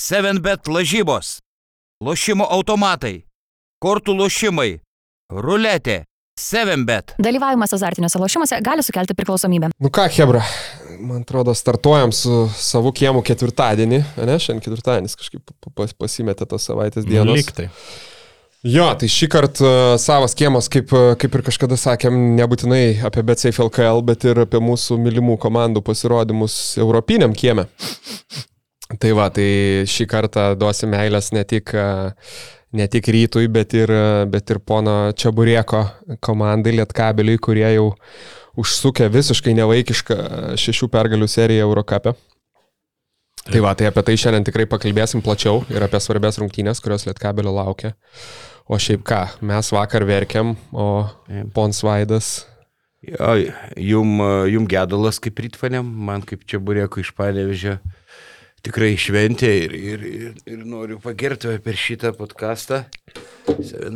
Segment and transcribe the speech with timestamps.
[0.00, 1.40] 7bet lažybos,
[2.00, 3.18] lošimo automatai,
[3.84, 4.78] kortų lošimai,
[5.28, 6.06] ruletė,
[6.40, 7.12] 7bet.
[7.20, 9.68] Dalyvavimas azartiniuose lošimuose gali sukelti priklausomybę.
[9.76, 10.40] Nu ką, Hebra,
[11.04, 17.04] man atrodo, startuojam su savo kiemu ketvirtadienį, ne, šiandien ketvirtadienis kažkaip pas, pasimetė tos savaitės
[17.04, 17.36] dienos.
[17.36, 17.68] Liktai.
[18.64, 23.24] Jo, tai šį kartą uh, savas kiemas, kaip, uh, kaip ir kažkada sakėm, nebūtinai apie
[23.24, 27.68] BCF LKL, bet ir apie mūsų mylimų komandų pasirodymus Europiniam kieme.
[28.98, 31.70] Tai va, tai šį kartą duosim meilės ne tik,
[32.74, 33.92] ne tik rytui, bet ir,
[34.30, 35.84] bet ir pono Čiaburieko
[36.24, 37.92] komandai Lietkabeliui, kurie jau
[38.58, 40.16] užsukę visiškai nevaikišką
[40.58, 42.16] šešių pergalių seriją Eurocapė.
[43.50, 47.54] Tai va, tai apie tai šiandien tikrai pakalbėsim plačiau ir apie svarbės rungtynės, kurios Lietkabelio
[47.54, 47.94] laukia.
[48.70, 51.06] O šiaip ką, mes vakar verkiam, o
[51.54, 52.34] Pons Vaidas.
[53.80, 54.18] Jum,
[54.50, 57.78] jum gedulas kaip rytfanėm, man kaip čia burėko iš panevežė
[58.66, 62.84] tikrai šventė ir, ir, ir, ir noriu pagirti per šitą podcastą.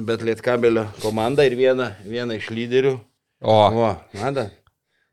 [0.04, 2.96] Bet Lietkabelio komanda ir viena, viena iš lyderių.
[3.44, 4.48] O, O, mada.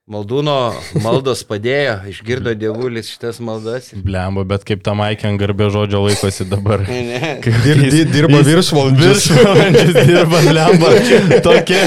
[0.09, 3.91] Maldūno maldos padėjo, išgirdo dievulis šitas maldas.
[3.93, 6.81] Blemba, bet kaip tam Aikian garbė žodžio laikosi dabar.
[7.11, 9.27] Ne, dir, dir, dirba viršvalandžius.
[9.29, 10.89] Viršvalandžius dirba, blemba.
[11.45, 11.79] Tokie,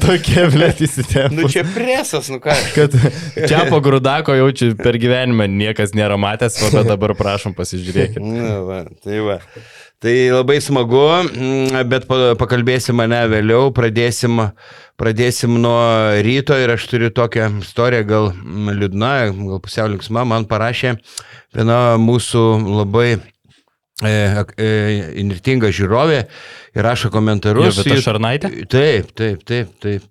[0.00, 1.36] tokie, blėt, įsitempę.
[1.36, 2.56] nu čia presas, nu ką.
[2.72, 2.96] Kad
[3.36, 8.24] čia po grudako jaučiu per gyvenimą niekas nėra matęs, o dabar prašom pasižiūrėkit.
[8.24, 9.42] Na, va, tai va.
[9.98, 14.36] Tai labai smagu, mm, bet pa- pakalbėsim mane vėliau, pradėsim,
[15.00, 15.80] pradėsim nuo
[16.22, 20.94] ryto ir aš turiu tokią istoriją, gal mm, liūdna, gal pusiau linksma, man parašė
[21.56, 22.44] viena mūsų
[22.78, 23.08] labai
[24.06, 24.70] e, ak- e,
[25.18, 26.20] inirtinga žiūrovė
[26.78, 27.72] ir rašo komentarus.
[27.72, 28.52] Jo, bet aš Ir- Arnaitė?
[28.70, 30.06] Taip, taip, taip, taip.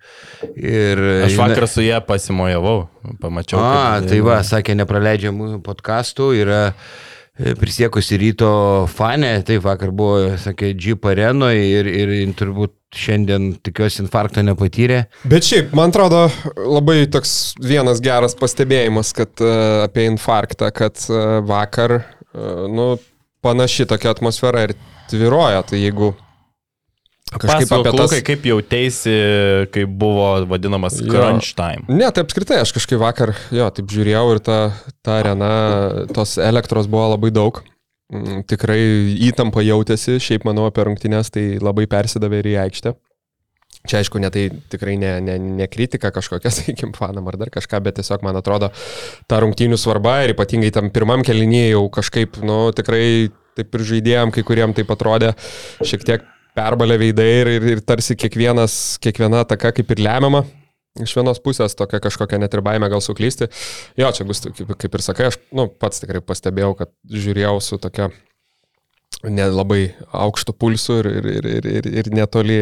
[0.60, 2.90] Ir, Aš vakar su ją pasimojavau,
[3.24, 3.64] pamačiau.
[3.64, 6.74] A, kaip- tai va, sakė, nepraleidžia mūsų podkastų, yra e,
[7.38, 8.50] prisiekusi ryto
[8.90, 15.04] fane, taip vakar buvo, sakė, Jeep arenoje ir, ir turbūt šiandien tikiuosi infarkto nepatyrė.
[15.30, 16.26] Bet šiaip, man atrodo,
[16.58, 22.95] labai toks vienas geras pastebėjimas, kad uh, apie infarktą, kad uh, vakar, uh, nu,
[23.45, 24.78] panaši tokia atmosfera ir
[25.11, 26.16] tviroja, tai jeigu
[27.33, 28.04] kažkaip Pasakok, apie tas...
[28.08, 29.15] Lukai, kaip jautėsi,
[29.73, 31.10] kai buvo vadinamas Jo.
[31.11, 31.83] crunch time.
[31.92, 34.60] Ne, tai apskritai, aš kažkaip vakar, jo, taip žiūrėjau ir ta,
[35.05, 35.49] ta arena,
[36.16, 37.60] tos elektros buvo labai daug.
[38.14, 38.80] Mm, Tikrai
[39.27, 42.95] įtampa jautėsi, šiaip manau apie rungtynės tai labai persidavė ir į aikštę.
[43.87, 47.82] Čia aišku, ne tai tikrai ne, ne, ne kritika kažkokia, sakykim, fanam ar dar kažką,
[47.83, 48.71] bet tiesiog man atrodo,
[49.27, 53.04] ta rungtynių svarba ir ypatingai tam pirmam kelinėje jau kažkaip, nu, tikrai
[53.58, 55.33] taip ir žaidėjom, kai kuriem tai atrodė
[55.82, 56.26] šiek tiek
[56.58, 60.44] perbalę veidai ir, ir, ir tarsi kiekvienas, kiekviena ataka kaip ir lemiama.
[60.98, 63.52] Iš vienos pusės tokia kažkokia net ir baime gal suklysti.
[64.00, 67.78] Jo, čia bus, kaip, kaip ir sakai, aš nu, pats tikrai pastebėjau, kad žiūrėjau su
[67.82, 68.10] tokia
[69.26, 72.58] nelabai aukštų pulsų ir, ir, ir, ir, ir, ir netoli,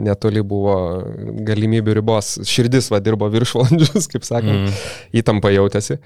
[0.00, 0.76] netoli buvo
[1.48, 2.36] galimybių ribos.
[2.48, 4.78] Širdis va dirbo viršvalandžius, kaip sakant, mm.
[5.20, 5.98] įtampa jautėsi.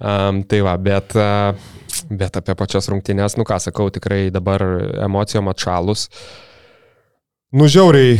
[0.00, 1.52] Um, tai va, bet, uh,
[2.08, 4.64] bet apie pačias rungtynės, nu ką sakau, tikrai dabar
[5.04, 6.08] emocijom atšalus.
[7.52, 8.14] Nužiauriai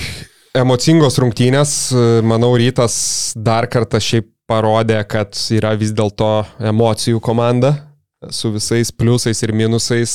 [0.60, 1.70] emocingos rungtynės,
[2.28, 2.94] manau, rytas
[3.32, 7.70] dar kartą šiaip parodė, kad yra vis dėlto emocijų komanda
[8.28, 10.12] su visais pliusais ir minusais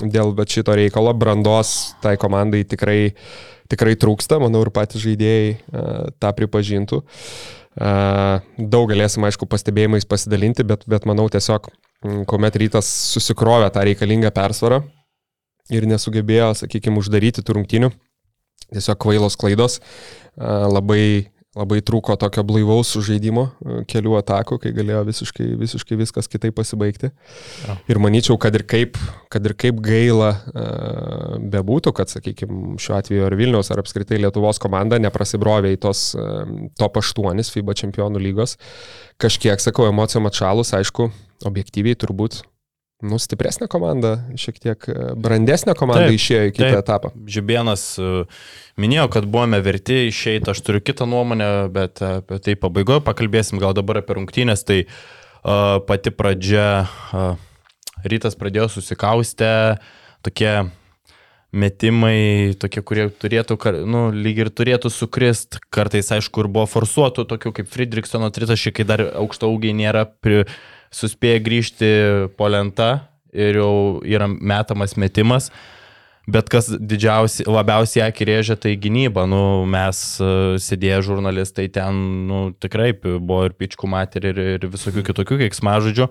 [0.00, 1.12] dėl bet šito reikalo.
[1.12, 3.12] Brandos tai komandai tikrai,
[3.68, 5.58] tikrai trūksta, manau ir patys žaidėjai e,
[6.16, 7.02] tą pripažintų.
[7.04, 7.92] E,
[8.56, 11.68] Daug galėsim, aišku, pastebėjimais pasidalinti, bet, bet manau tiesiog,
[12.32, 14.86] kuomet rytas susikrovė tą reikalingą persvarą
[15.68, 17.90] ir nesugebėjo, sakykime, uždaryti tų rungtynių,
[18.74, 19.80] tiesiog kvailos klaidos,
[20.36, 26.56] labai labai trūko tokio blaivaus sužaidimo e, kelių atakų, kai galėjo visiškai, visiškai viskas kitaip
[26.58, 27.10] pasibaigti.
[27.64, 27.76] Jo.
[27.92, 29.00] Ir manyčiau, kad ir kaip,
[29.32, 30.32] kad ir kaip gaila
[31.54, 36.10] bebūtų, kad, sakykime, šiuo atveju ar Vilniaus, ar apskritai Lietuvos komanda neprasibrovė į tos
[36.80, 38.56] top 8 FIBA čempionų lygos,
[39.22, 41.08] kažkiek, sakau, emocijom atšalus, aišku,
[41.48, 42.42] objektyviai turbūt
[43.04, 46.80] nu, stipresnė komanda, šiek tiek e, brandesnė komanda Taip, išėjo į kitą taip.
[46.80, 47.10] etapą.
[47.28, 48.12] Žibienas e,
[48.80, 53.76] minėjo, kad buvome verti išeiti, aš turiu kitą nuomonę, bet apie tai pabaigoje pakalbėsim gal
[53.76, 54.64] dabar apie rungtynės.
[54.66, 57.36] Tai uh, pati pradžia, uh,
[58.08, 59.52] rytas pradėjo susikaustę,
[60.24, 60.52] tokie
[61.56, 63.56] metimai, tokie, kurie turėtų,
[63.88, 68.88] nu, lyg ir turėtų sukrist, kartais aišku ir buvo forsuotų, tokių kaip Friedrichsono tritaškai, kai
[68.88, 70.44] dar aukšto augiai nėra, pri,
[70.96, 71.90] suspėję grįžti
[72.38, 72.90] po lenta
[73.36, 73.72] ir jau
[74.04, 75.50] yra metamas metimas.
[76.26, 79.28] Bet kas didžiausiai, labiausiai akį rėžia, tai gynyba.
[79.30, 85.04] Nu, mes uh, sėdėję žurnalistai ten, nu, tikrai buvo ir pičkų matė ir, ir visokių
[85.06, 86.08] kitokių keiksmažodžių.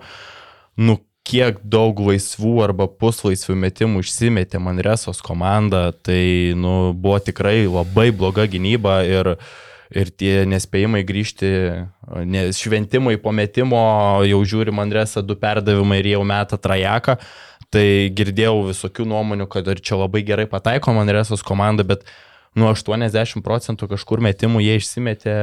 [0.80, 0.96] Nu,
[1.26, 8.46] kiek daug laisvų arba puslaisvių metimų išsimetė Manresos komanda, tai nu, buvo tikrai labai bloga
[8.48, 9.34] gynyba ir,
[9.94, 11.50] ir tie nespėjimai grįžti,
[12.26, 13.80] nes šventimai po metimo
[14.26, 17.18] jau žiūri Manresą du perdavimai ir jau meta trajeką.
[17.74, 22.06] Tai girdėjau visokių nuomonių, kad ir čia labai gerai pataiko Manresos komanda, bet
[22.56, 25.34] nuo 80 procentų kažkur metimų jie išsimetė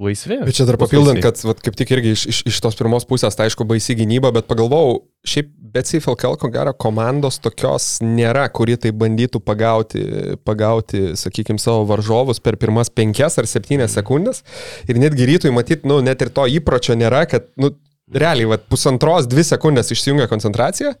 [0.00, 0.40] laisvi.
[0.42, 3.36] Bet čia dar papildant, kad vat, kaip tik irgi iš, iš, iš tos pirmos pusės,
[3.38, 8.78] tai aišku, baisi gynyba, bet pagalvojau, šiaip Betsy Falkel, ko gero, komandos tokios nėra, kuri
[8.80, 10.04] tai bandytų pagauti,
[10.46, 14.44] pagauti sakykime, savo varžovus per pirmas penkias ar septynias sekundės.
[14.88, 17.74] Ir netgi rytui matyti, nu, net ir to įpročio nėra, kad, nu,
[18.14, 20.94] realiai, vat, pusantros, dvi sekundės išsijungia koncentracija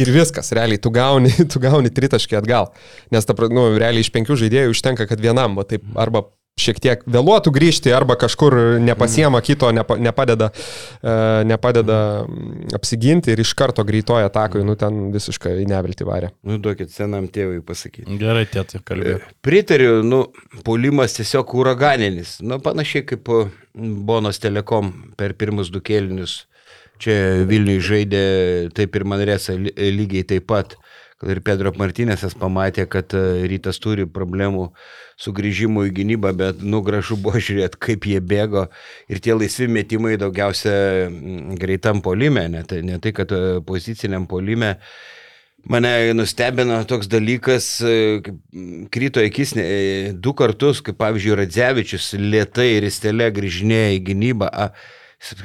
[0.00, 2.70] ir viskas, realiai tu gauni, tu gauni tritaškį atgal.
[3.12, 6.24] Nes, ta, nu, realiai iš penkių žaidėjų užtenka, kad vienam, va, taip, arba
[6.60, 13.42] šiek tiek vėluotų grįžti, arba kažkur nepasiema kito, nepa, nepadeda, uh, nepadeda mm, apsiginti ir
[13.44, 16.32] iš karto greitoja atakui, nu ten visiškai į nevilti varė.
[16.46, 18.20] Nu, duokit senam tėvui pasakyti.
[18.20, 19.22] Gerai, tėtai, kalbėjau.
[19.44, 20.26] Pritariu, nu,
[20.66, 22.38] polimas tiesiog uraganinis.
[22.44, 23.28] Nu, panašiai kaip
[23.74, 26.42] Bonos Telekom per pirmus du kėlinius
[27.00, 28.24] Čia Vilniui žaidė
[28.76, 30.76] taip ir Manresa lygiai taip pat.
[31.20, 36.80] Ir Pedro Martinėsas pamatė, kad e, rytas turi problemų su grįžimu į gynybą, bet nu
[36.84, 38.66] gražu buvo žiūrėti, kaip jie bėgo.
[39.12, 40.72] Ir tie laisvi metimai daugiausia
[41.60, 44.78] greitam polime, ne tai, ne tai kad e, poziciniam polime.
[45.68, 48.22] Mane nustebino toks dalykas, e,
[48.92, 49.52] krito akis
[50.16, 54.48] du kartus, kaip pavyzdžiui, Radzevičius lietai ir stelė grįžinėja į gynybą.
[54.48, 54.70] A,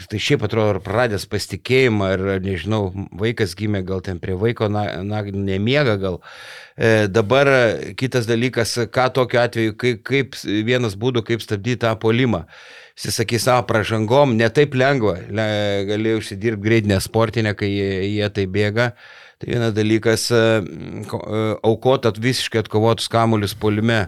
[0.10, 4.86] tai šiaip atrodo, ar praradęs pasitikėjimą, ar nežinau, vaikas gimė gal ten prie vaiko, na,
[5.04, 6.22] na nemiega gal.
[6.76, 7.52] E, dabar
[8.00, 12.46] kitas dalykas, ką tokiu atveju, kaip, kaip vienas būdų, kaip stabdyti tą polimą.
[12.96, 15.50] Jis sakys savo pražangom, netaip lengva, le,
[15.90, 18.90] gali užsidirbti greitinę sportinę, kai jie, jie tai bėga.
[19.36, 24.06] Tai vienas dalykas, e, e, aukotat visiškai atkovotus kamuolius polime,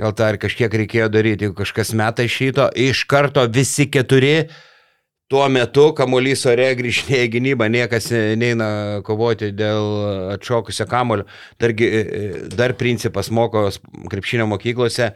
[0.00, 4.46] gal tą ir kažkiek reikėjo daryti, jeigu kažkas metai šito, iš karto visi keturi
[5.32, 8.66] Tuo metu kamuolys ore grįžinėja gynybą, niekas neina
[9.06, 9.86] kovoti dėl
[10.34, 11.24] atšokusio kamulio.
[11.62, 11.86] Dargi,
[12.52, 13.62] dar principas moko
[14.12, 15.06] krepšinio mokyklose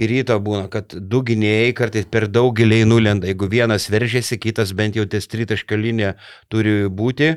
[0.00, 3.28] ir ryto būna, kad du gynėjai kartais per daug giliai nulenda.
[3.28, 6.14] Jeigu vienas veržėsi, kitas bent jau ties tritaškio linija
[6.48, 7.34] turi būti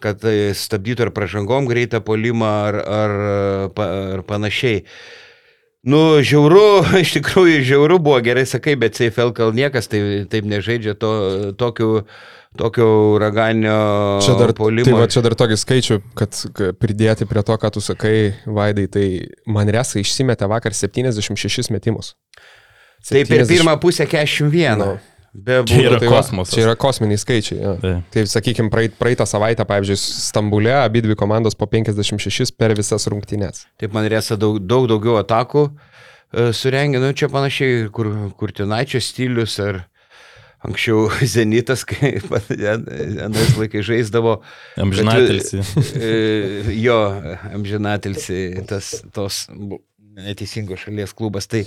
[0.00, 0.24] kad
[0.56, 3.14] stabdytų ar pražangom greitą polimą ar, ar,
[3.76, 4.86] ar panašiai.
[5.84, 10.00] Nu, žiauru, iš tikrųjų žiauru buvo, gerai sakai, bet CFLKL niekas tai,
[10.30, 11.10] taip nežaidžia to,
[11.60, 12.06] tokiu,
[12.56, 13.76] tokio uraganio
[14.24, 14.88] čia dar, polimo.
[14.88, 16.40] Tai va, čia dar tokį skaičių, kad
[16.80, 18.16] pridėti prie to, ką tu sakai,
[18.48, 19.06] Vaidai, tai
[19.44, 22.14] Manresa išsimetė vakar 76 metimus.
[23.04, 23.12] 70...
[23.12, 24.80] Tai per pirmą pusę 41.
[24.80, 24.94] No.
[25.34, 26.52] Be būdų, čia yra tai kosmosas.
[26.52, 27.56] Va, čia yra kosminiai skaičiai.
[27.58, 27.72] Ja.
[27.82, 33.08] Tai, tai sakykime, praeit, praeitą savaitę, pavyzdžiui, Stambulė abi dvi komandos po 56 per visas
[33.10, 33.64] rungtynes.
[33.82, 39.02] Taip man rėsa daug, daug daugiau atakų e, surengė, nu čia panašiai, kur, kur Tinaičio
[39.02, 39.82] stilius ar
[40.64, 42.14] anksčiau Zenitas, kai
[43.26, 44.38] anais laikai žaisdavo.
[44.86, 45.64] Amžinatilsi.
[45.98, 46.14] E,
[46.78, 47.00] jo,
[47.50, 48.40] amžinatilsi,
[48.70, 49.44] tas tos
[50.14, 51.50] neteisingos šalies klubas.
[51.50, 51.64] Tai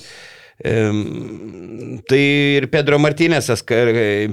[0.58, 2.20] Tai
[2.58, 3.62] ir Pedro Martinėsas,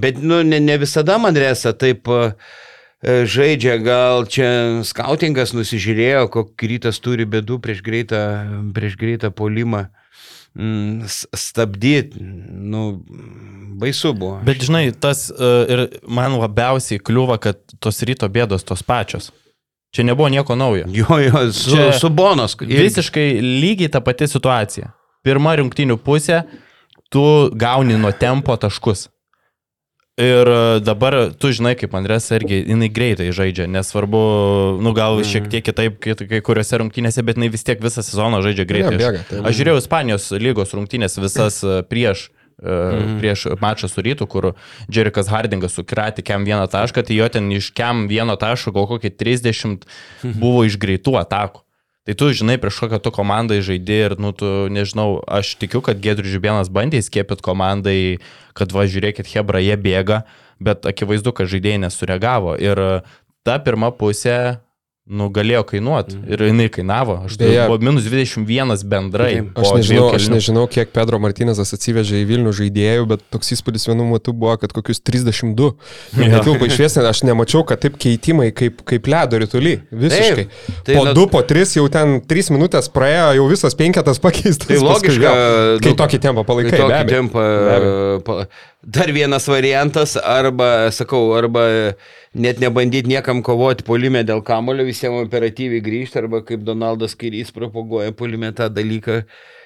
[0.00, 2.30] bet nu, ne, ne visada Manresa taip e,
[3.28, 4.48] žaidžia, gal čia
[4.88, 8.22] skautingas nusižiūrėjo, kokį rytas turi bėdų prieš greitą,
[8.72, 9.84] prieš greitą polimą
[10.56, 11.04] mm,
[11.36, 12.86] stabdyti, nu,
[13.76, 14.40] baisu buvo.
[14.48, 19.28] Bet žinai, tas uh, ir man labiausiai kliūva, kad tos ryto bėdos tos pačios.
[19.94, 20.88] Čia nebuvo nieko naujo.
[20.90, 22.56] Jo, jo, su, Čia su bonos.
[22.58, 24.88] Visiškai lygiai ta pati situacija
[25.24, 26.44] pirma rungtinių pusė,
[27.12, 29.08] tu gauni nuo tempo taškus.
[30.20, 34.20] Ir e, dabar tu žinai, kaip Andres irgi, jinai greitai žaidžia, nesvarbu,
[34.78, 35.26] nu gal mm.
[35.26, 38.94] šiek tiek kitaip kai kuriuose rungtynėse, bet jinai vis tiek visą sezoną žaidžia greitai.
[38.94, 42.28] Ja, bėga, tai aš žiūrėjau Ispanijos lygos rungtynės visas e, prieš
[42.62, 43.19] Mm.
[43.19, 44.52] prieš mačą su rytu, kur
[44.88, 49.10] Jerikas Hardingas sukratė kem vieną tašką, tai jo ten iš kem vieno taško gal kokį
[49.10, 49.82] 30
[50.22, 50.38] mhm.
[50.38, 51.63] buvo iš greitų atakų.
[52.05, 56.03] Tai tu žinai, prieš kokią tu komandai žaidži ir, nu, tu, nežinau, aš tikiu, kad
[56.05, 58.20] Gedrius Žibienas bandė įskiepyti komandai,
[58.53, 60.27] kad va, žiūrėkit, Hebra, jie bėga,
[60.61, 62.58] bet akivaizdu, kad žaidėjai nesureagavo.
[62.61, 62.82] Ir
[63.41, 64.61] ta pirma pusė,
[65.05, 66.17] nu, galėjo kainuoti.
[66.17, 66.29] Mm.
[66.32, 67.19] Ir jinai kainavo.
[67.27, 69.32] Aš tai buvo minus 21 bendrai.
[69.53, 74.06] Aš nežinau, aš nežinau, kiek Pedro Martinezas atsivežė į Vilnių žaidėjų, bet toks įspūdis vienu
[74.08, 75.75] metu buvo, kad kokius 32.
[76.17, 76.31] Ja.
[76.39, 79.75] Netilpa išviesnė, aš nemačiau, kad taip keitimai kaip, kaip ledo rytulį.
[79.93, 80.49] Visiškai.
[80.49, 84.70] Taip, tai po 2, po 3 jau ten 3 minutės praėjo, jau visas penketas pakeistas.
[84.73, 85.34] Tai logiška.
[85.84, 86.81] Kai nu, tokį tempą palaikai.
[86.81, 88.49] Tokį tempą.
[88.86, 91.94] Dar vienas variantas, arba, sakau, arba
[92.34, 98.12] net nebandyti niekam kovoti polime dėl kamulio, visiems operatyviai grįžti, arba kaip Donaldas Kairys propaguoja
[98.12, 99.22] polime tą dalyką,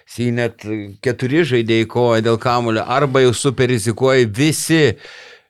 [0.06, 0.62] jis net
[1.02, 4.84] keturi žaidėjai kovoja dėl kamulio, arba jau super rizikuoja visi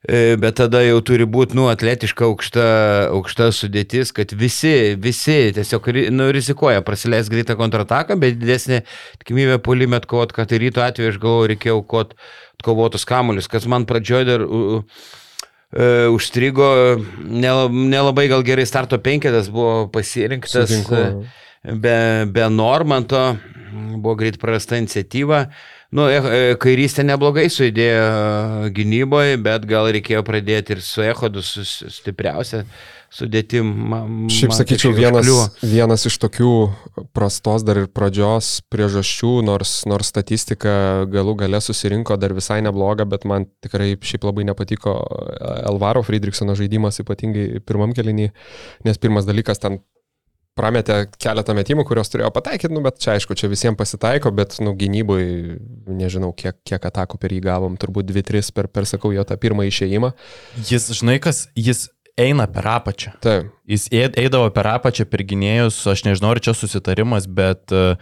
[0.06, 2.66] E, bet tada jau turi būti, nu, atletiška aukšta,
[3.10, 8.84] aukšta sudėtis, kad visi, visi tiesiog, nu, rizikuoja prasileis greitą kontrataką, bet didesnė
[9.18, 12.14] tikimybė polime atkovot, kad ir ryto atveju aš galvoju, reikėjo aukot
[12.58, 16.68] atkovotus kamuolius, kas man pradžioje dar uh, uh, užstrigo,
[17.22, 20.68] nelabai gal gerai starto penketas buvo pasirinktas.
[20.68, 21.26] Sutinku.
[21.62, 23.36] Be, be Normanto
[23.98, 25.46] buvo greit prarasta iniciatyva.
[25.96, 31.40] Nu, e, e, kairystė neblogai suidėjo e, gynyboje, bet gal reikėjo pradėti ir su Ehodu
[31.40, 32.64] stipriausia
[33.14, 33.72] sudėtim.
[34.32, 35.28] Šiaip sakyčiau, vienas,
[35.62, 36.52] vienas iš tokių
[37.16, 43.26] prastos dar ir pradžios priežasčių, nors, nors statistika galų gale susirinko dar visai nebloga, bet
[43.28, 44.96] man tikrai šiaip labai nepatiko
[45.68, 48.32] Elvaro Friedrichsono žaidimas, ypatingai pirmam kelinį,
[48.88, 49.80] nes pirmas dalykas ten
[50.58, 54.74] prametė keletą metimų, kuriuos turėjo pataikyti, nu, bet čia aišku, čia visiems pasitaiko, bet nu,
[54.78, 55.22] gynybui,
[56.00, 59.68] nežinau, kiek, kiek atakų per jį gavom, turbūt 2-3 per, per, sakau, jo tą pirmą
[59.68, 60.12] išėjimą.
[60.70, 61.86] Jis, žinai, kas, jis
[62.18, 63.14] eina per apačią.
[63.24, 63.52] Taip.
[63.68, 67.94] Jis eidavo per apačią, per gynėjus, aš nežinau, ar čia susitarimas, bet uh,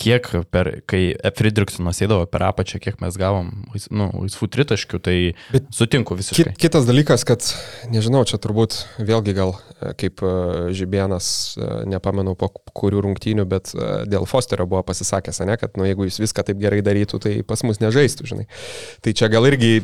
[0.00, 3.50] kiek per, kai Friedrichsonas eidavo per apačią, kiek mes gavom,
[3.92, 5.16] nu, laisvų tritaškių, tai
[5.52, 6.54] Bet sutinku visiškai.
[6.60, 7.44] Kitas dalykas, kad,
[7.92, 10.32] nežinau, čia turbūt vėlgi gal e, kaip e,
[10.76, 12.50] Žibienas, e, nepamenu po
[12.80, 13.74] kurių rungtynių, bet
[14.10, 17.64] dėl Fosterio buvo pasisakęs, ne, kad, nu, jeigu jis viską taip gerai darytų, tai pas
[17.66, 18.48] mus nežaistų, žinai.
[19.04, 19.80] Tai čia gal irgi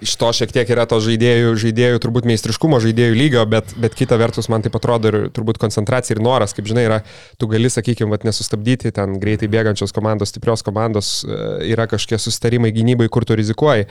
[0.00, 4.18] iš to šiek tiek yra to žaidėjų, žaidėjų turbūt meistriškumo, žaidėjų lygio, bet, bet kita
[4.20, 6.98] vertus man tai atrodo ir turbūt koncentracija ir noras, kaip žinai, yra,
[7.40, 11.38] tu gali, sakykime, vat, nesustabdyti ten greitai bėgančios komandos, stiprios komandos, e,
[11.72, 13.88] yra kažkokie susitarimai gynybai, kur tu rizikuoji,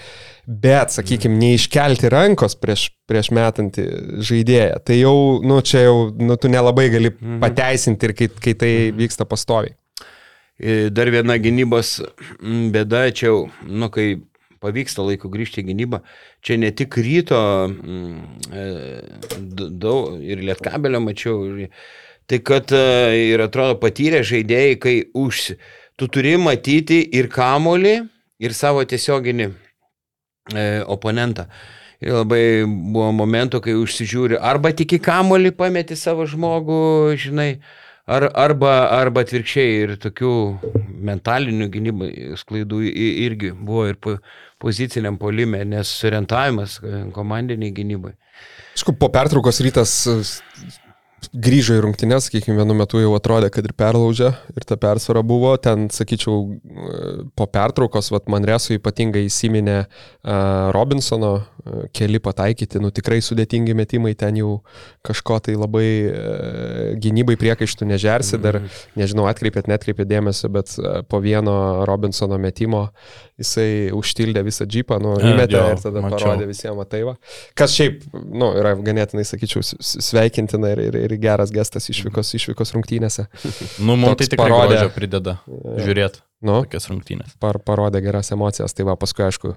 [0.48, 3.90] bet, sakykime, neiškelti rankos prieš, prieš metantį
[4.30, 7.42] žaidėją, tai jau, nu, čia jau, nu, tu nelabai gali mhm.
[7.44, 9.04] pateisinti ir kai, kai tai mhm.
[9.04, 9.76] vyksta pastoviai.
[10.58, 12.00] Dar viena gynybos
[12.74, 14.16] bėda, čia jau, nu, kai
[14.64, 16.02] pavyksta laiku grįžti į gynybą.
[16.46, 18.20] Čia ne tik ryto, mm,
[18.52, 18.66] e,
[19.70, 21.68] daug ir lietkabelio mačiau.
[22.28, 22.84] Tai kad e,
[23.32, 25.56] ir atrodo patyrę žaidėjai, kai už,
[25.98, 27.96] tu turi matyti ir kamolį,
[28.44, 31.48] ir savo tiesioginį e, oponentą.
[32.04, 37.56] Ir labai buvo momentų, kai užsižiūri, arba tik į kamolį pameti savo žmogų, žinai,
[38.08, 40.34] ar, arba, arba atvirkščiai ir tokių
[41.08, 42.82] mentalinių gynybai sklaidų
[43.28, 44.18] irgi buvo ir po,
[44.64, 46.80] poziciniam polime, nes orientavimas
[47.16, 48.16] komandiniai gynybai.
[48.78, 49.94] Aišku, po pertraukos rytas
[51.34, 55.54] grįžo į rungtynės, sakykime, vienu metu jau atrodė, kad ir perlaužė ir ta persvara buvo.
[55.62, 56.58] Ten, sakyčiau,
[57.38, 64.14] po pertraukos, vat, Manresu ypatingai įsiminė uh, Robinsono uh, keli pataikyti, nu tikrai sudėtingi metimai,
[64.20, 64.60] ten jau
[65.08, 68.84] kažko tai labai uh, gynybai priekaištų nežersi, dar mhm.
[69.02, 72.88] nežinau, atkreipėt, netkreipėt dėmesio, bet uh, po vieno Robinsono metimo
[73.38, 76.17] jisai užtildė visą džipą, nu, įmetė ir tada mačiau.
[76.17, 77.15] parodė visiems mataiva.
[77.58, 83.27] Kas šiaip, nu, yra ganėtinai, sakyčiau, sveikintina ir, ir, ir geras gestas išvykos, išvykos rungtynėse.
[83.88, 87.36] Nu, man tai tikrai parodė, prideda žiūrėti nu, tokias rungtynės.
[87.41, 89.53] Par, parodė geras emocijas, tai va, paskui, aišku,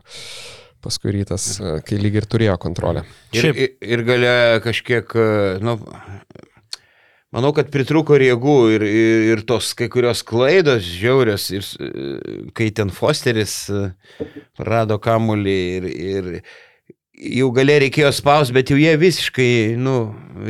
[0.84, 1.46] paskui rytas,
[1.86, 3.04] kai lyg ir turėjo kontrolę.
[3.36, 5.16] Ir, ir, ir galėjo kažkiek,
[5.64, 5.76] nu,
[7.30, 11.68] Manau, kad pritruko ir jėgų ir, ir, ir tos kai kurios klaidos žiaurios, ir,
[12.58, 13.54] kai ten Fosteris
[14.58, 16.34] rado kamulį ir, ir
[17.20, 19.94] jau galiai reikėjo spausti, bet jau jie visiškai, nu,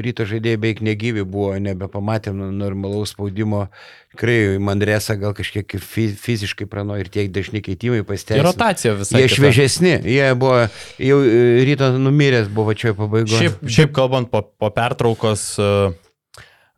[0.01, 3.67] ryto žaidėjai beveik negyvi buvo, nebepamatėm normalaus spaudimo.
[4.15, 8.41] Tikrai Mandresa gal kažkiek fiziškai prano ir tiek dažni keitimai pasiteisino.
[8.41, 9.21] Ir rotacija visai.
[9.21, 9.37] Jie kita.
[9.37, 10.63] šviežesni, jie buvo,
[10.97, 11.25] jau
[11.69, 13.37] ryto numiręs buvo čia pabaigoje.
[13.37, 15.51] Šiaip, šiaip kalbant po, po pertraukos.
[15.61, 15.99] Uh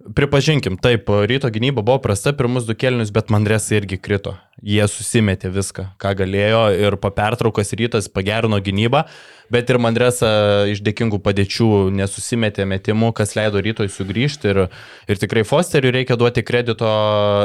[0.02, 4.32] Pripažinkim, taip, ryto gynyba buvo prasta pirmus du kelnius, bet Mandresai irgi krito.
[4.62, 9.04] Jie susimetė viską, ką galėjo ir po pertraukos rytas pagerino gynybą,
[9.52, 10.32] bet ir Mandresa
[10.72, 14.62] iš dėkingų padėčių nesusimetė metimų, kas leido rytoj sugrįžti ir,
[15.06, 16.90] ir tikrai Fosteriui reikia duoti kredito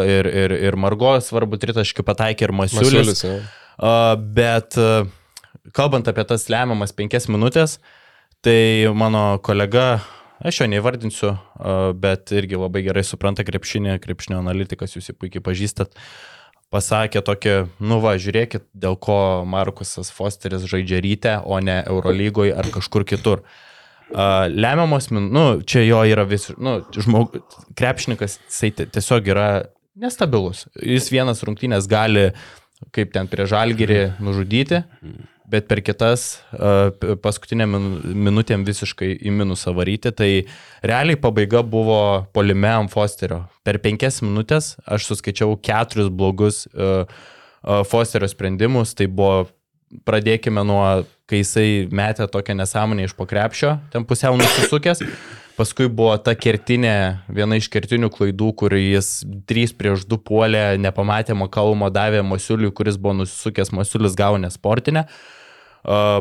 [0.09, 3.13] ir, ir, ir Margo svarbu tritaškių pataikė ir Masiulis.
[3.13, 4.77] Masiulis uh, bet
[5.77, 7.77] kalbant apie tas lemiamas penkias minutės,
[8.41, 9.97] tai mano kolega
[10.46, 11.32] Aš jo neįvardinsiu,
[11.98, 15.96] bet irgi labai gerai supranta krepšinį, krepšinio analitikas, jūs jį puikiai pažįstat.
[16.74, 22.67] Pasakė tokį, nu va, žiūrėkit, dėl ko Markusas Fosteris žaidžia ryte, o ne Eurolygoje ar
[22.74, 23.41] kažkur kitur.
[24.12, 27.39] Lemiamos, nu, čia jo yra vis, nu, žmog,
[27.79, 29.48] krepšininkas, jisai tiesiog yra
[29.98, 30.67] nestabilus.
[30.84, 32.29] Jis vienas rungtynės gali,
[32.94, 34.84] kaip ten prie žalgerį, nužudyti,
[35.47, 36.41] bet per kitas
[37.23, 40.11] paskutinę minutėm visiškai į minusą varyti.
[40.11, 40.29] Tai
[40.83, 41.99] realiai pabaiga buvo
[42.35, 43.45] polime ant Fosterio.
[43.63, 46.65] Per penkias minutės aš suskaičiau keturis blogus
[47.87, 48.93] Fosterio sprendimus.
[48.97, 49.47] Tai buvo,
[50.07, 50.83] pradėkime nuo,
[51.31, 55.05] kai jisai metė tokią nesąmonę iš pokrepšio, ten pusiau nusisukęs.
[55.57, 61.33] Paskui buvo ta kertinė, viena iš kertinių klaidų, kur jis 3 prieš 2 puolė, nepamatė
[61.33, 65.07] Makalmo, davė Masiuliui, kuris buvo nusisukęs, Masiulis gavo nesportinę.
[65.07, 65.37] Uh,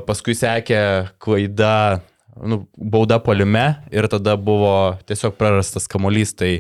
[0.09, 0.81] paskui sekė
[1.23, 2.01] klaida,
[2.37, 6.35] nu, bauda polime ir tada buvo tiesiog prarastas kamuolys.
[6.37, 6.53] Tai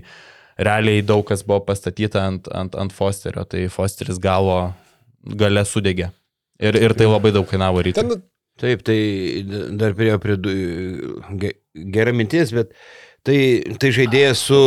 [0.56, 4.70] realiai daug kas buvo pastatyta ant, ant, ant Fosterio, tai Fosteris gavo
[5.36, 6.12] gale sudegė.
[6.56, 8.00] Ir, ir tai labai daug kainavo ryte.
[8.00, 8.24] Ten
[8.56, 9.44] Taip, tai
[9.76, 10.36] dar prie, prie
[11.92, 12.70] gera mintis, bet
[13.26, 14.60] tai, tai žaidėjas su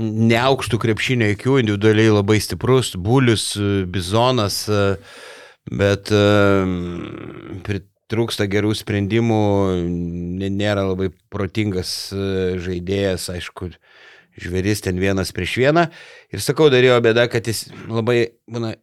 [0.00, 3.50] neaukštų krepšinio IQ, individualiai labai stiprus, bulius,
[3.92, 4.62] bizonas,
[5.70, 6.10] bet
[7.66, 9.42] pritrūksta gerų sprendimų,
[10.42, 13.70] nėra labai protingas žaidėjas, aišku,
[14.40, 15.88] žvėris ten vienas prieš vieną.
[16.32, 18.74] Ir sakau, darėjo bėda, kad jis labai, būna,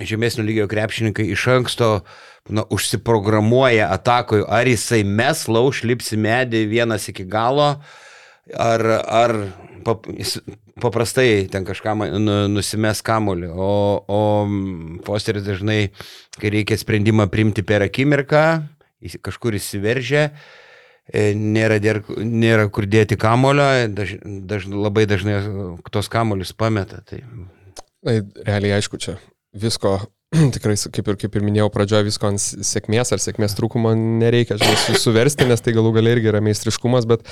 [0.00, 1.90] žemesnio lygio krepšininkai iš anksto
[2.48, 7.74] na, užsiprogramuoja atakui, ar jisai mes lauš, lipsi medį vienas iki galo,
[8.56, 9.36] ar, ar
[9.84, 10.38] pap, jis
[10.80, 13.72] paprastai ten kažką nu, nusimes kamulį, o,
[14.08, 14.20] o
[15.06, 15.92] Fosteris dažnai,
[16.38, 18.44] kai reikia sprendimą priimti per akimirką,
[19.24, 20.30] kažkur įsiveržia,
[21.10, 25.42] e, nėra, dėr, nėra kur dėti kamulio, daž, daž, labai dažnai
[25.92, 27.02] tos kamuolius pameta.
[27.04, 27.20] Tai...
[28.02, 29.18] Na, realiai aišku, čia
[29.52, 29.98] visko,
[30.56, 34.98] tikrai, kaip ir, kaip ir minėjau pradžioje, visko ant sėkmės ar sėkmės trūkumo nereikia, žinai,
[34.98, 37.26] suversti, nes tai galų galiai irgi yra meistriškumas, bet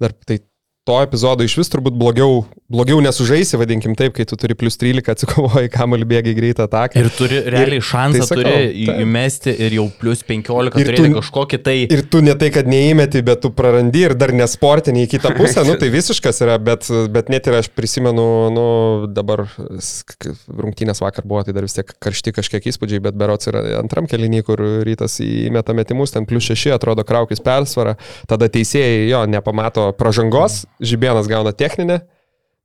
[0.00, 0.40] dar tai
[0.86, 5.08] to epizodo iš vis turbūt blogiau, blogiau nesužaisi, vadinkim taip, kai tu turi plus 13
[5.16, 7.00] atsikovoji kamuolį bėgi greitą ataką.
[7.02, 8.52] Ir turi realiai ir, šansą tai sakau, turi
[8.86, 9.00] taip.
[9.02, 11.74] įmesti ir jau plus 15 ir turėti tu, kažkokį tai...
[11.90, 15.64] Ir tu ne tai, kad neįmeti, bet tu prarandi ir dar nesportinį į kitą pusę,
[15.66, 18.68] nu tai visiškas yra, bet, bet net ir aš prisimenu, nu
[19.10, 24.06] dabar rungtynės vakar buvo, tai dar vis tiek karšti kažkiek įspūdžiai, bet berots yra antram
[24.06, 27.98] kelinį, kur rytas įmeta metimus, ten plus 6 atrodo kraukis persvara,
[28.30, 30.62] tada teisėjai jo nepamato pražangos.
[30.82, 32.00] Žibėnas gauna techninę,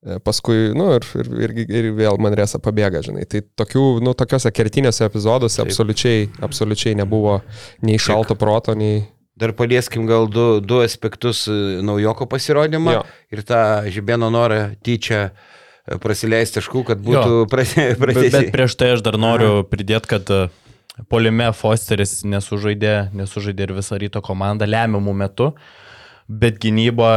[0.03, 3.25] e, paskui, nu, ir, ir, ir, ir vėl Manresa pabėga, žinai.
[3.29, 7.39] Tai tokių, nu, tokiuose kertinėse epizoduose absoliučiai, absoliučiai nebuvo
[7.85, 9.05] nei šalto proto, nei...
[9.41, 13.05] Dar palieskim gal du, du aspektus e, naujoko pasirodymą jo.
[13.33, 17.95] ir tą Žibėno norą tyčia e, prasileisti taškų, kad būtų pradėti.
[18.03, 20.35] Bet, bet prieš tai aš dar noriu pridėti, kad
[21.09, 25.47] Polime Fosteris nesužaidė, nesužaidė ir visą ryto komandą lemiamų metų.
[26.31, 27.07] Bet gynyba,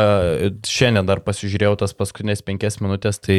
[0.66, 3.36] šiandien dar pasižiūrėjau tas paskutinės penkias minutės, tai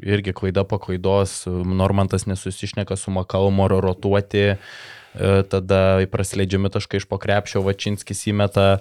[0.00, 7.60] irgi klaida po klaidos, Normantas nesusišneka su Makalmo rotuoti, e, tada prasileidžiami taškai iš pokrepšio,
[7.66, 8.80] Vačinskis įmeta e,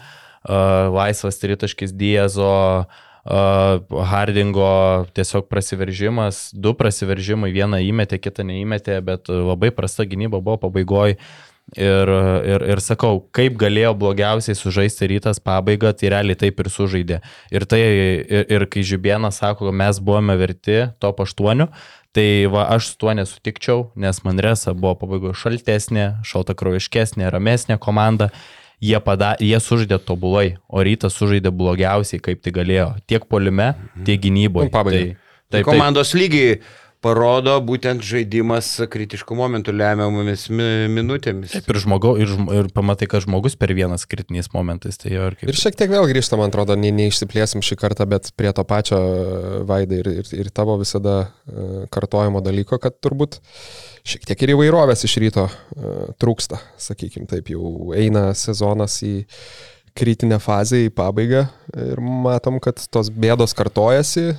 [0.93, 2.53] laisvas tritaškis Diezo,
[2.85, 3.41] e,
[4.13, 4.71] Hardingo
[5.17, 11.19] tiesiog prasiveržimas, du prasiveržimai, vieną įmetė, kitą neįmetė, bet labai prasta gynyba buvo pabaigoje
[11.75, 12.09] Ir,
[12.47, 17.17] ir, ir sakau, kaip galėjo blogiausiai sužaisti rytas pabaigą, tai realiai taip ir sužaidė.
[17.51, 17.81] Ir, tai,
[18.23, 21.67] ir, ir kai Žibienas sako, mes buvome verti top 8,
[22.15, 28.31] tai va, aš su tuo nesutikčiau, nes Manresa buvo pabaigoje šaltesnė, šaltakraujiškesnė, ramesnė komanda.
[28.79, 32.91] Jie, pada, jie sužaidė tobulai, o rytas sužaidė blogiausiai, kaip tai galėjo.
[33.09, 33.71] Tiek polime,
[34.05, 34.69] tiek gynyboje.
[34.69, 35.05] Nu, tai,
[35.49, 36.59] taip, komandos lygiai
[37.07, 41.55] parodo būtent žaidimas kritiškų momentų lemiamomis minutėmis.
[41.55, 44.99] Taip ir, žmogau, ir, ir pamatai, kad žmogus per vienas kritiniais momentais.
[44.99, 45.51] Tai ir, kaip...
[45.51, 48.99] ir šiek tiek vėl grįžtam, man atrodo, ne, neišsiplėsim šį kartą, bet prie to pačio
[48.99, 53.39] e, vaidai ir, ir, ir tavo visada e, kartojimo dalyko, kad turbūt
[54.07, 59.17] šiek tiek ir įvairovės iš ryto uh, trūksta, sakykime, taip jau eina sezonas į
[59.97, 61.43] kritinę fazę į pabaigą
[61.77, 64.31] ir matom, kad tos bėdos kartojasi,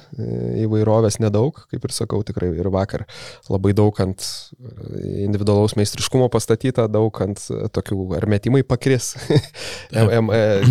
[0.64, 3.04] įvairovės nedaug, kaip ir sakau, tikrai ir vakar
[3.50, 4.24] labai daug ant
[4.58, 7.42] individualaus meistriškumo pastatyta, daug ant
[7.74, 9.14] tokių ar metimai pakris,
[9.92, 10.22] e,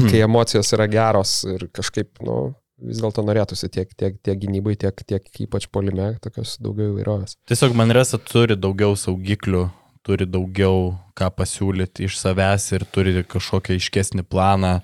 [0.07, 2.39] kai emocijos yra geros ir kažkaip, nu,
[2.77, 7.37] vis dėlto norėtųsi tiek, tiek, tiek gynybai, tiek, tiek ypač polime, tokios daugiau įvairovės.
[7.49, 9.67] Tiesiog Manresa turi daugiau saugiklių
[10.07, 14.79] turi daugiau ką pasiūlyti iš savęs ir turi kažkokią iškesnį planą,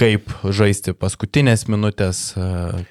[0.00, 2.20] kaip žaisti paskutinės minutės,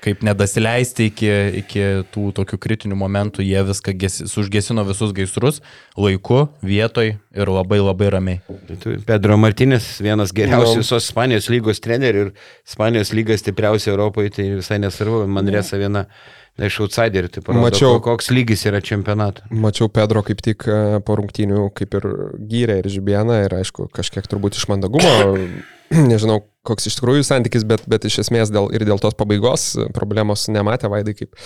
[0.03, 1.29] kaip nedasileisti iki,
[1.63, 5.62] iki tų tokių kritinių momentų, jie viską gesi, užgesino visus gaisrus
[5.97, 8.41] laiku, vietoj ir labai labai ramiai.
[8.83, 12.35] Tai Pedro Martinės, vienas geriausių visos Ispanijos lygos trenerių ir
[12.67, 16.29] Ispanijos lygas stipriausia Europoje, tai visai nesvarbu, man resa viena Na,
[16.67, 17.95] iš outsiderių, tai parodo, Mačiau.
[18.00, 19.45] ko- koks lygis yra čempionato.
[19.52, 22.08] Mačiau Pedro kaip tik e, po rungtynių, kaip ir
[22.52, 25.12] gyrė ir žibieną ir aišku, kažkiek turbūt iš mandagumo,
[26.12, 29.88] nežinau koks iš tikrųjų santykis, bet, bet iš esmės dėl, ir dėl tos pabaigos e,
[29.95, 31.38] problemos nematė Vaidai, kaip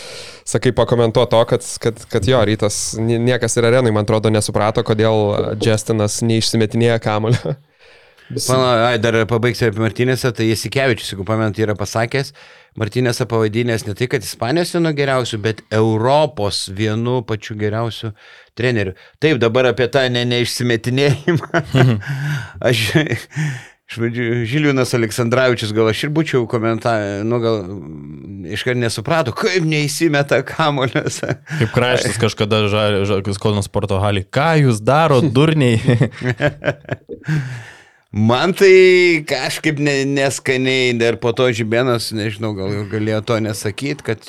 [0.50, 4.84] sakai, pakomentuo to, kad, kad, kad jo rytas nie- niekas ir arenui, man atrodo, nesuprato,
[4.84, 7.54] kodėl Justinas neišsimetinėja kamulio.
[8.48, 12.32] Mano, ai, dar pabaigsiu apie Martinėsą, tai Jasikevičius, jeigu pamenat, yra pasakęs,
[12.80, 18.14] Martinėsą pavadinęs ne tai, kad Ispanijos vienu geriausiu, bet Europos vienu pačiu geriausiu
[18.58, 18.96] treneriu.
[19.22, 21.62] Taip, dabar apie tą ne, neišsimetinėjimą.
[22.70, 27.62] aš, iš pradžių, Žiliūnas Aleksandраvičius, gal aš ir būčiau komentavę, nu gal
[28.58, 31.22] iškart nesuprato, kaip neįsimeta kamolius.
[31.60, 32.66] Kaip kraštas kažkada
[33.44, 34.26] Kauno sporto halį.
[34.34, 35.78] Ką jūs daro, durniai?
[38.14, 44.06] Man tai kažkaip ne, neskaniai, dar po to žibėnas, nežinau, gal jau galėjo to nesakyti,
[44.06, 44.28] kad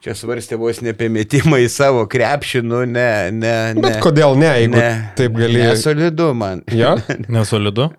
[0.00, 3.52] čia svarstė vos ne apie metimą į savo krepšį, nu ne, ne.
[3.76, 4.88] ne Bet kodėl ne, jeigu ne,
[5.20, 5.60] taip gali.
[5.66, 6.64] Nesolidu man.
[6.72, 6.94] Jo?
[7.36, 7.90] Nesolidu.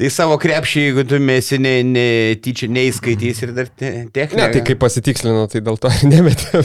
[0.00, 2.06] tai savo krepšį, jeigu tu mėsi ne, ne,
[2.40, 4.40] tyčia neįskaitys ir dar te, techniką.
[4.40, 6.64] Ne, tai kaip pasitikslino, tai dėl to ir nemetė.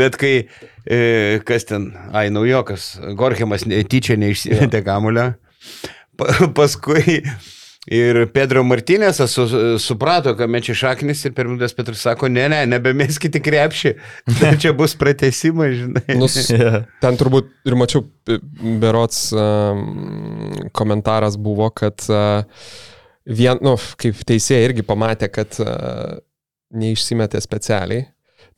[0.00, 0.34] Bet kai,
[0.88, 1.04] e,
[1.44, 5.34] kas ten, ai, naujokas, Gorkiamas ne- tyčia neišsimetė kamulio,
[6.18, 7.20] pa, paskui
[7.92, 9.44] ir Pedro Martinėsas su,
[9.82, 13.92] suprato, kad čia šaknis ir per minutės Petras sako, ne, ne, nebemeskite krepšį,
[14.62, 16.04] čia bus pratesimas, žinai.
[16.20, 16.84] Nus, Yeah.
[17.02, 18.38] ten turbūt ir mačiau, p-
[18.82, 22.44] berots um, komentaras buvo, kad uh,
[23.26, 26.20] vien, nu, kaip teisėjai irgi pamatė, kad uh,
[26.78, 28.06] neišsimetė specialiai.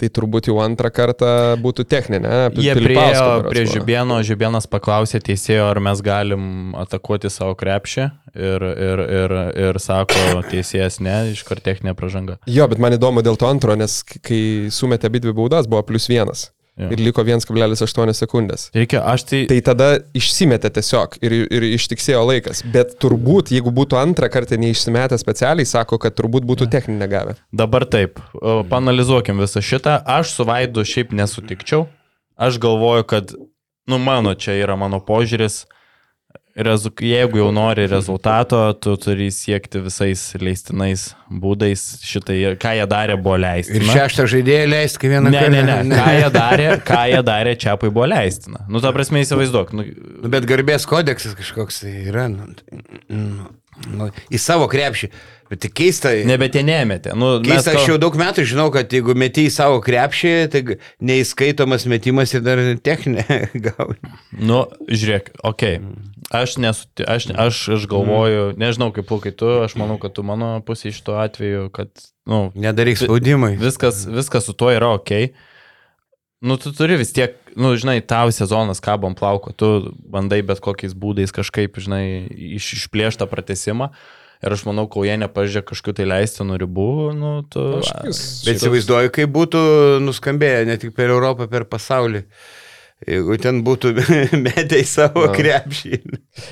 [0.00, 1.28] Tai turbūt jau antrą kartą
[1.62, 2.32] būtų techninė.
[2.58, 3.74] Jie priejo prie buvo.
[3.74, 9.36] Žibėno, Žibėnas paklausė teisėjo, ar mes galim atakuoti savo krepšį ir, ir, ir,
[9.68, 12.40] ir sako teisėjas ne, iškart techninė pažanga.
[12.50, 14.42] Jo, bet man įdomu dėl to antro, nes kai
[14.74, 16.48] sumetė abi dvi baudas, buvo plus vienas.
[16.74, 16.88] Jo.
[16.90, 18.64] Ir liko 1,8 sekundės.
[18.74, 19.40] Reikia, aš tai...
[19.46, 22.64] Tai tada išsimetė tiesiog ir, ir ištiksėjo laikas.
[22.74, 27.36] Bet turbūt, jeigu būtų antrą kartą neišsimetę specialiai, sako, kad turbūt būtų techninę gavę.
[27.54, 30.00] Dabar taip, o, panalizuokim visą šitą.
[30.16, 31.86] Aš su Vaidu šiaip nesutikčiau.
[32.34, 33.36] Aš galvoju, kad,
[33.86, 35.62] nu, mano čia yra mano požiūris.
[36.54, 41.82] Rezu, jeigu jau nori rezultato, tu turi siekti visais leistinais būdais.
[42.06, 43.80] Šitai, ką jie darė, buvo leistina.
[43.82, 45.98] Ir šeštą žaidėją leisti, kai vieną Ne, ne, ne.
[45.98, 48.62] Ką jie darė, ką jie darė, čiapai buvo leistina.
[48.70, 49.74] Nu, ta prasme, įsivaizduok.
[49.74, 49.88] Nu,
[50.22, 52.28] Nu, Bet garbės kodeksas kažkoks tai yra.
[52.30, 52.46] Nu,
[53.10, 53.50] nu,
[53.98, 55.10] nu, į savo krepšį.
[55.50, 56.14] Bet tai keista.
[56.24, 57.12] ne, bet jie nemetė.
[57.18, 60.62] Nu, Keista, aš kal- jau daug metų žinau, kad jeigu meti į savo krepšį, tai
[61.04, 63.98] neįskaitomas metimas ir dar techninė gauni.
[64.38, 65.76] Nu, žiūrėk, okei.
[65.82, 66.10] Okay.
[66.32, 70.56] Aš, nesuti, aš, aš, aš galvoju, nežinau kaip plaukai tu, aš manau, kad tu mano
[70.64, 71.90] pusė iš to atveju, kad,
[72.30, 73.54] nu, Nedaryk spaudimai.
[73.60, 75.12] viskas, viskas su tuo yra ok.
[76.44, 80.96] Nu, tu turi vis tiek, nu, žinai, tau sezonas kabom plauko, tu bandai bet kokiais
[80.96, 83.92] būdais kažkaip, žinai, iš, išplėštą pratesimą.
[84.44, 87.62] Ir aš manau, kol jie nepažė kažkokiu tai leistinų ribų, nu, tu...
[87.78, 87.94] Aš
[88.44, 89.62] Bet įsivaizduoju, kaip būtų
[90.04, 92.26] nuskambėję ne tik per Europą, per pasaulį.
[93.08, 93.92] Jeigu ten būtų
[94.46, 95.34] metę į savo Na.
[95.36, 96.00] krepšį.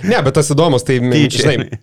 [0.08, 1.44] Ne, bet tas įdomus, tai, Tyčia.
[1.56, 1.80] žinai,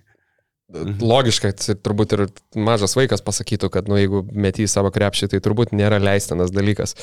[0.69, 2.23] logiška, tai turbūt ir
[2.57, 6.93] mažas vaikas pasakytų, kad, nu, jeigu meti į savo krepšį, tai turbūt nėra leistinas dalykas.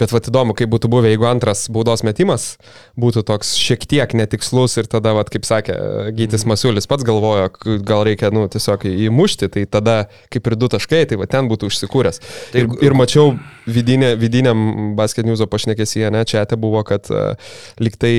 [0.00, 2.54] Bet vad įdomu, kaip būtų buvę, jeigu antras baudos metimas
[3.00, 5.76] būtų toks šiek tiek netikslus ir tada, vad, kaip sakė
[6.16, 7.48] Gytis Masiulis, pats galvojo,
[7.86, 9.96] gal reikia, nu, tiesiog įmušti, tai tada
[10.34, 12.20] kaip ir du taškai, tai va ten būtų užsikūręs.
[12.60, 18.14] Ir, ir mačiau vidinė, vidiniam basket newso pašnekesyje, ne, čia te buvo, kad uh, liktai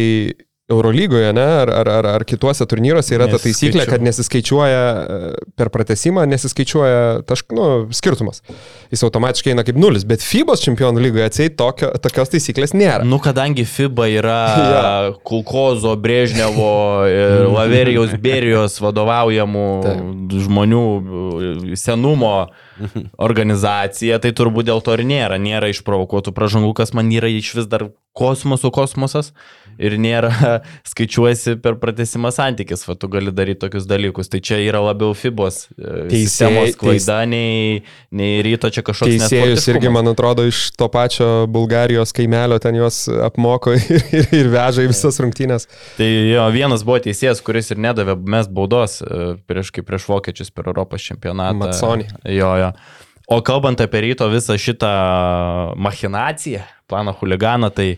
[0.70, 5.18] Eurolygoje, ne, ar, ar, ar, ar kituose turnyruose yra ta taisyklė, kad nesiskaičiuoja e,
[5.54, 8.42] per pratesimą, nesiskaičiuoja tašk, nu, skirtumas.
[8.90, 13.06] Jis automatiškai eina kaip nulis, bet FIBOS čempionų lygoje atsiai tokio, tokios taisyklės nėra.
[13.06, 14.40] Nu, kadangi FIBA yra
[15.30, 16.72] Kulkozo, Brežnevo
[17.14, 19.68] ir Laverijos Berijos vadovaujamų
[20.48, 22.34] žmonių e, senumo
[23.22, 25.38] organizacija, tai turbūt dėl to ir nėra.
[25.38, 29.34] Nėra išprovokuotų pražangų, kas man yra iš vis dar kosmosų kosmosas
[29.82, 30.32] ir nėra
[30.92, 34.30] skaičiuojasi per pratesimą santykis, va tu gali daryti tokius dalykus.
[34.32, 37.82] Tai čia yra labiau FIBOS e, sistemos klaida, nei,
[38.16, 43.06] nei ryto čia kažkoks Teisėjus irgi, man atrodo, iš to pačio Bulgarijos kaimelio ten juos
[43.28, 45.70] apmoko ir, ir, ir veža į visas rungtynės.
[46.00, 50.72] Tai jo, vienas buvo teisėjas, kuris ir nedavė mes baudos e, prieš, prieš vokiečius per
[50.72, 51.60] Europos čempionatą.
[51.66, 52.08] Matsoni.
[52.36, 52.72] Jo, jo.
[53.28, 54.90] O kalbant apie ryto visą šitą
[55.82, 57.96] machinaciją, planą huliganą, tai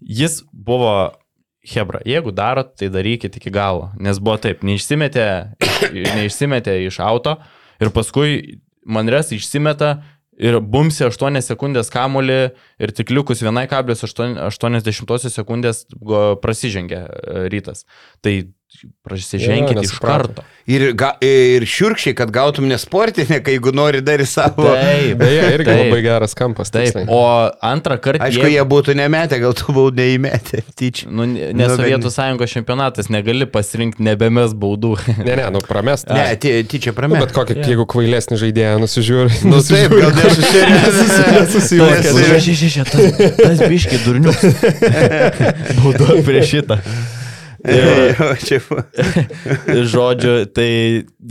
[0.00, 1.12] jis buvo,
[1.60, 3.90] Hebra, jeigu darot, tai darykit iki galo.
[4.00, 5.26] Nes buvo taip, neišsimetė,
[5.60, 5.82] iš-
[6.16, 7.36] neišsimetė iš auto
[7.80, 9.98] ir paskui manres išsimeta
[10.40, 12.38] ir bumsi 8 sekundės kamulį
[12.80, 15.84] ir tik likus 1,80 sekundės
[16.40, 17.84] prasižengė e, rytas.
[18.24, 18.32] Tai
[19.04, 20.42] prasiženkit Jo, iš karto.
[20.70, 24.68] Ir, ga, ir šiurkščiai, kad gautum nesportinę, kai jeigu nori dar į savo.
[24.70, 25.80] Taip, Beje, irgi taip.
[25.88, 26.70] labai geras kampas.
[26.70, 27.08] Taip, tiksliai.
[27.10, 27.22] o
[27.66, 28.22] antrą kartą...
[28.28, 31.08] Aišku, jie būtų nemetę, gal tu buvau neįmetę tyčia.
[31.10, 34.94] Nu, ne Nu, nu, bet- Sovietų sąjungos čempionatas, negali pasirinkti nebemes baudų.
[35.26, 36.06] Ne, ne, nu pramest.
[36.14, 37.26] Ne, ty, tyčia Nu, prametę.
[37.26, 39.40] bet kokį, jeigu kvailesnį žaidėją nusižiūri.
[39.50, 41.54] Nu taip, gal nesusirės.
[41.56, 42.14] Susijuokė.
[42.14, 44.46] Nes- tas, tas biški durniuks.
[45.82, 46.78] Bauduok prieš šitą.
[49.92, 50.70] Žodžiu, tai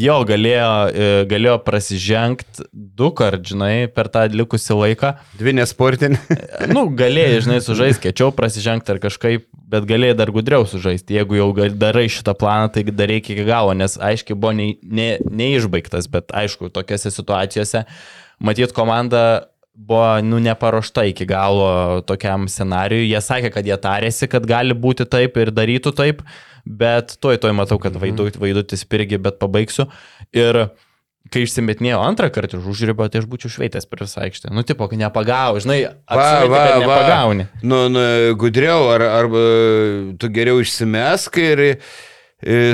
[0.01, 5.13] jo galėjo, e, galėjo prasižengti du kart, žinai, per tą likusį laiką.
[5.39, 6.19] Dvi nesportinė.
[6.71, 11.17] Nu, galėjai, žinai, sužaisti, kečiau prasižengti ar kažkaip, bet galėjai dar gudriau sužaisti.
[11.17, 16.09] Jeigu jau darai šitą planą, tai darai iki galo, nes aiškiai buvo ne, ne, neišbaigtas,
[16.11, 17.85] bet aišku, tokiose situacijose
[18.39, 23.07] matyt komanda buvo, nu, neparuošta iki galo tokiam scenariui.
[23.09, 26.21] Jie sakė, kad jie tarėsi, kad gali būti taip ir darytų taip,
[26.67, 29.87] bet toj toj matau, kad vaidu, vaidutis irgi, bet pabaigsiu.
[30.35, 30.65] Ir
[31.29, 34.51] kai išsimetinėjau antrą kartą už užribą, tai aš būčiau šveitęs per visą aikštę.
[34.55, 37.47] Nu, tipo, kai nepagau, žinai, apsimeti, kad nepagauni.
[37.61, 38.03] Nu, nu,
[38.39, 39.43] gudriau, ar, arba
[40.19, 41.63] tu geriau išsimesk ir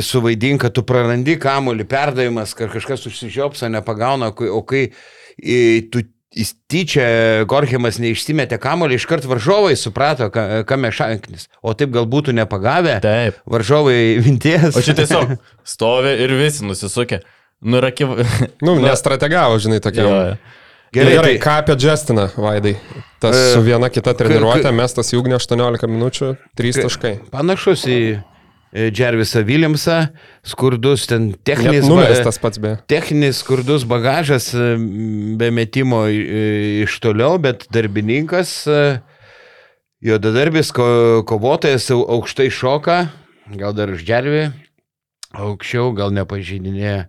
[0.06, 4.84] suvaidink, kad tu prarandi kamolį, perdavimas, kad kažkas užsižiopsa, nepagauna, o kai- o kai
[5.92, 6.04] tu
[6.36, 7.06] jis tyčia
[7.48, 11.48] Gorkiamas neišsimetė kamolį, iškart varžovai suprato, ka- kame šanknis.
[11.64, 12.98] O taip gal būtų nepagavę.
[13.04, 13.40] Taip.
[13.48, 14.76] Varžovai vinties.
[14.76, 17.22] O čia tiesiog stovi ir visi nusisukė.
[17.66, 18.14] Nu, ir akiv...
[18.66, 20.06] Nu, nestrategavo, žinai, tokiam.
[20.12, 20.38] Jo, jo.
[20.96, 22.76] Gerai, Gerai, tai- ką apie Justiną, Vaidai?
[23.20, 27.12] Tas E, su viena kita treniruotė, mestas į ugnį 18 minučių, 3 taškai.
[27.34, 27.98] Panašus į
[28.76, 29.98] Džervisą Williamsą,
[30.44, 31.86] skurdus ten techninis.
[31.88, 32.74] numeris tas pats be.
[32.92, 34.76] Techninis skurdus bagažas e,
[35.40, 38.82] be metimo e, iš toliau, bet darbininkas, e,
[40.04, 42.98] jo dadarbis, ko, kovotojas au- aukštai šoka,
[43.56, 44.44] gal dar už džervį,
[45.36, 47.06] aukščiau, gal nepažydinė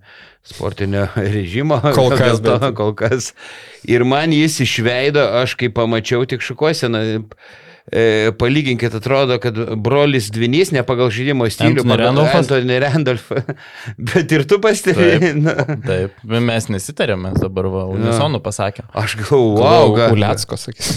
[0.46, 1.80] sportinio režimo.
[1.98, 3.32] Kol kas, to, bet- kol kas.
[3.90, 7.02] Ir man jis išveido, aš kai pamačiau tik šukuoseną.
[7.92, 11.84] E, palyginkit, atrodo, kad brolis Dvinys ne pagal žaidimo stilių?
[12.34, 13.28] Anthony Randolph.
[14.10, 15.20] Bet ir tu pastebėjai.
[15.22, 15.36] Taip.
[15.44, 15.76] na.
[15.86, 16.16] Taip,
[16.48, 18.88] mes nesitarėm, mes dabar va, unisonų pasakėm.
[18.90, 19.94] Aš galvoju, wow.
[20.16, 20.96] Uliacko, sakys.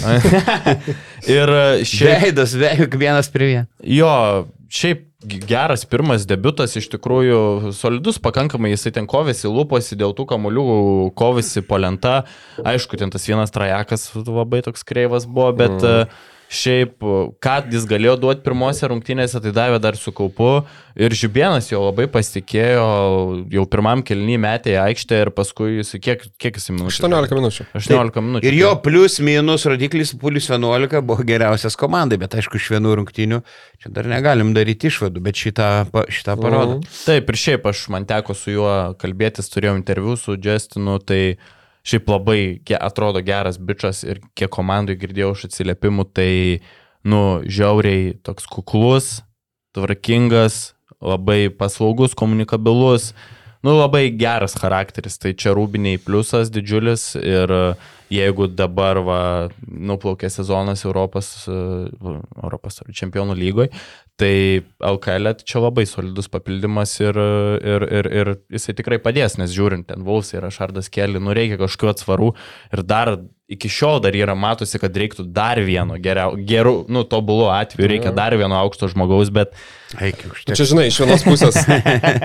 [1.36, 3.68] ir e, šiaip, Veidas, veik vienas prie vieno.
[3.86, 4.10] jo,
[4.74, 5.06] šiaip
[5.46, 10.66] geras pirmas debutas, iš tikrųjų solidus pakankamai, jisai ten kovėsi, lūposi dėl tų kamuolių,
[11.14, 12.24] kovėsi po lenta.
[12.66, 16.18] Aišku, ten tas vienas trajekas labai toks kreivas buvo, bet mm.
[16.50, 16.96] Šiaip,
[17.38, 20.64] ką jis galėjo duoti pirmose rungtynėse, tai davė dar su kaupu.
[20.98, 22.86] Ir Žibienas jo labai pasitikėjo,
[23.54, 27.04] jau pirmam kelnį metė į aikštę ir paskui jis, kiek, kiek jis minučių?
[27.06, 27.66] 18 minučių.
[27.78, 28.50] 18 minučių.
[28.50, 33.40] Ir jo plius minus rodiklis plus 11 buvo geriausias komandai, bet aišku, iš vienų rungtynių
[33.78, 35.70] čia dar negalim daryti išvadų, bet šitą,
[36.10, 36.80] šitą parodo.
[36.80, 36.98] Mhm.
[37.06, 41.22] Taip, ir šiaip aš man teko su juo kalbėtis, turėjau interviu su Justinu, tai
[41.86, 46.32] šiaip labai ge- atrodo geras bičias ir kiek komandai girdėjau iš atsiliepimų, tai,
[47.04, 49.20] nu, žiauriai toks kuklus,
[49.76, 53.14] tvarkingas, labai paslaugus, komunikabilus,
[53.60, 57.64] nu, labai geras charakteris, tai čia rūbiniai pliusas didžiulis ir e,
[58.10, 59.22] jeigu dabar va,
[59.68, 61.56] nuplaukė sezonas Europos, e,
[62.42, 63.72] Europos čempionų lygoje,
[64.20, 67.18] tai LKL čia labai solidus papildymas ir,
[67.64, 71.60] ir, ir, ir jisai tikrai padės, nes žiūrint, ten Vulfs yra Šardas Kelly, nu reikia
[71.60, 72.32] kažkokiu atsvarų
[72.72, 73.14] ir dar
[73.50, 78.14] iki šiol dar yra matosi, kad reiktų dar vieno geriau, gerų, nu, tobulų atveju, reikia
[78.14, 79.56] dar vieno aukšto žmogaus, bet
[79.98, 80.54] Eik, užtek.
[80.54, 81.56] Čia, žinai, iš vienos pusės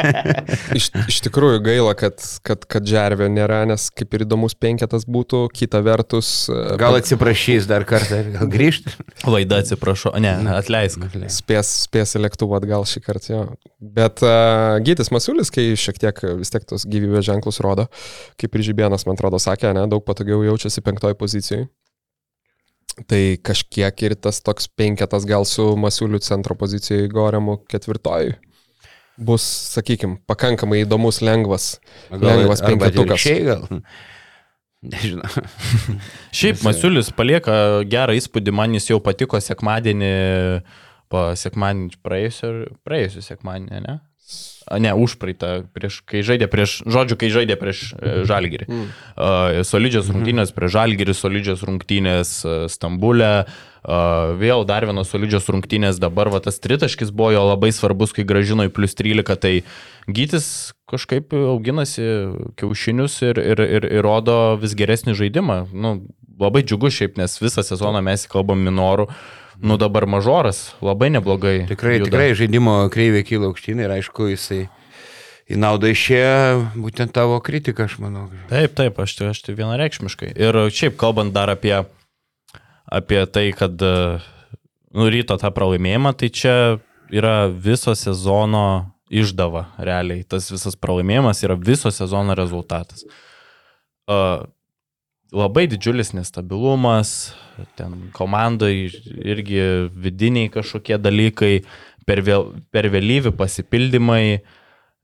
[0.77, 5.47] iš, iš tikrųjų gaila, kad, kad, kad Džervė nėra, nes kaip ir įdomus penketas būtų,
[5.49, 6.29] kita vertus.
[6.53, 8.93] e, Gal atsiprašys dar kartą, gal grįžti.
[9.33, 11.07] laida atsiprašau, ne, atleisk.
[11.33, 13.31] spės, spės į lėktuvą atgal šį kartą.
[13.33, 13.47] Jo.
[13.81, 17.87] Bet uh, Gytis Masiulis, kai šiek tiek vis tiek tos gyvybės ženklus rodo,
[18.41, 21.65] kaip ir Žibienas, man atrodo, sakė, ne, daug patogiau jaučiasi penktoj pozicijai.
[22.95, 28.35] Tai kažkiek ir tas toks penketas gal su Masiuliu centro pozicijoje Goriamu ketvirtoj
[29.17, 29.43] bus,
[29.75, 31.75] sakykime, pakankamai įdomus, lengvas,
[32.11, 33.27] lengvas penketukas.
[33.47, 33.63] Gal.
[34.85, 35.29] Nežinau.
[36.35, 40.11] Šiaip Masiulis palieka gerą įspūdį, man jis jau patiko sekmadienį,
[41.11, 42.51] po sekmadienį praėjusio,
[42.85, 43.97] praėjusio sekmadienį, ne?
[44.65, 48.65] Ne, užpraeitą, prieš, kai žaidė prieš, žodžiu, kai žaidė prieš e, Žalgirį.
[48.65, 48.87] Mm.
[49.13, 56.01] Uh, solidžios rungtynės prieš Žalgirį, solidžios rungtynės uh, Stambulė, uh, vėl dar vienos solidžios rungtynės,
[56.01, 59.55] dabar va, tas tritaškis buvo jo labai svarbus, kai gražino į plus 13, tai
[60.09, 60.49] Gytis
[60.89, 62.09] kažkaip auginasi
[62.57, 65.63] kiaušinius ir, ir, ir, ir rodo vis geresnį žaidimą.
[65.73, 65.97] Nu,
[66.41, 69.09] labai džiugu šiaip, nes visą sezoną mes kalbam minorų.
[69.09, 71.65] Uh, nu dabar mažoras labai neblogai.
[71.69, 72.09] Tikrai, juda.
[72.09, 74.65] tikrai žaidimo kreivė kyla aukštyn ir aišku, jisai
[75.51, 78.27] į naudą išėjo būtent tavo kritika, aš manau.
[78.49, 80.33] Taip, taip, aš tai, aš tai vienareikšmiškai.
[80.41, 81.75] Ir šiaip kalbant dar apie,
[82.85, 86.55] apie tai, kad nu, ryto tą pralaimėjimą, tai čia
[87.13, 90.25] yra viso sezono išdava realiai.
[90.27, 93.05] Tas visas pralaimėjimas yra viso sezono rezultatas.
[94.05, 94.45] Uh,
[95.33, 97.33] labai didžiulis nestabilumas,
[97.79, 98.89] ten komandai
[99.25, 101.63] irgi vidiniai kažkokie dalykai,
[102.05, 104.39] per, vėl, per vėlyvi pasipildymai.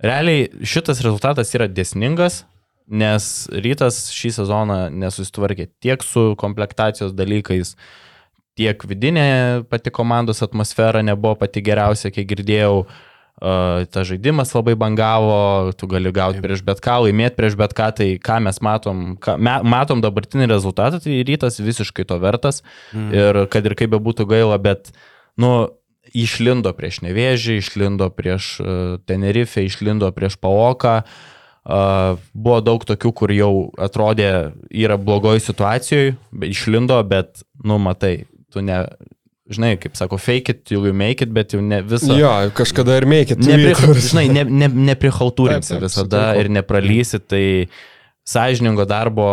[0.01, 2.43] Realiai šitas rezultatas yra desningas,
[2.91, 7.75] nes rytas šį sezoną nesusitvarkė tiek su komplektacijos dalykais,
[8.57, 12.81] tiek vidinė pati komandos atmosfera nebuvo pati geriausia, kiek girdėjau.
[12.81, 13.10] Uh,
[13.41, 18.09] ta žaidimas labai bangavo, tu gali gauti prieš bet ką, laimėti prieš bet ką, tai
[18.21, 22.61] ką mes matom, ką, me, matom dabartinį rezultatą, tai rytas visiškai to vertas.
[22.93, 23.09] Mm.
[23.17, 24.93] ir kad ir kaip bebūtų gaila, bet,
[25.41, 25.71] nu,
[26.13, 33.33] išlindo prieš Nevėžį, išlindo prieš uh, Tenerife, išlindo prieš Paoką, uh, buvo daug tokių, kur
[33.33, 36.17] jau atrodė yra blogoj situacijoje,
[36.51, 38.83] išlindo, bet, nu, matai, tu ne,
[39.55, 42.15] žinai, kaip sako, fake it, you make it, bet jau ne visą.
[42.19, 43.43] Jo, kažkada ir make it.
[43.45, 46.43] Nepri, žinai, ne, ne, neprihaltūrinsi visada sutinku.
[46.43, 47.45] ir nepralysi, tai
[48.27, 49.27] sąžiningo darbo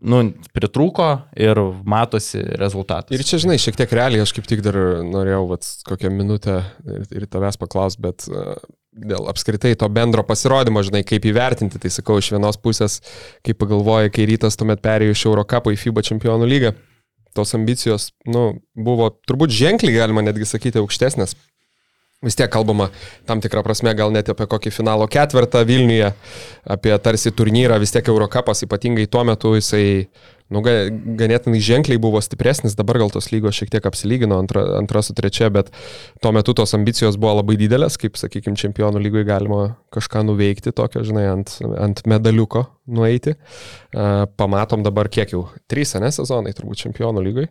[0.00, 0.20] nu,
[0.56, 3.12] pritrūko ir matosi rezultatas.
[3.14, 7.08] Ir čia, žinai, šiek tiek realiai, aš kaip tik dar norėjau vat, kokią minutę ir,
[7.20, 8.54] ir tavęs paklaus, bet uh,
[8.90, 13.00] dėl apskritai to bendro pasirodymo, žinai, kaip įvertinti, tai sakau, iš vienos pusės,
[13.46, 16.72] kai pagalvoji, kai rytas tuomet perėjo iš Eurocapą į FIBA čempionų lygą,
[17.36, 21.36] tos ambicijos, nu, buvo turbūt ženkliai, galima netgi sakyti, aukštesnės.
[22.20, 22.90] Vis tiek kalbama
[23.24, 26.10] tam tikrą prasme gal net apie kokį finalo ketvirtą Vilniuje,
[26.68, 30.10] apie tarsi turnyrą, vis tiek Eurocapas ypatingai tuo metu jisai
[30.50, 35.14] nu, ganėtinai ženkliai buvo stipresnis, dabar gal tos lygos šiek tiek apsilygino antra, antra su
[35.16, 35.70] trečia, bet
[36.22, 39.62] tuo metu tos ambicijos buvo labai didelės, kaip, sakykime, čempionų lygoje galima
[39.94, 43.36] kažką nuveikti, tokio, žinai, ant, ant medaliuko nueiti.
[44.40, 47.50] Pamatom dabar kiek jau, trys, ne sezonai turbūt čempionų lygoje,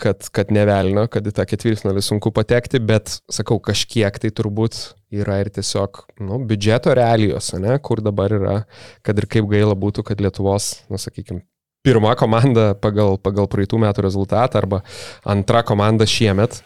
[0.00, 4.80] kad, kad nevelino, kad į tą ketvirtfinalį sunku patekti, bet, sakau, kažkiek tai turbūt
[5.12, 8.58] yra ir tiesiog, nu, biudžeto realijos, ne, kur dabar yra,
[9.04, 11.44] kad ir kaip gaila būtų, kad Lietuvos, na, sakykime,
[11.82, 14.82] pirma komanda pagal, pagal praeitų metų rezultatą arba
[15.24, 16.60] antra komanda šiemet.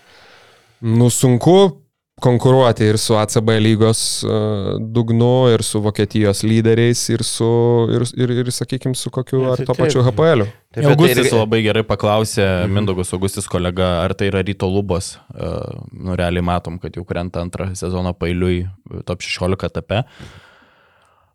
[0.85, 1.87] Nu, sunku
[2.21, 7.49] konkuruoti ir su ACB lygos uh, dugnu, ir su Vokietijos lyderiais, ir su,
[7.93, 10.47] ir, ir, ir sakykime, su kokiu ar to pačiu HPL.
[10.73, 11.37] Taip, Augustis tai...
[11.37, 12.73] labai gerai paklausė, mhm.
[12.79, 15.17] Mindaugas Augustis kolega, ar tai yra ryto lubos.
[15.35, 18.65] Uh, nu, realiai matom, kad jau krenta antrą sezoną pailiui
[19.05, 20.07] top 16 etape.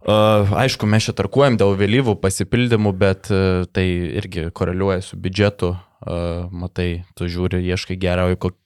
[0.01, 3.85] Aišku, mes čia tarkuojam dėl vėlyvų pasipildymų, bet uh, tai
[4.17, 5.75] irgi koreliuoja su biudžetu.
[6.01, 8.23] Matai, tu žiūri, ieškai gerą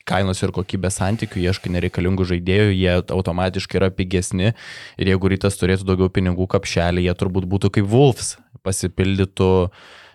[0.07, 4.53] kainos ir kokybės santykių, ieškai nereikalingų žaidėjų, jie automatiškai yra pigesni
[4.95, 9.49] ir jeigu rytas turėtų daugiau pinigų kapšelį, jie turbūt būtų kaip Wolfs, pasipildytų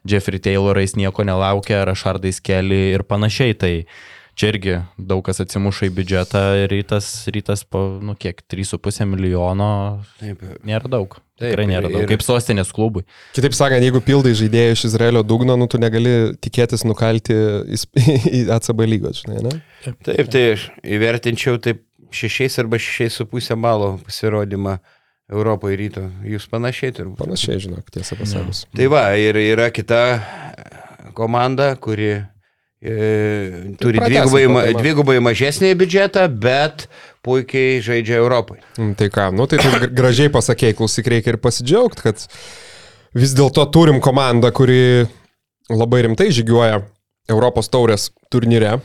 [0.09, 3.53] Jeffrey Taylorais nieko nelaukia, Rašardais Kelly ir panašiai.
[3.53, 4.01] Tai uh,
[4.41, 9.73] čia irgi daug kas atsimuša į biudžetą ir rytas, rytas po, nu kiek, 3,5 milijono
[10.21, 10.45] Taip.
[10.67, 11.19] nėra daug.
[11.41, 12.09] Taip, Tikrai nėra daug, ir...
[12.09, 13.05] kaip sostinės klubui.
[13.37, 17.37] Kitaip sakant, jeigu pildai žaidėjai iš Izraelio dugno, nu tu negali tikėtis nukalti
[17.77, 17.81] į,
[18.41, 19.55] į ACB lygos, žinai, ne?
[19.85, 21.85] Taip, taip, tai aš įvertinčiau taip
[22.17, 24.81] šešiais arba šešiais su pusė balo pasirodymą.
[25.31, 27.21] Europoje ryto, jūs panašiai turbūt.
[27.21, 28.65] Panašiai, žinok, tiesą pasakius.
[28.75, 30.01] Tai va, ir yra kita
[31.15, 32.17] komanda, kuri
[32.81, 36.87] E, turi dvigubai, dvigubai mažesnį biudžetą, bet
[37.21, 38.63] puikiai žaidžia Europoje.
[38.79, 39.61] Mm, tai ką, nu tai
[39.93, 42.25] gražiai pasakėjai, klausyk, reikia ir pasidžiaugti, kad
[43.21, 45.05] vis dėlto turim komandą, kuri
[45.69, 46.81] labai rimtai žygiuoja
[47.29, 48.79] Europos taurės turnyre.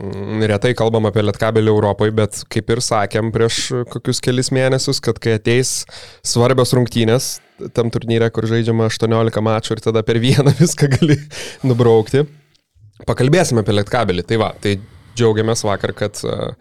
[0.00, 5.20] Mm, retai kalbam apie lietkabelį Europoje, bet kaip ir sakėm prieš kokius kelis mėnesius, kad
[5.20, 5.82] kai ateis
[6.24, 7.34] svarbios rungtynės
[7.76, 11.20] tam turnyre, kur žaidžiama 18 mačų ir tada per vieną viską gali
[11.68, 12.24] nubraukti,
[13.08, 14.24] Pakalbėsime apie lietkabelį.
[14.28, 14.76] Tai va, tai
[15.18, 16.52] džiaugiamės vakar, kad uh,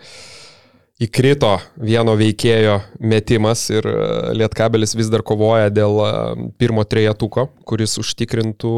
[1.02, 7.98] įkrito vieno veikėjo metimas ir uh, lietkabelis vis dar kovoja dėl uh, pirmo trejetuko, kuris
[8.02, 8.76] užtikrintų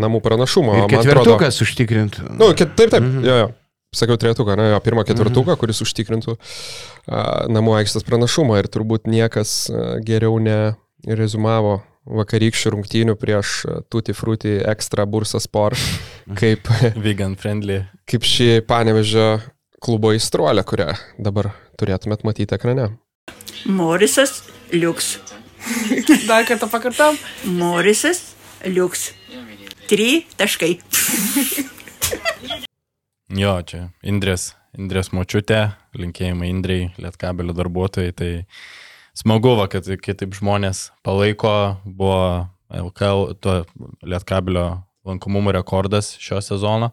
[0.00, 0.82] namų pranašumą.
[0.84, 2.28] Ir ketvirtukas atrodo, užtikrintų.
[2.36, 3.26] Nu, ket, taip, taip, mhm.
[3.26, 3.50] jo, jo.
[3.96, 5.60] sakiau, trejetuką, na, jo pirmą ketvirtuką, mhm.
[5.62, 6.38] kuris užtikrintų
[7.50, 9.62] namų aikštės pranašumą ir turbūt niekas
[10.06, 13.54] geriau nerezumavo vakarykščių rungtynių prieš
[13.92, 15.80] Tutti Frutti Extra Bursa Sport,
[16.40, 17.82] kaip, Vegan friendly.
[18.08, 19.40] kaip šį panevežio
[19.80, 22.90] klubo įstruolę, kurią dabar turėtumėt matyti ekrane.
[23.68, 24.42] Morisas
[24.72, 25.18] liuks.
[26.28, 27.18] Dar kartą pakartam.
[27.44, 28.34] Morisas
[28.64, 29.10] liuks.
[29.90, 30.78] Trys taškai.
[33.30, 38.30] Jo, čia Indrės, Indrės močiutė, linkėjimai Indrei, Lietkabelio darbuotojai, tai
[39.16, 41.54] smagu, va, kad kai taip žmonės palaiko,
[41.84, 42.20] buvo
[42.70, 43.62] LKL, to
[44.06, 46.92] Lietkabelio lankomumo rekordas šio sezono,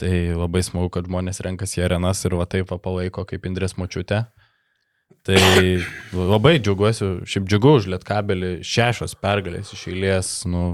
[0.00, 3.76] tai labai smagu, kad žmonės renkasi į arenas ir va taip va, palaiko kaip Indrės
[3.78, 4.24] močiutė.
[5.24, 5.38] Tai
[6.12, 10.64] labai džiaugiuosi, šiaip džiugu už Lietkabelį, šešios pergalės iš eilės, nu,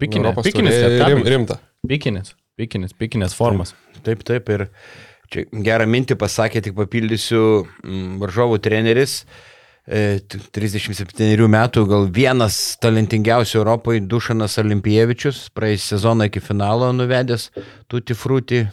[0.00, 1.58] pikinė, pikinis, rim, rimta.
[1.88, 3.74] pikinis, pikinis, pikinės formas.
[4.06, 4.48] Taip, taip.
[4.54, 4.66] Ir
[5.32, 9.18] čia gerą mintį pasakė, tik papildysiu mm, varžovų treneris.
[9.26, 9.55] t-
[9.86, 17.52] 37 metų, gal vienas talentingiausių Europoje, Dušanas Olimpievičius, praėjus sezoną iki finalo nuvedęs
[17.86, 18.64] Tutti Frutti.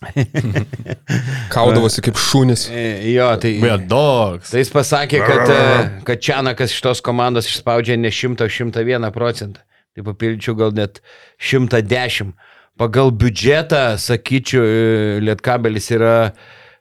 [1.54, 2.68] Kaudavosi kaip šūnis.
[2.72, 3.56] E, Jo, tai...
[3.60, 4.52] We're dogs.
[4.52, 9.10] Tai jis pasakė, kad, e, kad Čianakas iš tos komandos išspaudžia ne 100, o 101
[9.16, 9.66] procentą.
[9.96, 11.02] Tai papildyčiau gal net
[11.42, 12.32] 110.
[12.80, 16.14] Pagal biudžetą, sakyčiau, e, Lietkabelis yra,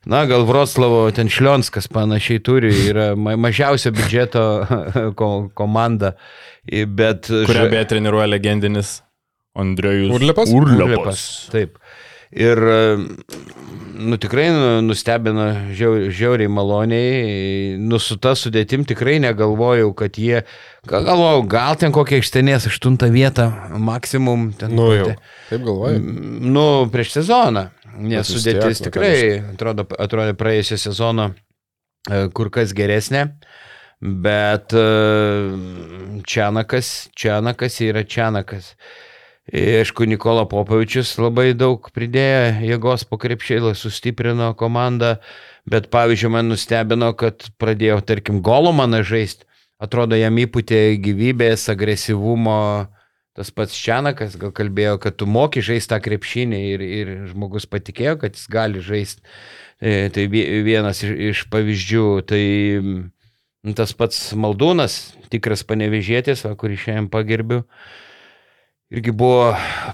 [0.06, 4.44] na, gal Vroclavo, ten Šlionskas panašiai turi, yra ma mažiausio biudžeto
[5.20, 6.14] ko komanda.
[6.70, 7.28] Bet...
[7.28, 9.00] kurią beje treniruoja legendinis
[9.60, 10.54] Andrėjus Urlepas?
[10.54, 11.26] Urlepas.
[11.52, 11.80] Taip.
[12.30, 12.60] Ir,
[13.98, 20.44] nu, tikrai nu, nustebino žiau- žiauriai maloniai, nu, su ta sudėtim tikrai negalvojau, kad jie,
[20.86, 23.50] gal galvojau, gal ten kokią ištenės aštuntą vietą,
[23.82, 24.78] maksimum ten.
[24.78, 25.10] Nu jau.
[25.50, 26.04] Taip galvoju.
[26.54, 27.66] Nu, prieš sezoną.
[27.98, 29.14] Nes Bet vis sudėtis tiek, nu, tikrai,
[29.54, 33.26] atrodo, atrodė praėjusio sezono e, kur kas geresnė.
[34.00, 34.86] Bet e,
[36.24, 38.74] Čianakas, Čianakas yra Čianakas.
[39.50, 45.16] Aišku, Nikola Popovičius labai daug pridėjo jėgos po krepšėlą, sustiprino komandą,
[45.70, 49.48] bet pavyzdžiui, man nustebino, kad pradėjo, tarkim, Golomaną žaisti.
[49.80, 52.60] Atrodo, jam įputė gyvybės, agresyvumo,
[53.40, 58.18] tas pats Čianakas gal kalbėjo, kad tu moki žaisti tą krepšinį ir, ir žmogus patikėjo,
[58.20, 59.24] kad jis gali žaisti.
[59.80, 62.08] E, tai vie- vienas iš, iš pavyzdžių.
[62.28, 62.42] Tai
[62.84, 64.98] mm, tas pats Maldūnas,
[65.32, 67.62] tikras panevežėtis, va, kurį šiandien pagerbiu,
[68.92, 69.54] irgi buvo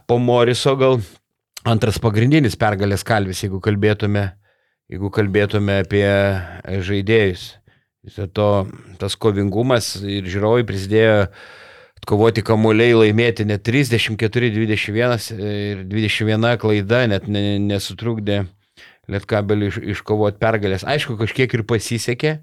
[0.09, 0.97] po Moriso gal
[1.69, 4.25] antras pagrindinis pergalės kalvis, jeigu kalbėtume,
[4.89, 6.07] jeigu kalbėtume apie
[6.89, 7.45] žaidėjus.
[8.05, 8.49] Vis dėlto
[9.01, 11.29] tas kovingumas ir žiūrovai prisidėjo
[12.05, 18.45] atkovoti kamuoliai, laimėti net 34-21 ir 21 klaida net ne- nesutrukdė
[19.05, 20.81] Lietkabeliui iš- iškovoti pergalės.
[20.85, 22.39] Aišku, kažkiek ir pasisekė.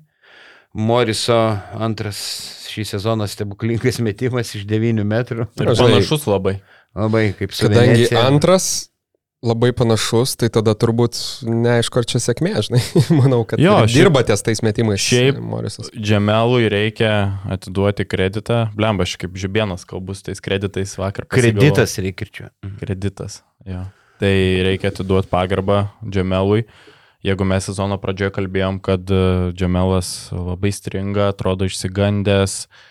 [0.79, 1.35] Moriso
[1.75, 2.19] antras
[2.71, 5.49] šį sezoną stebuklingas metimas iš 9 metrų.
[5.59, 6.61] Ir panašus labai.
[6.95, 8.23] Labai kaip su Kadangi Venecija.
[8.31, 8.89] antras
[9.43, 12.81] labai panašus, tai tada turbūt neaišku, ar čia sėkmė, žinai.
[13.21, 15.03] Manau, kad Jo, šiaip- dirba ties tais metimais.
[15.03, 15.91] šiaip- Morisas.
[15.97, 18.69] Džemelui reikia atiduoti kreditą.
[18.79, 21.27] Blemba, aš kaip žibienas kalbu su tais kreditais vakar.
[21.27, 22.49] Kreditas reikia čia.
[22.81, 23.41] Kreditas.
[23.67, 23.83] Jo.
[24.23, 24.33] Tai
[24.69, 26.63] reikia atiduoti pagarbą Džemelui.
[27.27, 32.91] Jeigu mes sezono pradžioje kalbėjom, kad e, Džemelas labai stringa, atrodo išsigandęs, e,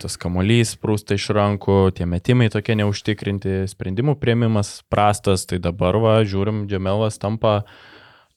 [0.00, 6.18] tas kamolys prūsta iš rankų, tie metimai tokie neužtikrinti, sprendimų prieimimas prastas, tai dabar va,
[6.26, 7.60] žiūrim, Džemelas tampa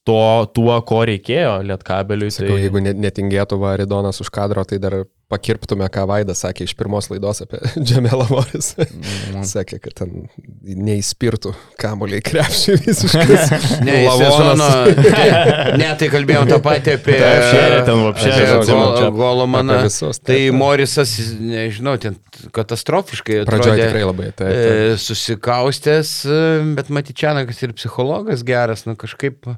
[0.07, 0.19] to,
[0.55, 2.32] tuo, ko reikėjo Lietkabeliui.
[2.34, 2.63] Sakau, Tai...
[2.65, 5.01] jeigu ne- netingėtų Varidonas už kadro, tai dar
[5.32, 8.74] pakirptume, ką Vaidas sakė iš pirmos laidos apie Džemelą Moris.
[8.80, 9.43] Mm.
[9.47, 10.28] Sakė, kad ten
[10.63, 13.39] neįspirtų kamuoliai krepšį visiškai.
[13.84, 14.67] Ne, sezono.
[14.95, 17.15] Ne, ne, tai kalbėjom tą patį apie,
[19.17, 19.80] Golomaną.
[20.24, 20.38] Tai.
[20.55, 22.17] Morisas, nežinau, ten
[22.55, 23.88] katastrofiškai Pradžioje atrodė.
[23.89, 24.30] tikrai labai.
[24.38, 24.53] Taip.
[24.53, 26.39] e, Susikaustęs, e,
[26.78, 29.49] bet Matyčianakas ir psichologas geras, nu kažkaip.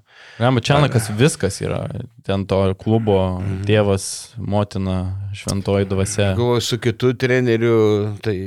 [0.41, 1.85] Rama Čianakas viskas yra.
[2.25, 3.19] Ten to klubo
[3.67, 4.99] tėvas, motina,
[5.37, 6.31] šventoji dvasia.
[6.37, 7.77] Galvoju, su kitu treneriu,
[8.25, 8.37] tai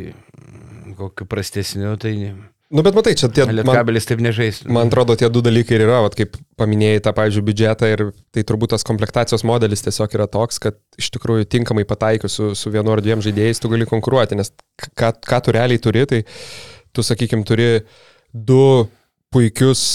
[0.98, 2.14] kokiu prastesniu, tai
[2.68, 3.46] Nu, bet matai, čia tie...
[3.48, 4.58] Man, Lietkabelis taip nežais.
[4.68, 8.02] man atrodo, tie du dalykai ir yra, vat, kaip paminėjai tą, pavyzdžiui, biudžetą ir
[8.34, 12.72] tai turbūt tas komplektacijos modelis tiesiog yra toks, kad iš tikrųjų tinkamai pataikius su, su
[12.74, 14.52] vienu ar dviem žaidėjais tu gali konkuruoti, nes
[14.92, 16.20] ką, ką tu realiai turi, tai
[16.92, 17.70] tu, sakykime, turi
[18.36, 18.84] du
[19.32, 19.86] puikius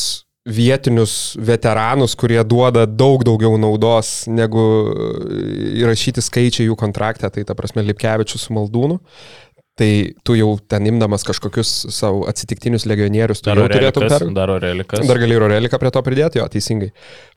[0.44, 4.64] vietinius veteranus, kurie duoda daug daugiau naudos negu
[5.80, 9.00] įrašyti skaičiai jų kontrakte, tai ta prasme Lipkevičius su Maldūnu.
[9.74, 14.21] Tai tu jau ten imdamas kažkokius savo atsitiktinius legionierius, tu Dar jau turėtum Orelikas.
[14.21, 14.34] per...
[14.38, 15.01] Dar Orelikas.
[15.09, 16.91] Dar gali ir Oreliką prie to pridėti, jo, teisingai.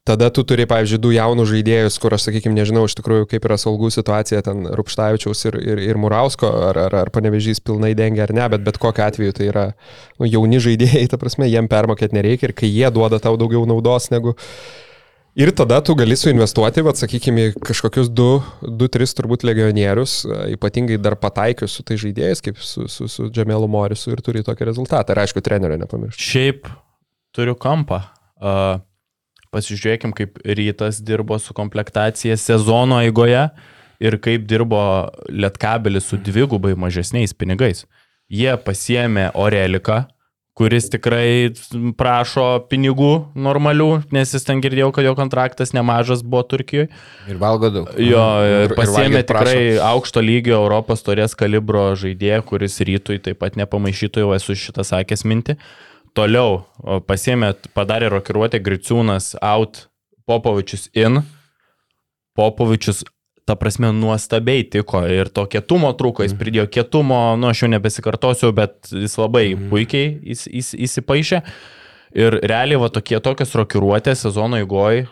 [0.05, 3.57] Tada tu turi, pavyzdžiui, du jaunus žaidėjus, kur aš, sakykime, nežinau iš tikrųjų, kaip yra
[3.57, 8.37] saugų situacija ten Rupštavičiaus ir, ir, ir Murausko, ar, ar, ar panevežys pilnai dengia ar
[8.37, 9.67] ne, bet bet kokiu atveju tai yra
[10.21, 14.13] nu, jauni žaidėjai, ta prasme, jiem permokėti nereikia ir kai jie duoda tau daugiau naudos
[14.13, 14.37] negu...
[15.37, 21.75] Ir tada tu gali suinvestuoti, vad, sakykime, kažkokius 2-3 turbūt legionierius, e, ypatingai dar pataikius
[21.77, 25.13] su tai žaidėjais, kaip su, su, su Džemelu Morisu ir turi tokį rezultatą.
[25.13, 26.25] Ir aišku, trenerio nepamiršti.
[26.25, 26.71] Šiaip
[27.37, 28.01] turiu kampą.
[28.41, 28.79] Uh,
[29.53, 33.47] pasižiūrėkim, kaip rytas dirbo su komplektacija sezono eigoje
[34.01, 34.81] ir kaip dirbo
[35.29, 37.85] Lietkabelis su dvigubai mažesniais pinigais.
[38.33, 40.07] Jie pasiemė Oreliką,
[40.57, 41.53] kuris tikrai
[42.01, 46.89] prašo pinigų normalių, nes jis ten girdėjau, kad jo kontraktas nemažas buvo Turkijoje.
[47.29, 47.91] Ir valgo daug.
[48.01, 49.51] Jo, Ir- ir ir pasiemė prašo.
[49.53, 54.87] tikrai aukšto lygio Europos torės kalibro žaidėją, kuris rytui taip pat nepamaišytų, jau esu šitą
[54.89, 55.59] sakęs minti.
[56.17, 56.63] Toliau
[57.05, 59.89] pasiemė, padarė rokiruotę Griciūnas out,
[60.27, 61.21] Popovičius in.
[62.37, 63.05] Popovičius,
[63.47, 68.51] ta prasme, nuostabiai tiko ir to kietumo trūko, jis pridėjo kietumo, nu aš jau nebesikartosiu,
[68.57, 71.43] bet jis labai puikiai įs, įs, įsipaišė.
[72.17, 75.03] Ir realiai va tokie tokios rokiruotės sezono įgoj,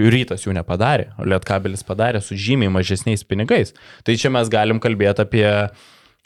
[0.00, 3.74] rytas jų nepadarė, Lietkabelis padarė su žymiai mažesniais pinigais.
[4.06, 5.44] Tai čia mes galim kalbėti apie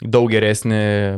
[0.02, 1.16] daug geresnį e,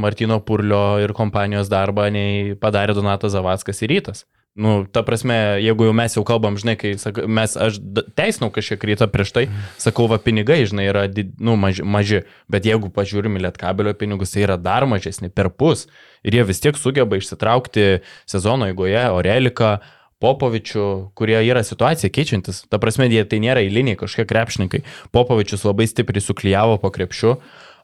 [0.00, 4.24] Martino Purlio ir kompanijos darbą, nei padarė Donatas Zavaskas ir rytas.
[4.56, 7.76] Nu, ta prasme, jeigu jau mes jau kalbam, žinai, kai sak, mes, aš
[8.16, 9.42] teisinau kažkiek rytą prieš tai,
[9.76, 14.32] sakau, va, pinigai, žinai, yra did, nu, maži, maži, bet jeigu pažiūrim į Lietkabelio pinigus,
[14.32, 15.84] tai yra dar mažesni, per pus.
[16.24, 19.74] Ir jie vis tiek sugeba išsitraukti sezono eigoje Oreliką,
[20.16, 22.62] Popovičių, kurie yra situacija keičiantis.
[22.72, 24.80] Ta prasme, jie tai nėra eiliniai kažkokie krepšininkai.
[25.12, 27.34] Popovičius labai stipriai suklyjavo po krepšiu,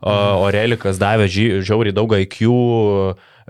[0.03, 0.14] o
[0.46, 2.48] Orelikas davė ži- žiauriai daug IQ,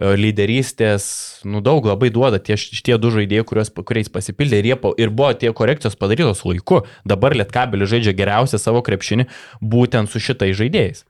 [0.03, 1.05] lyderystės,
[1.44, 5.32] nu daug labai duoda tie, šitie du žaidėjai, kuriuos, kuriais pasipildė ir, jie, ir buvo
[5.36, 6.82] tie korekcijos padarytos laiku.
[7.09, 9.26] Dabar Lietkabelis žaidžia geriausią savo krepšinį
[9.61, 11.05] būtent su šitais žaidėjais.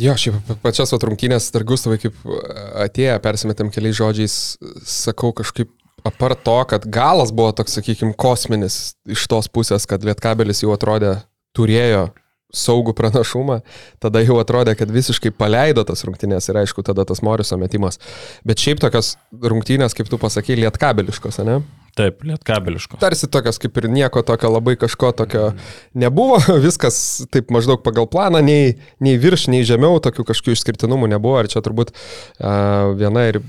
[0.00, 2.16] Jo, šiaip pa- pačias atrungtynės, dar Gustavai, kaip
[2.86, 4.36] atėjo, persimetėm keliais žodžiais,
[4.88, 5.68] sakau kažkaip
[6.08, 11.18] apart to, kad galas buvo toks, sakykime, kosminis iš tos pusės, kad Lietkabelis jau atrodė,
[11.54, 12.08] turėjo
[12.52, 13.60] saugų pranašumą,
[14.02, 18.00] tada jau atrodė, kad visiškai paleido tas rungtynės ir aišku, tada tas Moriso metimas.
[18.44, 21.62] Bet šiaip tokios rungtynės, kaip tu pasakai, Lietkabeliškos, ne?
[21.96, 22.96] Taip, Lietkabeliško.
[23.00, 25.50] Tarsi tokios kaip ir nieko tokio labai kažko tokio
[25.96, 26.96] nebuvo, viskas
[27.32, 31.42] taip maždaug pagal planą, nei, nei virš, nei žemiau, tokių kažkokių išskirtinumų nebuvo.
[31.42, 33.42] Ir čia turbūt uh, viena ir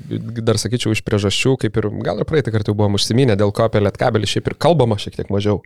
[0.43, 3.69] dar sakyčiau iš priežasčių, kaip ir gal ir praeitą kartą jau buvom užsiminę, dėl ko
[3.69, 5.63] apie Lietkabelį šiaip ir kalbama šiek tiek mažiau.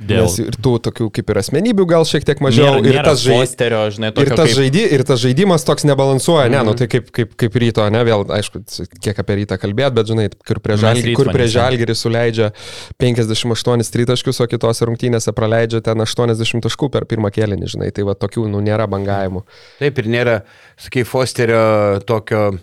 [0.00, 2.78] Dėl Nes ir tų tokių kaip ir asmenybių gal šiek tiek mažiau.
[2.78, 3.34] nėra, ir, nėra tas žai...
[3.36, 4.56] posterio, žinai, ir, tas kaip...
[4.56, 4.84] žaidi...
[4.96, 6.66] ir tas žaidimas toks nebalansuoja, ne, Mhm.
[6.70, 8.62] nu tai kaip, kaip, kaip ryto, ne, vėl, aišku,
[8.96, 12.48] kiek apie rytą kalbėt, bet žinai, kur prie Mes žalgirį, kur prie žalgirį suleidžia
[12.96, 18.16] 58 tritaškius, o kitose rungtynėse praleidžia ten 80 taškų per pirmą kėlinį, žinai, tai va
[18.16, 19.44] tokių, nu, nėra bangavimų.
[19.84, 20.38] Taip ir nėra,
[20.80, 22.54] sakai, Fosterio tokio,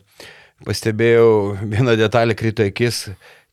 [0.66, 3.08] pastebėjau, vieną detalę krito akis,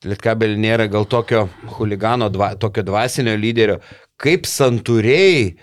[0.05, 1.47] Lietkabelį nėra gal tokio
[1.79, 3.79] huligano, dva, tokio dvasinio lyderio,
[4.21, 5.55] kaip santūriai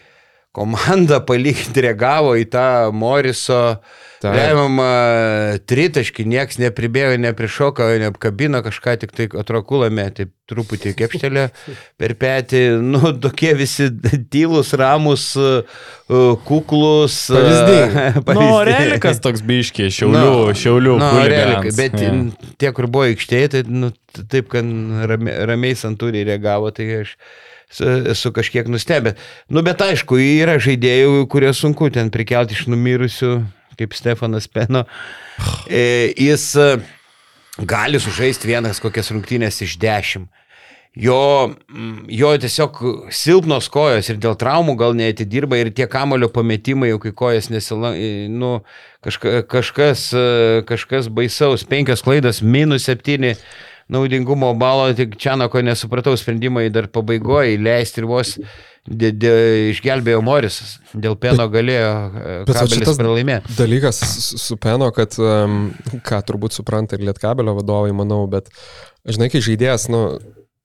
[0.56, 2.66] komanda palyginti reagavo į tą
[2.96, 4.11] Moriso Taip.
[4.24, 4.88] Remiamą
[5.70, 11.46] tritaškį, nieks nepribėjo, neprišoko, neapkabino kažką, tik tai atrokulame, taip truputį kepštelė
[12.00, 13.88] per petį, nu, tokie visi
[14.34, 15.30] tylus, ramus,
[16.48, 17.24] kuklus.
[17.32, 18.08] Pavyzdingi.
[18.42, 20.98] Nu, relikas toks biškiai, šiaulių, Nu, šiaulių.
[21.02, 22.20] nu, relikai, bet yeah.
[22.62, 23.92] tie, kur buvo aikštėje, tai nu,
[24.32, 24.66] taip, kad
[25.12, 27.16] ramiai, ramiai santūriai reagavo, tai aš
[27.72, 29.20] esu, esu kažkiek nustebęs.
[29.52, 33.34] Nu, bet aišku, yra žaidėjų, kurie sunku ten prikelti iš numirusių,
[33.80, 34.86] kaip Stefanas Peno.
[35.70, 36.68] E, jis e,
[37.68, 40.30] gali sužaisti vienas kokias rungtynės iš dešimt.
[40.92, 41.54] Jo,
[42.12, 42.80] jo tiesiog
[43.16, 47.94] silpnos kojos ir dėl traumų gal neatidirba ir tie kamulio pametimai, jau kai kojas nesila,
[48.28, 48.58] nu,
[49.00, 50.26] kažka, kažkas, e,
[50.68, 53.38] kažkas baisaus, penkios klaidos, minus septyni
[53.92, 58.36] naudingumo balo, tik Čianako nesupratau sprendimai dar pabaigoje įleisti ir vos
[58.88, 59.34] dė, dė,
[59.72, 63.56] išgelbėjo Morisas, dėl peno galėjo e, kabelis pralaimėti.
[63.58, 64.02] Dalykas
[64.42, 65.18] su Peno, kad,
[66.08, 68.50] ką turbūt supranta ir Lietkabelio vadovai, manau, bet,
[69.08, 70.06] žinai, kai žaidėjas, nu,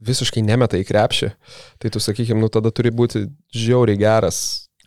[0.07, 1.33] visiškai nemeta į krepšį,
[1.83, 4.45] tai tu, sakykime, nu, tada turi būti žiauriai geras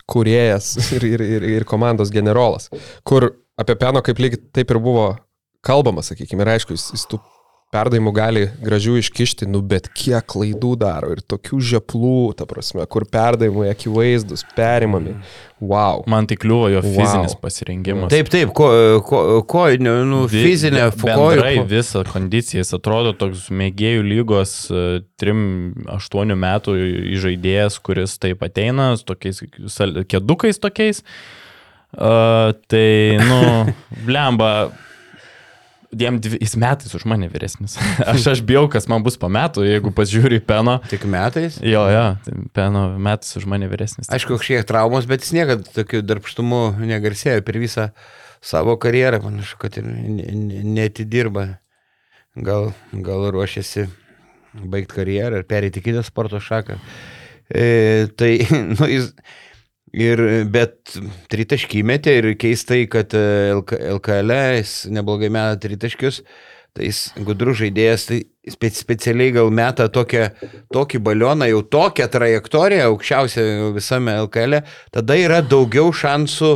[0.09, 2.69] kuriejas ir, ir, ir, ir komandos generolas,
[3.07, 5.11] kur apie Peno kaip lygiai taip ir buvo
[5.65, 7.19] kalbama, sakykime, ir aišku, jis, jis tų
[7.69, 13.05] perdavimų gali gražių iškišti, nu bet kiek klaidų daro ir tokių žeplų, ta prasme, kur
[13.05, 15.13] perdavimai akivaizdus, perimami.
[15.61, 16.01] Wow.
[16.09, 16.95] Man tai kliuvo jo Wow.
[16.97, 18.09] fizinis pasirengimas.
[18.09, 18.69] Taip, taip, ko,
[19.05, 21.67] ko, ko nu, Vi- fizinė, Bendrai kojų.
[21.69, 22.63] visą kondiciją.
[22.63, 24.55] Jis atrodo toks mėgėjų lygos
[25.21, 26.77] 3-8 metų
[27.21, 29.43] žaidėjas, kuris taip ateina, tokiais
[30.09, 31.03] kėdukais tokiais.
[31.89, 33.73] Uh, tai, nu,
[34.05, 34.71] blemba,
[35.91, 37.77] dviem dviejais metais už mane vyresnis.
[38.11, 40.77] Aš, aš bijau, kas man bus po metų, jeigu pasižiūri į Peno.
[40.91, 41.57] Tik metais.
[41.65, 44.09] Jo, jo, tai Peno metais už mane vyresnis.
[44.13, 47.89] Aišku, kažkiek traumos, bet jis niekada tokiu darbštumu negarsėjo per visą
[48.41, 49.21] savo karjerą.
[49.25, 51.47] Panašu, kad ir ne- ne- netidirba.
[52.39, 53.87] Gal, gal ruošiasi
[54.69, 56.77] baigti karjerą ir perėti kitą sporto šaką.
[57.49, 58.35] E, tai,
[58.77, 59.09] nu, jis.
[59.97, 60.21] Ir,
[60.53, 60.93] bet
[61.31, 63.25] tritaškį metė ir keistai, kad e,
[63.57, 66.21] LK, LKL jis neblogai meta tritaškius.
[66.77, 68.19] Tai jis gudrus žaidėjas, tai
[68.53, 70.27] spe, specialiai gal meta tokią,
[70.69, 74.59] tokį balioną, jau tokią trajektoriją, aukščiausią visame LKL,
[74.93, 76.51] tada yra daugiau šansų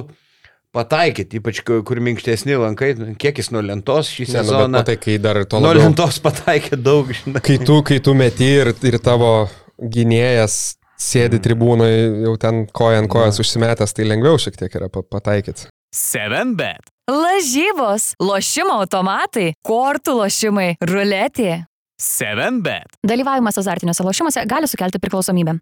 [0.73, 4.69] pataikyti, ypač kur minkštesni lankai, kiek jis nuo lentos šį Ne, nu, sezoną.
[4.77, 7.41] matai, kai dar to nuo labiau, lentos pataikė daug, žinai.
[7.45, 9.33] kai tu, kai tu meti ir, ir tavo
[9.81, 11.91] gynėjas sėdi tribūnai,
[12.27, 15.67] jau ten koja ant kojas užsimetęs, tai lengviau šiek tiek yra pa- pataikyti.
[15.93, 16.89] 7bet.
[17.11, 21.65] Lažybos, lošimo automatai, kortų lošimai, ruletė.
[22.01, 22.97] 7bet.
[23.05, 25.57] Dalyvavimas azartiniuose lošimuose gali sukelti priklausomybę.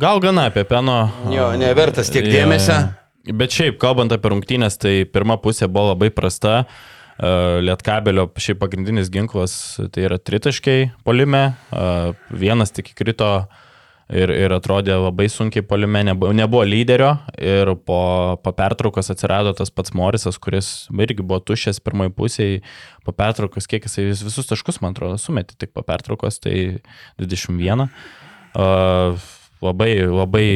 [0.00, 0.96] Gal gana apie Peno.
[1.30, 2.80] Jo, nevertas tiek dėmesio.
[3.36, 6.64] Bet šiaip, kalbant apie rungtynės, tai pirma pusė buvo labai prasta.
[7.64, 9.54] Lietkabelio šiaip pagrindinis ginklas
[9.94, 11.54] tai yra tritaškiai polime.
[12.30, 13.30] Vienas tik įkrito
[14.12, 17.16] ir, ir atrodė labai sunkiai polime, nebuvo, nebuvo lyderio.
[17.38, 18.00] Ir po,
[18.42, 22.60] po pertraukos atsirado tas pats Morisas, kuris irgi buvo tušęs pirmoji pusėje.
[23.06, 26.80] Po pertraukos, kiek jisai vis- visus taškus, man atrodo, sumetė tik po pertraukos, tai
[27.22, 27.88] 21.
[28.56, 29.18] Uh,
[29.60, 30.48] labai, labai,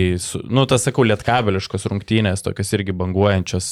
[0.48, 3.70] nu, tas sakau, lietkabeliškos rungtynės, tokios irgi banguojančios.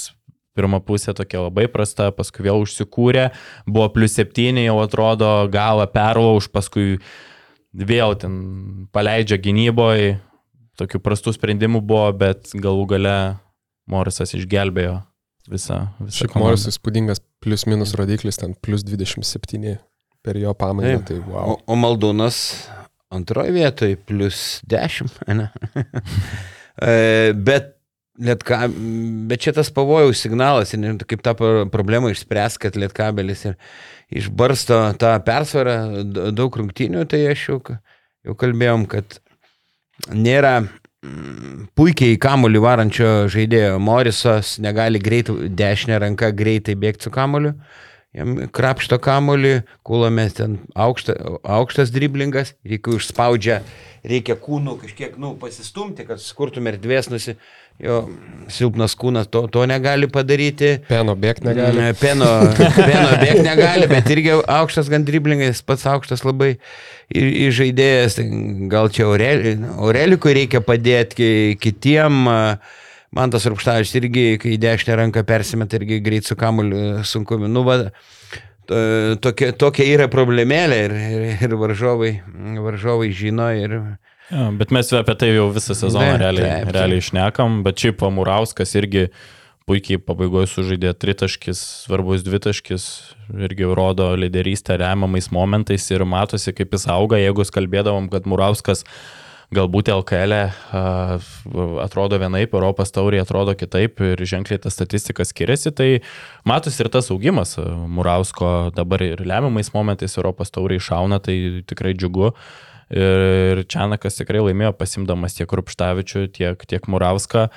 [0.58, 3.28] Pirma pusė tokia labai prasta, paskui vėl užsikūrė,
[3.68, 6.96] buvo plus septyni, jau atrodo, galą perlauž, paskui
[7.72, 8.34] vėl ten
[8.94, 10.16] paleidžia gynyboje,
[10.78, 13.18] tokių prastų sprendimų buvo, bet galų gale
[13.88, 15.00] Morisas išgelbėjo
[15.48, 15.88] visą.
[16.00, 16.50] visą Šiaip komandą.
[16.50, 19.78] Moris įspūdingas plus minus rodiklis, ten plus 27
[20.24, 21.54] per jo pamainą, tai wow.
[21.54, 22.38] O, o Maldūnas
[23.14, 25.18] antroje vietoje plus 10.
[25.40, 25.50] Ne?
[26.78, 27.72] E, bet,
[28.18, 28.64] lietka,
[29.30, 33.56] bet čia tas pavojaus signalas ir kaip tą pro- problemą išspręs, kad lietkabelis ir
[34.10, 35.78] išbarsto tą persvarą
[36.34, 37.58] daug rungtynių, tai aš jau,
[38.26, 39.20] jau kalbėjom, kad
[40.14, 43.76] nėra mm, puikiai į kamulį varančio žaidėjo.
[43.82, 47.54] Morisas negali greit dešinę ranką greitai bėgti su kamuliu.
[48.16, 51.14] Jam krapšto kamulį, kulomės ten aukšta,
[51.44, 53.58] aukštas driblingas, reikia užspaudžia,
[54.08, 57.36] reikia kūnų kažkiek, nu, pasistumti, kad skurtum erdvės, nusi,
[57.82, 58.08] jo
[58.48, 60.78] silpnas kūnas to, to negali padaryti.
[60.88, 61.82] Peno bėgti negali.
[62.00, 66.54] Peno, peno bėgti negali, bet irgi aukštas gan driblingas, pats aukštas labai
[67.12, 68.16] žaidėjas.
[68.18, 68.26] Tai
[68.72, 72.22] Gal čia Aureli- Aurelikui reikia padėti ki- kitiem.
[73.16, 77.38] Man tas rūpštavičius irgi, kai dešinę ranką persimet, irgi greit su kamuliu sunku.
[77.48, 77.78] Nu, va,
[78.68, 82.10] to- tokia, tokia yra problemėlė ir, ir, ir varžovai,
[82.60, 83.78] varžovai žino ir
[84.28, 86.74] Ja, bet mes apie tai jau visą sezoną Ne, realiai, taip, taip.
[86.76, 89.06] realiai išnekam, bet šiaip Amurauskas irgi
[89.68, 92.84] puikiai pabaigoje sužaidė tritaškis, svarbus dvitaškis,
[93.48, 98.84] irgi rodo lyderystę remiamais momentais ir matosi, kaip jis auga, jeigu kalbėdavom, kad Murauskas
[99.54, 100.40] galbūt LKL e,
[101.80, 105.88] atrodo vienaip, Europos tauriai atrodo kitaip ir ženkliai ta statistika skiriasi, tai
[106.48, 112.34] matosi ir tas augimas Murausko dabar ir lemiamais momentais Europos tauriai šauna, tai tikrai džiugu.
[112.94, 117.48] Ir Čianakas tikrai laimėjo pasimdamas tiek Rupštavičių, tiek, tiek Murauską.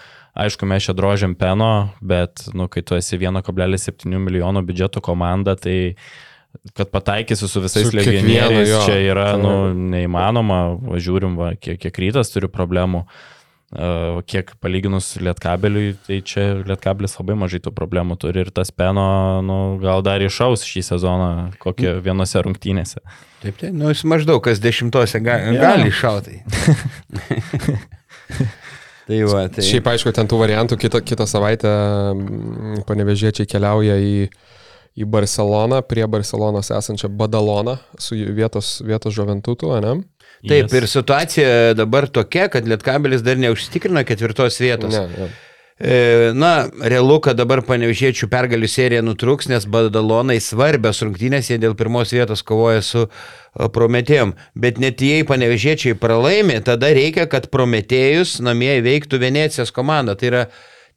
[0.41, 5.95] Aišku, mes čia drožiam peno, bet, nu, kai tu esi 1,7 milijono biudžeto komanda, tai
[6.75, 10.63] kad pataikysi su visais Su legionieriais, čia yra, nu, neįmanoma.
[10.99, 13.05] Žiūrim, va, kiek, kiek rytas turi problemų.
[13.05, 13.40] Uh,
[14.28, 19.05] kiek palyginus lietkabeliui, tai čia lietkabelis labai mažai tų problemų turi ir tas peno,
[19.47, 21.30] nu, gal dar išaus šį sezoną
[21.61, 22.99] kokie vienose rungtynėse.
[23.41, 25.55] taip, tai, nu, jis maždaug kas dešimtose ga, Jo.
[25.63, 26.41] gali iššautai.
[29.07, 29.63] tai va, tai.
[29.65, 34.28] Šiaip aišku, ten tų variantų kitą, kitą savaitę mm, panevežiečiai keliauja į,
[34.99, 40.01] į Barceloną, prie Barcelonos esančią Badaloną su jų vietos, vietos žuventutu, ne?
[40.47, 44.95] Taip, ir situacija dabar tokia, kad Lietkabelis dar neužtikrina ketvirtos vietos.
[44.95, 45.29] Ne, ne.
[45.81, 51.73] E, Na, realu, kad dabar panevežėčių pergalių serija nutruks, nes Badalonai svarbios rungtynės, jie dėl
[51.77, 53.09] pirmos vietos kovoja su e,
[53.73, 54.35] Prometėjom.
[54.53, 60.13] Bet net jei panevežėčiai pralaimi, tada reikia, kad Prometėjus namie įveiktų Venecijos komandą.
[60.19, 60.43] Tai yra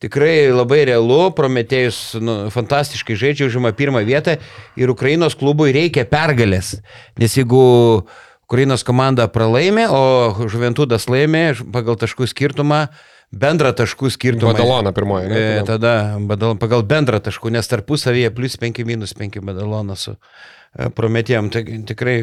[0.04, 4.36] tikrai labai realu, Prometėjus nu, fantastiškai žaidžia, užima pirmą vietą
[4.76, 6.74] ir Ukrainos klubui reikia pergalės.
[7.16, 7.64] Nes jeigu
[8.44, 12.84] Ukrainos komanda pralaimi, o Žuventudas laimi pagal taškų skirtumą,
[13.32, 14.52] bendrą taškų skirtumą.
[14.52, 15.42] Badalona pirmoji, ne?
[15.60, 20.90] E, Tada badal, pagal bendrą taškų, nes tarpusavyje plus 5 minus 5 badalonas su e,
[20.92, 21.50] prometėjom.
[21.54, 22.18] Tai tikrai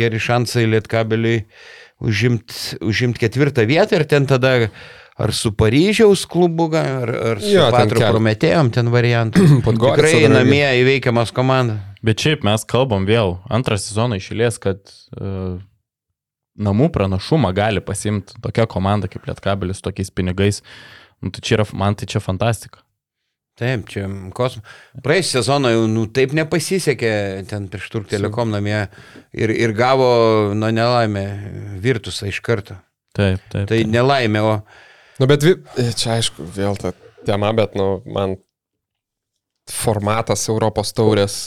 [0.00, 1.42] geri šansai lietkabeliui
[2.06, 4.56] užimti užimt ketvirtą vietą ir ten tada
[5.16, 9.46] ar su Paryžiaus klubu, ar, ar su Jo, ten Patru kel- prometėjom ten variantų.
[9.66, 11.78] Tikrai namie įveikiamas komanda.
[12.04, 14.82] Bet šiaip mes kalbam vėl antrą sezoną išėlės, kad
[15.16, 15.56] uh,
[16.56, 20.62] namų pranašumą gali pasimti tokia komanda kaip Lietkabelis su tokiais pinigais.
[21.24, 22.82] Nu, tai čia yra, man tai čia fantastika.
[23.56, 24.04] Taip, čia
[24.36, 24.64] kosmos.
[25.00, 27.12] Praėjusią sezoną jau nu, taip nepasisekė
[27.48, 28.82] ten prieš Turk Telekom namie
[29.32, 30.08] ir, ir gavo,
[30.52, 31.22] nu, nelaimę
[31.80, 32.76] Virtusą iš karto.
[33.16, 33.64] Taip, taip.
[33.64, 33.88] Tai taip.
[33.88, 34.58] nelaimė, o
[35.20, 35.54] Nu, bet vi,
[35.96, 36.92] čia aišku, vėl ta
[37.26, 38.36] tema, bet, nu, man
[39.70, 41.38] formatas Europos taurės.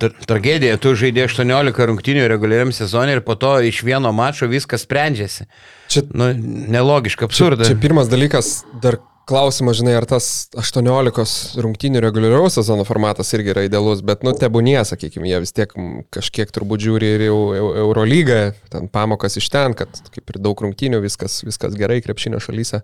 [0.00, 4.84] tra- tragedija, tu žaidė 18 rungtynių reguliariam sezonui ir po to iš vieno mačo viskas
[4.86, 5.46] sprendžiasi.
[5.92, 7.68] Čia, Nu, nelogiška, čia, absurdas.
[7.70, 8.98] čia pirmas dalykas, dar
[9.28, 10.26] klausimas, žinai, ar tas
[10.58, 15.72] 18 rungtynių reguliaraus sezono formatas irgi yra idealus, bet, nu, tebūnie, sakykime, jie vis tiek
[16.14, 18.40] kažkiek turbūt žiūri ir Eurolygą,
[18.72, 22.82] ten pamokas iš ten, kad kaip ir daug rungtynių, viskas, viskas gerai krepšinio šalyse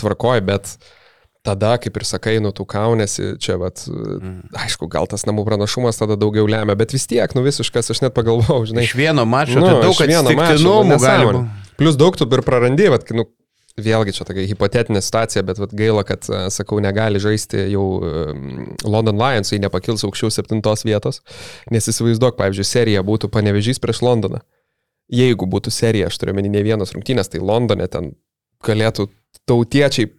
[0.00, 0.74] tvarkoja, bet
[1.46, 4.52] tada, kaip ir sakai, nu, tu kaunėsi, čia, vat, mm.
[4.66, 8.16] aišku, gal tas namų pranašumas tada daugiau lemia, bet vis tiek, nu, visiškas, aš net
[8.16, 8.84] pagalvojau, žinai.
[8.88, 11.38] Iš vieno mačo Nu, tai daug iš vieno mačo, nu, gali nesąmonė.
[11.40, 11.76] būti.
[11.80, 13.24] Plus daug tu ir prarandi, vat, kai, nu,
[13.78, 18.70] vėlgi čia tokia hipotetinė situacija, bet vat, gaila, kad, e, sakau, negali žaisti jau um,
[18.84, 21.20] London Lions, jei nepakils aukščiau septintos vietos,
[21.70, 24.42] nes įsivaizduok, pavyzdžiui, serija būtų panevežys prieš Londoną.
[25.10, 28.12] Jeigu būtų serija, aš turiu meni ne vienos rungtynės, tai Londone ten
[28.66, 29.08] galėtų
[29.48, 30.10] tautiečiai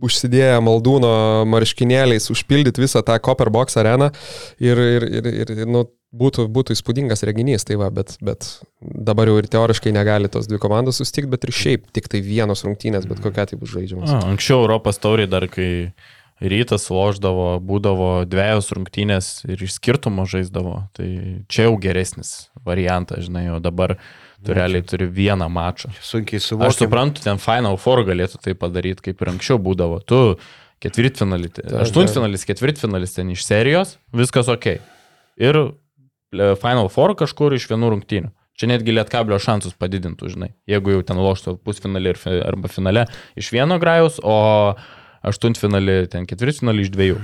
[0.00, 1.10] užsidėję maldūno
[1.50, 4.10] marškinėliais užpildyti visą tą Copper Box areną
[4.62, 8.48] ir, ir, ir, ir nu, būtų, būtų įspūdingas reginys, tai va, bet, bet
[8.80, 12.64] dabar jau ir teoriškai negali tos dvi komandos susitikti, bet ir šiaip tik tai vienos
[12.66, 14.14] rungtynės, bet kokia tai bus žaidžiamas.
[14.16, 15.92] A, anksčiau Europos tauriai dar kai
[16.40, 20.86] rytas loždavo, būdavo dviejos rungtynės ir iš skirtumo žaisdavo.
[20.96, 21.08] Tai
[21.52, 23.98] čia jau geresnis variantas, žinai, o dabar
[24.40, 25.92] tu realiai turi vieną mačą.
[26.00, 26.78] Sunkiai Aš suvokiu.
[26.78, 30.00] suprantu, ten Final Four galėtų tai padaryti, kaip ir anksčiau būdavo.
[30.08, 30.20] Tu
[30.80, 31.52] ketvirtfinalį,
[31.84, 34.78] aštuntfinalis, ketvirtfinalis ten iš serijos, viskas ok.
[35.40, 35.60] Ir
[36.32, 38.30] Final Four kažkur iš vienų rungtynių.
[38.60, 40.50] Čia netgi lietkablio šansus padidintų, žinai.
[40.68, 43.06] Jeigu jau ten loštų pusfinalį fi- arba finale
[43.40, 44.76] iš vieno grajaus, o
[45.26, 47.18] aštuntfinalį ten ketvirtfinalį iš dviejų.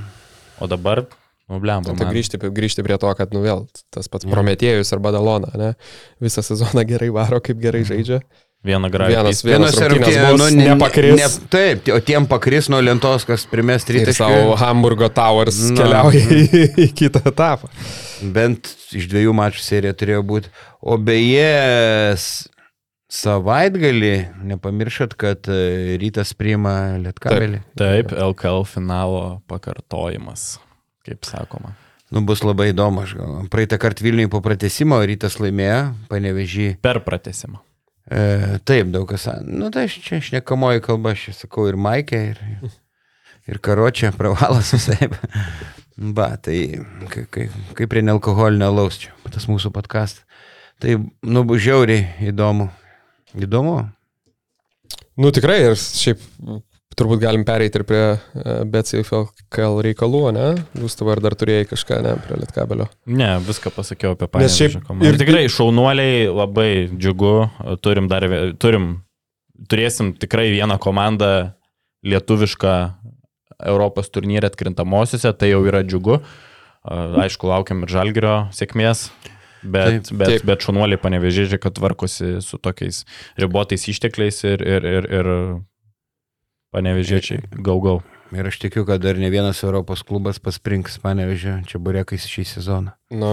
[0.65, 1.05] O dabar,
[1.51, 1.93] nu, blemba.
[1.93, 5.71] Tai grįžti, grįžti prie to, kad, nu vėl, tas pats Prometėjus ar Badalona, ne?
[6.25, 8.23] Visą sezoną gerai varo, kaip gerai žaidžia.
[8.67, 9.15] Vieną grajų.
[9.15, 11.21] Vienas, vienas Vienose rungtynės bus, nu, ne- nepakris.
[11.21, 14.17] Ne, taip, o tiem pakris nuo lentos, kas primės Ir tritaškį.
[14.19, 15.77] savo Hamburgo Towers Na.
[15.79, 17.71] keliauja į, į kitą etapą.
[18.35, 20.51] Bent iš dviejų mačų serija turėjo būti.
[20.83, 21.47] O beje,
[23.13, 24.13] savaitgalį,
[24.51, 27.61] nepamiršat, kad e, rytas priima lietkabelį.
[27.79, 30.57] Taip, LKL finalo pakartojimas,
[31.07, 31.75] kaip sakoma.
[32.15, 33.39] Nu, bus labai įdomu, aš gal.
[33.51, 36.69] Praeitą kartą Vilniui po pratesimo rytas laimėjo, panevežį.
[36.83, 37.59] Per pratesimą.
[38.07, 39.27] E, taip, daug kas.
[39.43, 42.71] Nu, tai aš čia šnekamoji kalba, aš sakau ir Maikė, ir,
[43.51, 45.09] ir Karočią, pravalas visai.
[45.97, 46.77] Ba, tai
[47.11, 50.23] kai- kai- kaip prie nealkoholinio laus čia, tas mūsų podcast.
[50.79, 52.69] Tai, nu, bus žiauriai įdomu.
[53.35, 53.79] Įdomu.
[55.17, 56.21] Nu tikrai, ir šiaip
[56.97, 58.03] turbūt galim pereiti ir prie
[58.73, 59.27] BCFL
[59.85, 60.47] reikalų, ne?
[60.81, 62.87] Jūs tavo ar dar turėjai kažką, ne, prie Lietkabelio.
[63.07, 65.11] Ne, viską pasakiau apie Nes šiaip panevėžio komandą.
[65.13, 67.35] ir- tikrai šaunuoliai labai džiugu,
[67.85, 68.27] turim dar,
[68.63, 69.03] turim,
[69.69, 71.53] turėsim tikrai vieną komandą
[72.07, 72.75] lietuvišką
[73.67, 76.19] Europos turnyrė atkrintamosiose, tai jau yra džiugu.
[76.87, 79.09] A, Aišku, laukiam ir žalgerio sėkmės.
[79.67, 80.45] Bet, Taip, bet, taip.
[80.47, 83.01] bet šunuoliai panevežėžiai, kad tvarkosi su tokiais
[83.41, 85.31] ribotais ištekliais ir, ir, ir, ir
[86.75, 87.99] panevežėčiai gau gau.
[88.35, 92.95] Ir aš tikiu, kad dar ne vienas Europos klubas pasprinks panevežė čia burėkais šį sezoną.
[93.15, 93.29] Nu,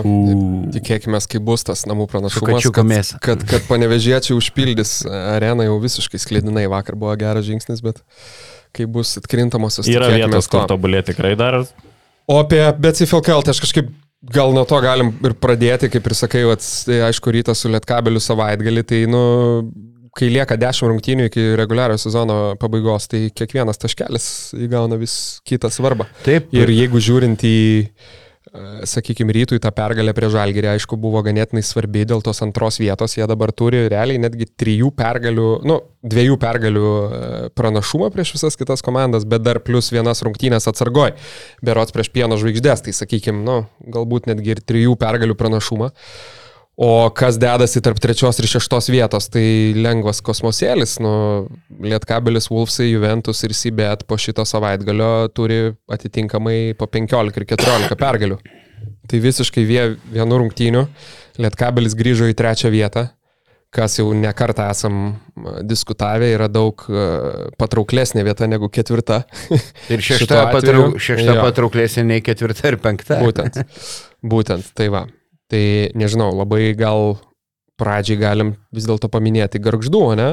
[0.75, 6.67] tikėkime, kai bus tas namų pranašumas, kad, kad, kad panevežiečiai užpildys areną jau visiškai sklėdinai.
[6.69, 8.03] Vakar buvo geras žingsnis, bet
[8.73, 10.75] kai bus atkrintamosios, Yra vietos, kur to.
[10.75, 11.63] tobulėti tikrai dar.
[12.29, 13.89] O apie BCFLKL, tai aš kažkaip
[14.34, 18.21] gal nuo to galim ir pradėti, kaip ir sakai, vat, tai aišku, rytas su Lietkabeliu
[18.23, 19.23] savaitgalį, tai, nu,
[20.18, 24.28] kai lieka 10 rungtynių iki reguliario sezono pabaigos, tai kiekvienas taškelis
[24.66, 25.16] įgauna vis
[25.47, 26.07] kitą svarbą.
[26.26, 26.51] Taip.
[26.53, 27.57] Ir jeigu žiūrint į,
[28.86, 33.26] sakykime, rytui tą pergalę prie Žalgirį, aišku, buvo ganėtinai svarbi dėl tos antros vietos, jie
[33.30, 37.24] dabar turi realiai netgi trijų pergalių, nu, dviejų pergalių e,
[37.57, 41.16] pranašumą prieš visas kitas komandas, bet dar plus vienas rungtynės atsargoj,
[41.66, 43.64] berots prieš pieno žvaigždės, tai sakykime, nu,
[43.95, 45.89] galbūt netgi ir trijų pergalių pranašumą.
[46.76, 49.45] O kas dedasi tarp trečios ir šeštos vietos, tai
[49.78, 50.95] lengvas kosmosėlis.
[51.05, 51.13] Nu,
[51.86, 58.41] Lietkabelis, Wolfsai, Juventus ir Sibet po šito savaitgalio turi atitinkamai po 15 ir 14 pergalių.
[59.09, 59.84] Tai visiškai vie,
[60.15, 60.88] vienu rungtyniu
[61.38, 63.07] Lietkabelis grįžo į trečią vietą,
[63.74, 65.19] kas jau nekartą esam
[65.69, 66.82] diskutavę, yra daug
[67.61, 69.28] patrauklesnė vieta negu ketvirta.
[69.93, 73.21] Ir šešta, patrauk, šešta patrauklesnė nei ketvirta ir penkta.
[73.21, 73.61] Būtent.
[74.26, 75.09] Būtent, tai va.
[75.53, 75.61] Tai
[75.99, 77.13] nežinau, labai gal
[77.77, 80.29] pradžiai galim vis dėlto paminėti garždų, o ne?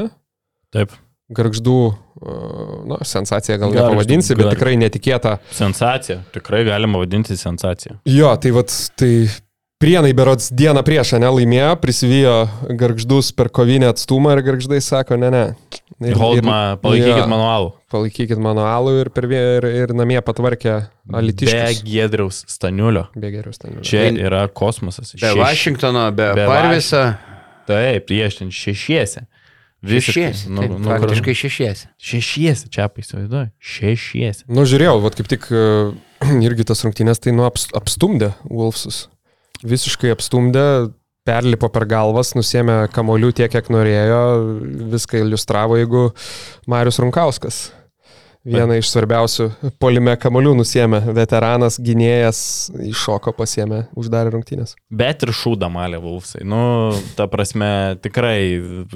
[0.72, 0.94] Taip.
[1.30, 5.36] Garždų, uh, na, sensacija gal Gargždų, nepavadinsi, bet gar- tikrai netikėta.
[5.54, 6.22] Sensacija.
[6.34, 8.00] Tikrai galima vadinti sensacija.
[8.08, 9.12] Jo, tai vad, tai
[9.80, 12.34] prienai berods dieną prieš, ne, laimėjo, prisivijo
[12.78, 15.44] garždus per kovinę atstumą ir garždai sako, ne, ne.
[16.00, 17.72] Ir- Hold ir- ma, palaikykit jo, manualų.
[17.92, 21.82] Palaikykit mano alų ir, per, ir, ir namie patvarkė Be alitiškus.
[21.84, 23.08] Giedriaus Staniulio.
[23.16, 23.82] Be geriau stanių.
[23.84, 25.12] Čia yra kosmosas.
[25.16, 27.02] Be Šeš- Vašingtono, be, be be Parviso.
[27.68, 28.48] Taip, prieš ten.
[29.80, 30.24] Visiškai.
[30.32, 30.48] Šešiesi.
[30.52, 31.86] Nu, taip, nu, faktiškai šešiesi.
[31.96, 33.48] Šešiese, čia paįsivaizduoju.
[33.64, 34.44] Šešiese.
[34.52, 35.62] Nu, žiūrėjau, vat kaip tik e,
[36.46, 39.06] irgi tas rungtynės tai nu aps, apstumdė Wolfsus.
[39.66, 40.90] Visiškai apstumdė,
[41.28, 44.22] perlipo per galvas, nusėmė kamolių tiek, kiek norėjo,
[44.94, 46.08] viską iliustravo, jeigu
[46.70, 47.68] Marius Runkauskas.
[48.40, 49.50] Vieną iš svarbiausių
[49.82, 52.38] polime kamolių nusėmė, veteranas, gynėjas,
[52.88, 54.78] iššoko pasiemė, uždarė rungtynės.
[54.88, 56.40] Bet ir šūda malė Vulfsai.
[56.48, 56.60] Nu,
[57.18, 58.38] ta prasme, tikrai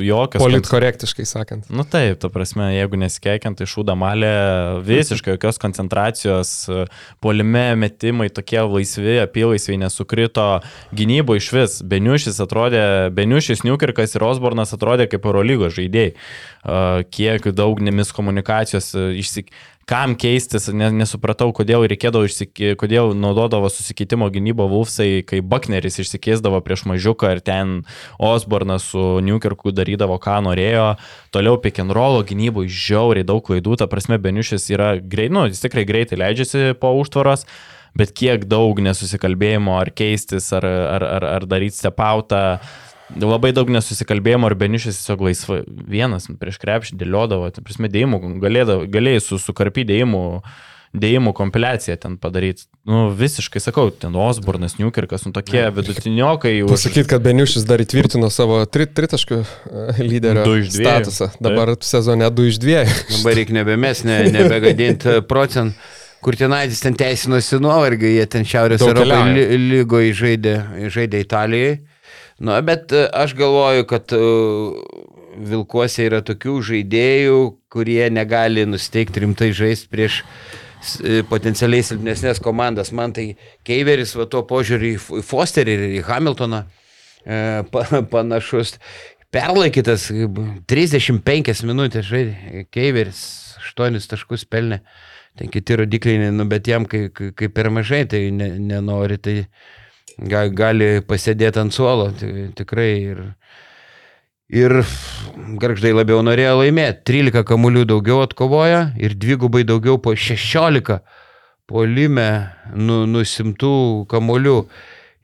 [0.00, 0.40] jokios.
[0.40, 1.68] Politkorektiškai sakant.
[1.68, 4.32] Nu taip, ta prasme, jeigu nesikeikiant, tai šūda malė
[4.86, 6.54] visiškai jokios koncentracijos,
[7.20, 10.48] polime metimai tokie laisvi, apilaisviai nesukrito,
[10.96, 11.76] gynybo iš vis.
[11.84, 12.82] Beniušis atrodė,
[13.12, 16.16] Beniušis, Newkirkas ir Osbornas atrodė kaip Eurolygos žaidėjai.
[16.64, 19.52] Kiek daug nemiskomunikacijos išsik...
[19.84, 22.60] Kam keistis, ne, nesupratau, kodėl reikėdavo, išsik...
[22.80, 27.74] kodėl naudodavo susikeitimo gynybo Vulfsai, kai Buckneris išsikeisdavo prieš mažiuką ir ten
[28.16, 30.94] Osbornas su Newkirku darydavo, ką norėjo.
[31.36, 31.60] Toliau
[31.92, 36.78] roll gynybo žiauriai daug klaidų, ta prasme Beniušis yra greit, nu, jis tikrai greitai leidžiasi
[36.80, 37.44] po užtvaros,
[37.92, 42.44] bet kiek daug nesusikalbėjimo, ar keistis, ar, ar, ar, ar daryti stepautą.
[43.12, 49.20] Labai daug nesusikalbėjimo, ar Beniušis tiesiog laisvai vienas prieš krepšį dėliodavo, tai prasme, dėjimų, galėjai
[49.20, 50.22] su, sukarpy dėjimų,
[50.94, 52.64] dėjimų kompiliaciją ten padaryti.
[52.88, 56.54] Nu, visiškai sakau, ten Osbornas, Newkirkas, nu tokie vidutiniokai.
[56.64, 61.30] už- Pasakyt, kad Beniušis dar įtvirtino savo tri, tritaškių e, lyderio statusą.
[61.44, 62.84] Dabar sezone 2 iš 2.
[63.18, 65.76] Dabar reikia nebemes, ne, nebegadinti procentų.
[66.24, 70.54] Kur tenais ten teisinosi nuovargį, jie ten Šiaurės Europoje lygoje žaidė,
[70.88, 71.74] žaidė Italijai.
[72.38, 74.20] Na, bet e, aš galvoju, kad e,
[75.44, 77.38] Vilkuose yra tokių žaidėjų,
[77.72, 82.92] kurie negali nusteikti rimtai žaisti prieš e, potencialiai silpnesnės komandas.
[82.94, 83.32] Man tai
[83.66, 86.64] Keiveris va tuo požiūrį į Fosterį ir į Hamiltoną
[87.70, 88.76] pa- panašus.
[89.34, 90.28] Perlaikytas e,
[90.70, 92.66] 35 minutės žaidė.
[92.74, 93.22] Keiveris
[93.74, 94.82] 8 taškus pelnė.
[95.34, 99.40] Ten kiti rodikliai, nu, bet jam kai, kai per mažai, tai ne, nenori, tai
[100.18, 102.10] ga- gali pasėdėti ant suolo.
[102.56, 103.20] Tikrai ir,
[104.48, 104.76] ir
[105.60, 107.04] garždai labiau norėjo laimėti.
[107.12, 111.00] 13 kamuolių daugiau atkovojo ir dvigubai daugiau po 16
[111.70, 112.28] polime
[112.76, 114.58] nu, nusimtų kamuolių.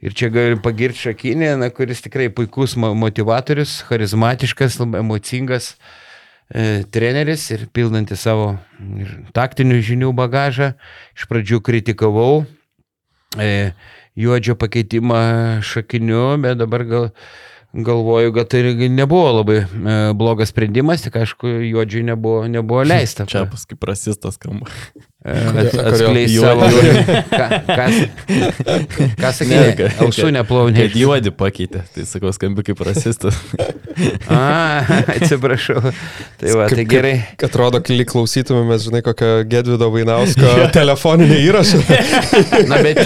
[0.00, 5.74] Ir čia gali pagirti Šakinę, na, kuris tikrai puikus mo- motivatorius, charizmatiškas, emocingas
[6.48, 8.54] e, treneris ir pildantis savo
[8.96, 10.70] ir taktinių žinių bagažą.
[11.20, 12.46] Iš pradžių kritikavau
[13.36, 13.74] e,
[14.16, 15.20] juodžio pakeitimą
[15.62, 17.08] šakiniu, bet dabar gal,
[17.72, 19.66] galvoju, kad tai nebuvo labai e,
[20.14, 23.26] blogas sprendimas, tik aišku, juodžiui nebuvo, nebuvo leista.
[23.26, 24.70] Čia paskui prasistas skamba.
[25.20, 25.80] At- Kodėl?
[25.84, 26.64] atskleist Juodi- savo.
[27.76, 27.96] Kas,
[29.20, 29.88] ką sakė?
[30.00, 30.86] Ausų neplaunė.
[30.86, 33.36] Kad juodi pakeitė, tai sakau, skambi kaip rasistas.
[34.32, 34.80] A,
[35.12, 35.82] atsiprašau.
[36.40, 37.12] Tai va, tai gerai.
[37.36, 41.82] Atrodo, kai klausytumėmės, žinai, kokio Gedvido Vainausko telefoninį įrašą.
[42.70, 43.02] Na, bet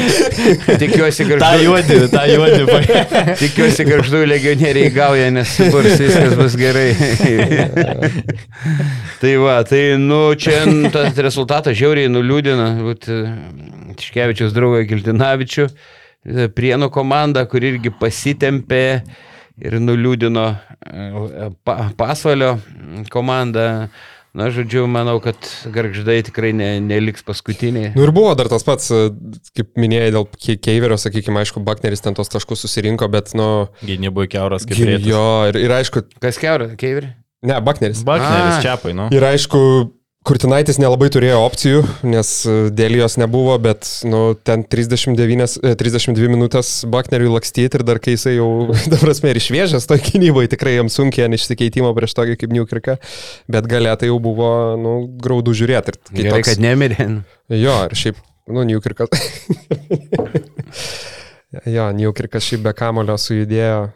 [0.84, 3.24] tikiuosi, kad tą juodi, tą juodi pakeitė.
[3.42, 6.92] Tikiuosi, kad ždu legionieriai gauja, nes suburs viskas bus gerai.
[9.20, 10.62] tai va, tai nu čia
[10.94, 12.68] tas rezultatas žiauriai nuliūdina.
[12.86, 13.20] vat, e,
[13.98, 19.02] Tiškevičiaus draugą Kiltinavičių, e, Prienų komanda, kur irgi pasitempė
[19.64, 20.46] ir nuliūdino
[21.64, 22.56] pa, pasvalio
[23.12, 23.88] komandą.
[24.34, 25.36] Na, žodžiu, manau, kad
[25.70, 27.92] garždai tikrai ne, neliks paskutiniai.
[27.94, 28.88] Nu ir buvo dar tas pats,
[29.54, 34.26] kaip minėjai, dėl Ke- Keiverio, sakykime, aišku, Bakneris ten tos taškus susirinko, bet, nu, Gynybui
[34.32, 35.52] keuras kaip jo, rėtas.
[35.52, 37.12] ir, ir aišku, Kas keuras, Keivri?
[37.46, 38.02] ne, Bakneris.
[38.02, 38.62] Bakneris A.
[38.66, 39.06] čiapai, nu.
[39.14, 39.60] Ir aišku,
[40.24, 46.30] Kurtinaitis nelabai turėjo opcijų, nes e, dėl jos nebuvo, bet nu, ten 39, e, 32
[46.32, 48.46] minutės Bakneriui lakstyti ir dar kai jisai jau,
[48.92, 52.96] dabar prasme, ir išviežęs to gynyboje, tikrai jam sunkiai išsikeitimo prieš tokį kaip Newkirką,
[53.52, 54.48] bet galėtai jau buvo,
[54.80, 55.98] nu, graudų žiūrėti.
[56.16, 57.10] Gerai, toks- kad nemirė.
[57.52, 59.12] Jo, ir šiaip, nu, Newkirkas.
[61.76, 63.90] jo, Newkirkas šiaip be kamulio sujudėjo.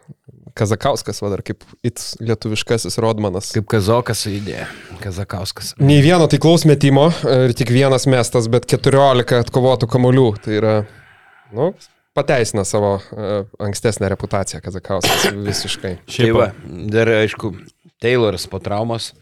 [0.58, 3.52] Kazakauskas, va dar kaip it lietuviškasis Rodmanas.
[3.54, 4.66] Kaip Kazokas idėja.
[5.02, 5.74] Kazakauskas.
[5.78, 10.26] Nei vieno taiklaus metimo ir tik vienas mestas, bet 14 atkovotų kamolių.
[10.44, 10.74] Tai yra,
[11.54, 11.70] nu,
[12.18, 15.94] pateisina savo uh, ankstesnę reputaciją Kazakauskas visiškai.
[16.02, 16.50] Tai Šiaip va,
[16.90, 17.54] dar aišku,
[18.02, 19.12] Tayloras po traumos.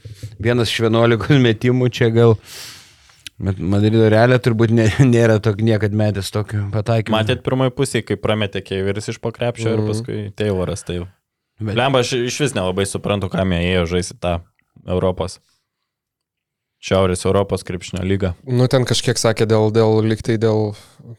[0.42, 2.34] Vienas iš 11 metimų čia gal.
[3.36, 7.12] Bet Madrido realė turbūt nė, nėra tok, niekad metęs tokių pataikymų.
[7.18, 9.88] Matėt pirmoji pusė, kai prametė Keiveris iš pakrepšio ir Mhm.
[9.92, 10.84] paskui Tayloras.
[10.88, 11.06] Tai jau.
[11.60, 14.38] Bet- Lemba, aš iš vis nelabai suprantu, kam jie ėjo žaisti tą
[14.86, 15.38] Europos.
[16.86, 18.34] Šiaurės Europos krepšinio lygą.
[18.44, 20.74] Nu, ten kažkiek sakė dėl, dėl liktai dėl,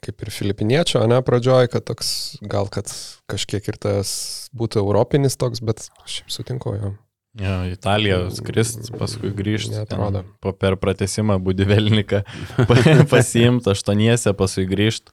[0.05, 2.93] kaip ir filipiniečio, ne, pradžioj, kad toks, gal kad
[3.27, 4.11] kažkiek ir tas
[4.55, 6.93] būtų europinis toks, bet šiaip sutinku jo.
[7.37, 9.75] Jo, Italija skrist, paskui grįžti.
[9.75, 10.23] Neatrodo.
[10.41, 12.23] Po per pratesimą Budivelniką
[13.11, 15.11] pasiimti aštuoniese, paskui grįžti.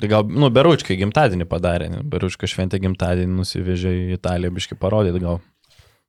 [0.00, 2.02] Tai gal, nu, Beručkai gimtadienį padarė, ne?
[2.04, 5.40] Beručka šventė gimtadienį, nusivežė į Italiją, biški parodyti gal.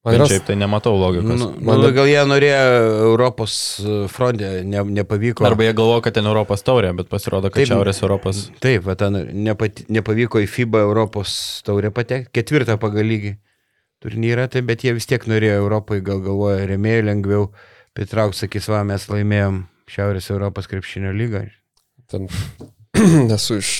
[0.07, 1.39] Man šiaip tai nematau logikos.
[1.39, 2.59] Nu, Man- nu, gal jie norėjo
[3.09, 3.55] Europos
[4.13, 5.43] fronte, ne, nepavyko.
[5.47, 7.71] Arba jie galvoja, kad ten Europos taurė, bet pasirodo, kad Taip.
[7.73, 8.43] Šiaurės Europos.
[8.63, 9.17] Taip, va, ten
[9.47, 11.33] nepati, nepavyko į FIBA Europos
[11.67, 13.35] taurę patekti, ketvirtą pagal lygį
[14.03, 17.49] turnyrą, tai bet jie vis tiek norėjo Europai, gal galvoja, remėjo lengviau
[17.97, 21.47] pritraukti, sakys, va, mes laimėjom Šiaurės Europos krepšinio lygą.
[22.07, 22.27] ten,
[23.37, 23.73] esu iš,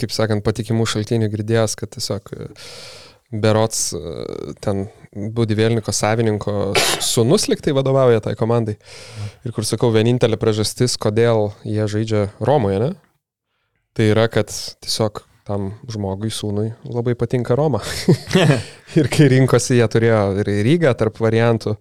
[0.00, 2.50] kaip sakant, patikimų šaltinių girdėjęs, kad tiesiog e,
[3.32, 4.02] Berots e,
[4.64, 6.72] ten Budivėlniko savininko
[7.04, 8.78] sunus liktai vadovauja tai komandai.
[9.44, 12.90] Ir kur sakau, vienintelė priežastis, kodėl jie žaidžia Romoje, ne?
[13.92, 14.48] Tai yra, kad
[14.80, 17.82] tiesiog tam žmogui, sūnui labai patinka Roma.
[18.98, 21.76] ir kai rinkosi, jie turėjo ir Rygą tarp variantų,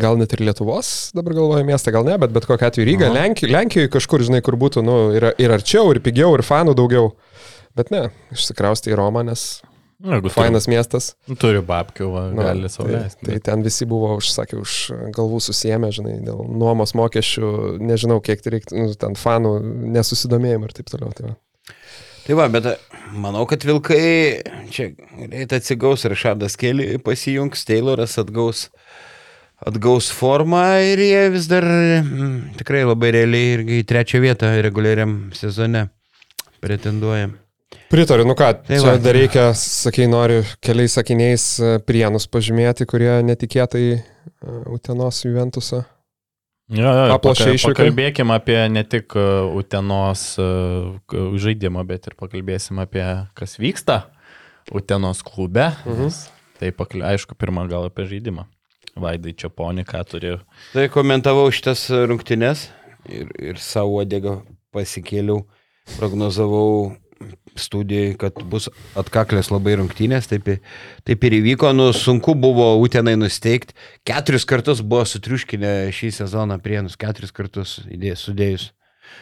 [0.00, 3.52] gal net ir Lietuvos, dabar galvoju miestą, gal ne, bet bet kokia atveju Ryga, Lenkijoje,
[3.54, 7.14] Lenkijoje kažkur, žinai, kur būtų, nu, ir, ir arčiau, ir pigiau, ir fanų daugiau.
[7.74, 9.62] Bet ne, išsikrausti į Romą, nes
[10.04, 11.12] jeigu fainas miestas.
[11.26, 13.26] Turi, turi babkių, va, Nu, gali tai, sauliaisti.
[13.26, 14.76] tai ten visi buvo, užsakė, už
[15.16, 17.50] galvų susijęme, žinai, dėl nuomos mokesčių,
[17.82, 19.56] nežinau, kiek tai reiktų, nu, ten fanų
[19.96, 21.10] nesusidomėjimų ir taip toliau.
[21.16, 21.36] Tai va.
[22.24, 22.66] Tai va, bet
[23.12, 24.40] manau, kad Vilkai
[24.72, 28.70] čia greit atsigaus, Rašadas Keli pasijungs, Tayloras atgaus,
[29.60, 35.18] atgaus formą ir jie vis dar mm, tikrai labai realiai irgi į trečią vietą reguliariam
[35.36, 35.90] sezone
[36.64, 37.28] pretenduoja.
[37.92, 38.94] Pritariu, nu ką, Tai tai va.
[38.94, 43.98] čia dar reikia, sakai, noriu keliais sakiniais e, prienus pažymėti, kurie netikėtai e,
[44.72, 45.84] Utenos Juventusą.
[46.72, 47.74] Jo, jo, Aplošė paka- išvykai.
[47.76, 50.22] Pakalbėkime apie ne tik uh, Utenos
[51.04, 53.04] k- žaidimą, bet ir pakalbėsim apie
[53.36, 54.06] kas vyksta
[54.72, 55.66] Utenos klube.
[55.84, 56.08] Mhm.
[56.58, 56.70] Tai
[57.10, 58.46] aišku, pirmą gal apie žaidimą.
[58.96, 60.36] Vaidai Čiaponį, ką turi.
[60.72, 62.68] Tai komentavau šitas rungtynes
[63.10, 64.38] ir, ir savo odėgą
[64.72, 65.42] pasikėliau,
[65.98, 66.94] prognozavau
[67.58, 68.68] studijai, kad bus
[68.98, 70.48] atkaklės labai rungtynės, taip,
[71.06, 76.98] taip ir įvyko, nu sunku buvo Utenai nusteikti, keturis kartus buvo sutriuškinę šį sezoną prienus,
[77.00, 78.70] keturis kartus įdėjus, sudėjus.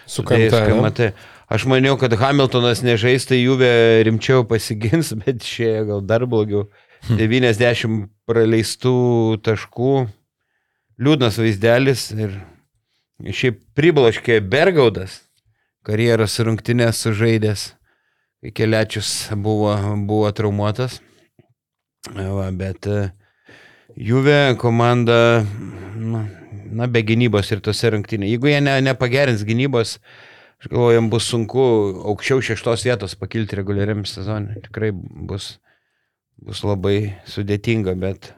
[0.06, 1.12] Su KMT.
[1.52, 3.68] Aš maniau, kad Hamiltonas nežais, tai Juve
[4.06, 6.68] rimčiau pasigins, bet išėjo gal dar blogiau.
[7.10, 8.96] 90 praleistų
[9.42, 9.94] taškų,
[11.02, 12.36] liūdnas vaizdelis ir
[13.34, 15.18] šiaip pribloškė Bergaudas,
[15.86, 17.72] karjeros rungtynės sužaidęs,
[18.50, 19.76] keliačius buvo,
[20.06, 20.98] buvo traumuotas.
[22.10, 23.10] Va, bet e,
[23.96, 25.44] Juve komanda,
[25.94, 26.24] na,
[26.72, 28.32] na, be gynybos ir tose rungtynėse.
[28.32, 29.98] Jeigu jie ne, nepagerins gynybos,
[30.58, 31.66] aš galvoju, jiems bus sunku
[32.10, 34.58] aukščiau šeštos vietos pakilti reguliariam sezonui.
[34.64, 35.58] Tikrai bus,
[36.40, 36.96] bus labai
[37.30, 38.32] sudėtinga, bet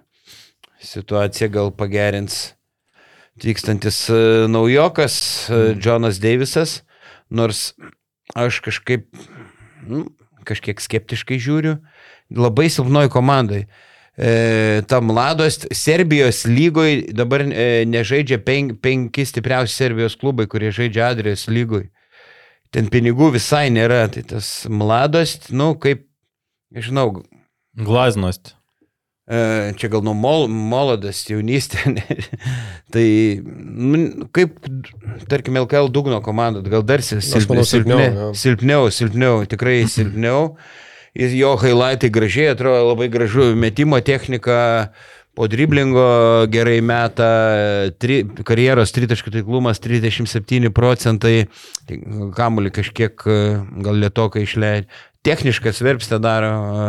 [0.84, 2.52] situacija gal pagerins
[3.38, 5.14] atvykstantis e, naujokas,
[5.48, 6.82] e, Jonas Davisas,
[7.30, 7.72] nors
[8.34, 9.08] aš kažkaip,
[9.88, 10.04] nu,
[10.48, 11.78] kažkiek skeptiškai žiūriu,
[12.34, 13.64] labai silpnoj komandai.
[14.14, 21.08] E, tam Lados Serbijos lygoj dabar e, nežaidžia pen, penki stipriausi Serbijos klubai, kurie žaidžia
[21.10, 21.88] Adrijos lygoj.
[22.74, 26.06] Ten pinigų visai nėra, tai tas Mlados, nu, kaip,
[26.74, 27.24] nežinau,
[27.74, 28.54] Glaznost.
[29.24, 31.80] E, Čia gal nuo mol, molodas jaunystė.
[31.96, 32.04] ne?
[32.92, 33.06] tai
[33.40, 34.58] nu, kaip,
[35.30, 38.30] tarkim, LKL dugno komanda, gal dar sil, sil, manau, silpniau, silpniau, jo.
[38.42, 40.54] silpniau, silpniau, tikrai silpniau.
[41.14, 44.90] Ir jo highlightai gražiai atrodo, labai gražu, metimo technika,
[45.34, 47.28] po driblingo gerai meta,
[48.02, 51.46] tri, karjeros tritaškų taiklumas 37 procentai,
[51.88, 51.98] tai
[52.36, 54.90] kamuolį kažkiek gal lietokai išleidžia.
[55.24, 56.50] Techniškas verpstę daro,
[56.84, 56.88] e,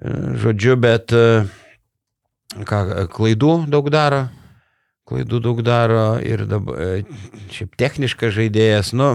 [0.00, 1.44] žodžiu, bet e,
[2.66, 2.82] ką,
[3.12, 4.26] klaidų daug daro,
[5.08, 6.90] klaidų daug daro ir dabar e,
[7.52, 9.12] šiaip techniškas žaidėjas, nu,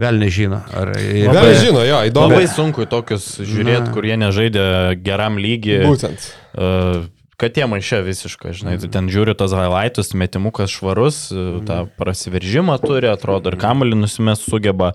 [0.00, 0.60] vėl nežino.
[0.76, 2.34] Ar, ir, Gal žino, jo, įdomu.
[2.34, 3.94] Labai sunku į tokius žiūrėti, Na.
[3.94, 4.66] kur jie nežaidė
[5.04, 5.82] geram lygiai.
[5.88, 6.28] Būtent.
[6.52, 7.08] Uh,
[7.40, 12.80] kad tie maišė visiškai, žinai, tu ten žiūri tas highlightus, metimukas švarus, uh, tą prasiveržimą
[12.84, 14.94] turi, atrodo, ir kamuolį nusimest sugeba,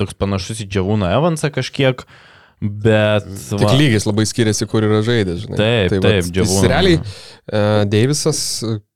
[0.00, 2.06] toks panašus į Džiavūną Evansą kažkiek,
[2.60, 3.26] bet...
[3.50, 5.58] Tik lygis labai skiriasi, kur yra žaidęs, žinai.
[5.58, 6.68] Taip, tai taip, Džiavūno.
[6.68, 8.40] Realiai, uh, Deivisas,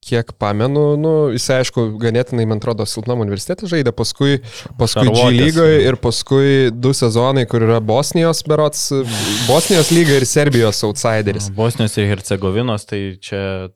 [0.05, 4.37] kiek pamenu, nu, jis aišku, ganėtinai, man atrodo, silpnam universitete žaidė, paskui,
[4.81, 8.91] paskui G lygoje ir paskui du sezonai, kur yra Bosnijos berots,
[9.49, 11.49] Bosnijos lyga ir Serbijos outsideris.
[11.57, 13.71] Bosnijos ir Hercegovinos, tai čia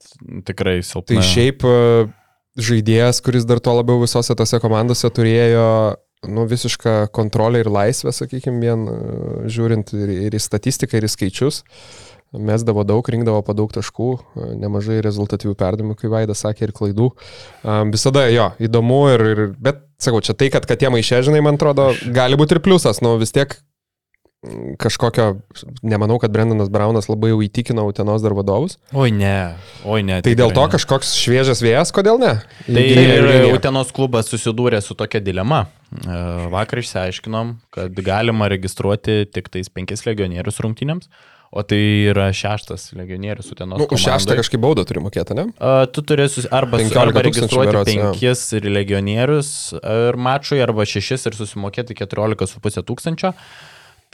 [0.48, 1.14] tikrai silpna.
[1.14, 1.78] Tai šiaip e,
[2.68, 5.64] žaidėjas, kuris dar tuo labiau visose tose komandose turėjo
[6.26, 8.98] nu, visišką kontrolę ir laisvę, sakykime, vien e,
[9.50, 11.62] žiūrint ir, ir į statistiką, ir į skaičius.
[12.28, 17.12] Mesdavo daug, rinkdavo po daug taškų, e, nemažai rezultatyvių perdavimų, kaip Vaidas sakė, ir klaidų.
[17.62, 21.56] Um, visada jo, įdomu, ir, ir, bet sakau, čia tai, kad, tie maišė, žinai, man
[21.56, 23.56] atrodo, gali būti ir pliusas, nu vis tiek
[24.78, 25.40] kažkokio,
[25.82, 28.76] nemanau, kad Brendanas Braunas labai jau įtikino Utenos dar vadovus.
[28.94, 30.20] Oi ne, oi ne.
[30.22, 30.72] Tai dėl to ne.
[30.76, 32.36] kažkoks šviežias vėjas, kodėl ne?
[32.68, 33.48] Tai ir.
[33.50, 35.64] Utenos klubas susidūrė su tokia dilema.
[35.90, 36.20] E,
[36.52, 41.10] Vakar išsiaiškinom, kad galima registruoti tik tais penkis legionierius rungtynėms,
[41.50, 41.80] o tai
[42.12, 43.80] yra šeštas legionierius Utenos.
[43.82, 45.48] Nu, už šeštą kažkaip baudą turi mokėti, ne?
[45.58, 46.46] A, Tu turi susi...
[46.54, 48.12] arba, 15 arba registruoti berods, jo.
[48.12, 53.34] penkis ir legionierius ir mačui, arba šešis ir susimokėti 14,5 tūkstančio.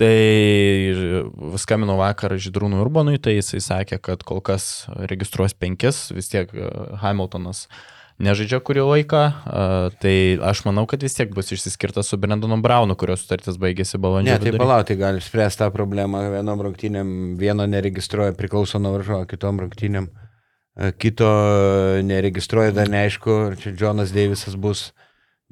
[0.00, 6.50] Tai skambino vakar Židrūnų Urbonui, tai jisai sakė, kad kol kas registruos penkis, vis tiek
[6.50, 7.68] e, Hamiltonas
[8.22, 9.62] nežaidžia kurį laiką, a,
[10.02, 14.34] tai aš manau, kad vis tiek bus išsiskirtas su Brendonu Braunu, kurio sutartis baigėsi balandžio.
[14.34, 14.62] Ne, tai vidury.
[14.62, 16.24] palauk, tai gali spręsti tą problemą.
[16.34, 17.08] Vienom rungtynėm
[17.40, 21.30] vieno neregistruoja, priklauso nuo varžovo, kitom rungtynėm e, kito
[22.06, 24.88] neregistruoja, dar neaišku, ar čia Jonas Deivisas bus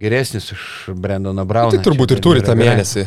[0.01, 1.77] geresnis už Brendoną Brauną.
[1.77, 3.05] Tai turbūt ir turi tą mėnesį,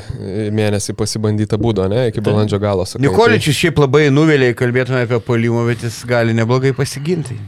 [0.55, 2.85] mėnesį pasibandytą būdą, ne, iki balandžio galo.
[2.85, 3.03] sakai.
[3.07, 7.39] Nikoličius šiaip labai nuvėlė, kalbėtume apie polimą, bet jis gali neblogai pasiginti.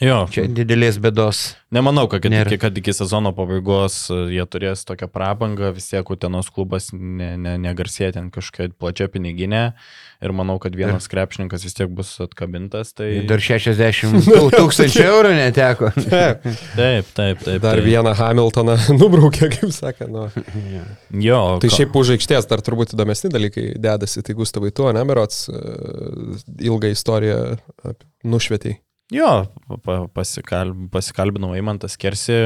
[0.00, 1.38] Jo, Čia didelės bėdos.
[1.76, 2.48] Nemanau, kad, Nėra.
[2.48, 7.34] iki, kad iki sezono pabaigos e, jie turės tokią prabangą, vis tiek Utenos klubas ne,
[7.36, 9.60] ne, negarsėja ten kažkokia plačia piniginė
[10.24, 12.94] ir manau, kad vienas krepšininkas vis tiek bus atkabintas.
[12.96, 13.10] Tai...
[13.28, 14.24] Dar 60
[14.56, 15.92] tūkstančių eurų neteko.
[16.00, 17.60] Taip, Taip, taip, taip.
[17.60, 17.86] dar tai...
[17.86, 20.08] vieną Hamiltoną nubraukė, kaip sakė.
[20.10, 20.28] Nu.
[21.20, 25.44] Jo, Tai šiaip už aikštės dar turbūt įdomesni dalykai dedasi, tai Gustavai tuo, ne, Berots,
[26.56, 27.42] ilgą istoriją
[28.24, 28.80] nušvietei.
[29.10, 29.30] Jo,
[29.82, 32.36] pa- pasikal, pasikalbinau Eimantas Kersi.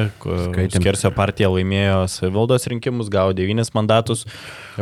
[0.81, 4.25] Kersio partija laimėjo savivaldos rinkimus, gavo devynis mandatus.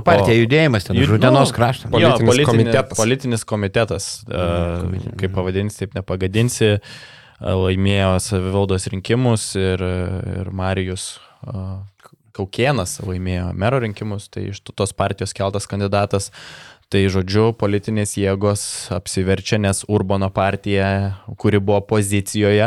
[0.07, 1.91] Partija judėjimas ten, Žudenos nu, kraštą.
[1.91, 2.99] Politinis jo, politinis komitetas.
[3.03, 4.11] Politinis komitetas.
[4.30, 6.76] Uh, kaip pavadinsi, taip nepagadinsi.
[6.78, 11.16] Uh, laimėjo savivaldos rinkimus ir, ir Marijus
[11.49, 11.80] uh,
[12.33, 16.30] Kaukienas laimėjo mero rinkimus, tai iš tos partijos keltas kandidatas.
[16.93, 18.62] Tai žodžiu, politinės jėgos
[18.93, 20.86] apsiverčia, nes Urbono partija,
[21.40, 22.66] kuri buvo pozicijoje,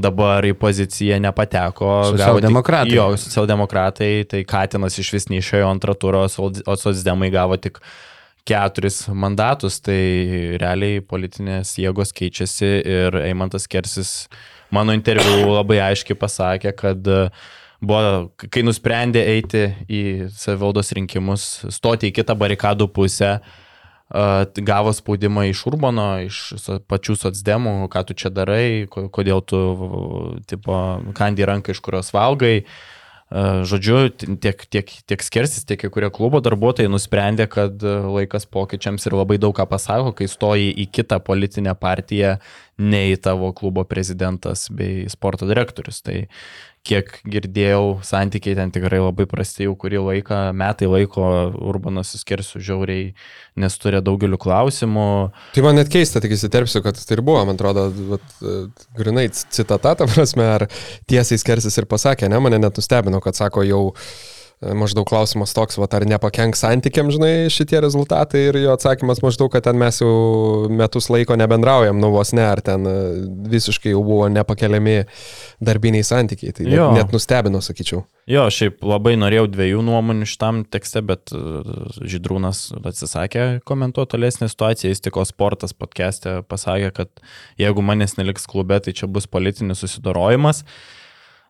[0.00, 1.90] dabar į poziciją nepateko.
[2.14, 2.94] Socialdemokratai.
[2.96, 7.82] Jo, socialdemokratai, tai Katinas iš vis neišėjo antrą turą, o socdemai gavo tik
[8.48, 9.98] keturis mandatus, tai
[10.62, 14.14] realiai politinės jėgos keičiasi ir Eimantas Kersis
[14.72, 17.20] mano interviu labai aiškiai pasakė, kad e,
[17.84, 20.02] buvo, kai nusprendė eiti į
[20.32, 23.64] savivaldos rinkimus, stoti į kitą barikadų pusę, e,
[24.10, 26.54] gavo spaudimą iš Urbono, iš
[26.86, 29.58] pačių socdemų, ką tu čia darai, ko- kodėl tu,
[30.46, 32.64] tipo, kandi ranką, iš kurios valgai.
[33.26, 39.16] Žodžiu, tiek, tiek, tiek skersis, tiek kai kurie klubo darbuotojai nusprendė, kad laikas pokyčiams ir
[39.18, 42.36] labai daug ką pasako, kai stoji į kitą politinę partiją,
[42.78, 45.98] ne į tavo klubo prezidentas bei sporto direktorius.
[46.06, 46.28] Tai
[46.86, 51.26] kiek girdėjau, santykiai ten tikrai labai prasti jau kurį laiką, metai laiko
[51.66, 53.10] Urbanas suskersiu žiauriai,
[53.58, 55.08] nes turi daugeliu klausimų.
[55.56, 58.56] Tai man net keista, tik įsiterpsiu, kad tai ir buvo, man atrodo, vat, e,
[58.98, 60.68] grinai citata, ta prasme, ar
[61.10, 63.82] tiesiai skersis ir pasakė, ne, mane net nustebino, kad sako jau
[64.56, 69.66] Maždaug klausimas toks, va, ar nepakenks santykiam, žinai, šitie rezultatai ir jo atsakymas maždaug, kad
[69.66, 72.94] ten mes jau metus laiko nebendraujam, nu vos ne, ar ten e,
[73.52, 75.02] visiškai jau buvo nepakeliami
[75.60, 76.56] darbiniai santykiai.
[76.56, 76.88] Tai net, Jo.
[76.96, 78.06] net nustebino, sakyčiau.
[78.32, 81.44] Jo, šiaip labai norėjau dviejų nuomonių šitam tekste, bet e,
[82.08, 84.96] Žydrūnas atsisakė komentuoti tolesnį situaciją.
[84.96, 87.12] Jis tik sportas podcast'e pasakė, kad
[87.60, 90.64] jeigu manęs neliks klube, tai čia bus politinis susidorojimas.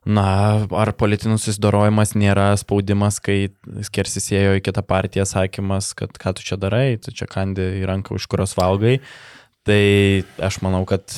[0.06, 0.26] Na,
[0.70, 3.48] ar politinis susidorojimas nėra spaudimas, kai
[3.88, 7.88] skersis ėjo į kitą partiją sakymas, kad ką tu čia darai, tu čia kandi į
[7.90, 9.00] ranką, už kurios valgai.
[9.66, 9.82] Tai
[10.46, 11.10] aš manau, kad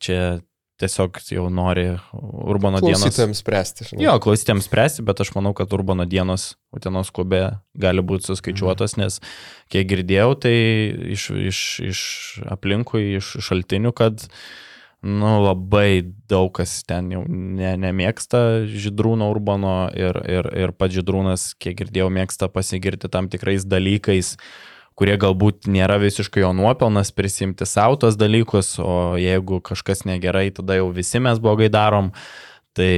[0.00, 0.40] čia
[0.80, 1.84] tiesiog jau nori
[2.16, 3.02] Urbano dienos.
[3.04, 4.04] Klausytėms spręsti, žinai.
[4.06, 7.42] Jo, klausytėms spręsti, bet aš manau, kad Urbano dienos Utenos klube
[7.76, 9.20] gali būti suskaičiuotos, nes
[9.72, 10.54] kiek girdėjau, tai
[11.16, 11.60] iš, iš,
[11.90, 12.00] iš
[12.56, 14.24] aplinkui, iš šaltinių, kad
[15.02, 21.46] nu, labai daug kas ten jau ne, nemėgsta Židrūno Urbano ir, ir, ir pats Židrūnas,
[21.60, 24.34] kiek girdėjau, mėgsta pasigirti tam tikrais dalykais,
[25.00, 30.76] kurie galbūt nėra visiškai jo nuopelnas prisimti savo tos dalykus, o jeigu kažkas negerai, tada
[30.76, 32.12] jau visi mes blogai darom.
[32.76, 32.92] Tai,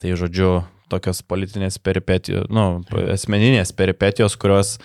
[0.00, 0.60] tai žodžiu,
[0.90, 2.80] tokios politinės peripetijos, nu,
[3.12, 4.76] asmeninės peripetijos, kurios,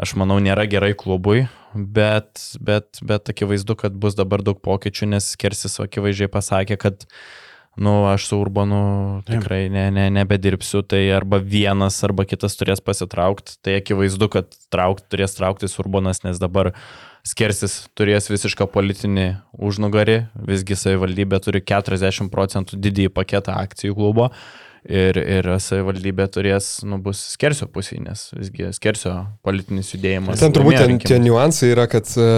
[0.00, 1.44] aš manau, nėra gerai klubui,
[1.74, 7.04] bet, bet, bet akivaizdu, kad bus dabar daug pokyčių, nes Kersis akivaizdžiai pasakė, kad
[7.80, 8.80] nu, aš su Urbanu
[9.28, 13.60] tikrai ne, ne, nebedirbsiu, tai arba vienas, arba kitas turės pasitraukti.
[13.64, 16.74] Tai akivaizdu, kad traukt, turės trauktis Urbanas, nes dabar
[17.26, 19.26] Skersis turės visišką politinį
[19.60, 20.16] užnugarį,
[20.48, 24.30] visgi savivaldybė turi 40 procentų didįjį paketą akcijų klubo.
[24.88, 29.12] Ir, ir savivaldybė turės, nu, bus skersio pusėje, nes visgi skersio
[29.44, 30.40] politinis judėjimas.
[30.40, 32.28] Ten turbūt ten, tie niuansai yra, kad e,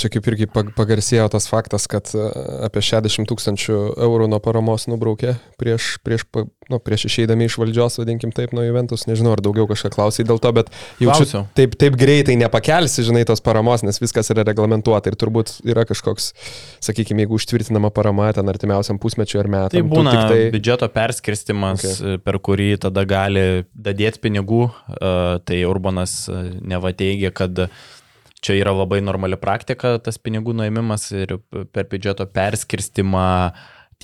[0.00, 2.24] čia kaip irgi pag- pagarsėjo tas faktas, kad e,
[2.64, 6.24] apie 60 tūkstančių eurų nuo paramos nubraukė prieš, prieš,
[6.72, 9.04] nu, prieš išeidami iš valdžios, vadinkim taip, nuo Juventus.
[9.10, 10.72] Nežinau, ar daugiau kažką klausai dėl to, bet
[11.04, 15.84] jaučiu, taip, taip greitai nepakelsi, žinai, tos paramos, nes viskas yra reglamentuota ir turbūt yra
[15.88, 16.32] kažkoks,
[16.84, 19.76] sakykime, jeigu užtvirtinama parama ten artimiausiam pusmečiui ar metam.
[19.76, 20.40] Tai būna tai...
[20.54, 21.92] biudžeto perskirstimas, Okay.
[21.92, 22.22] okay.
[22.24, 24.62] per kurį tada gali dadėti pinigų.
[24.94, 25.12] e,
[25.44, 27.66] Tai Urbanas e, neva teigia, kad
[28.44, 31.38] čia yra labai normali praktika tas pinigų nuėmimas ir
[31.72, 33.28] per biudžeto perskirstimą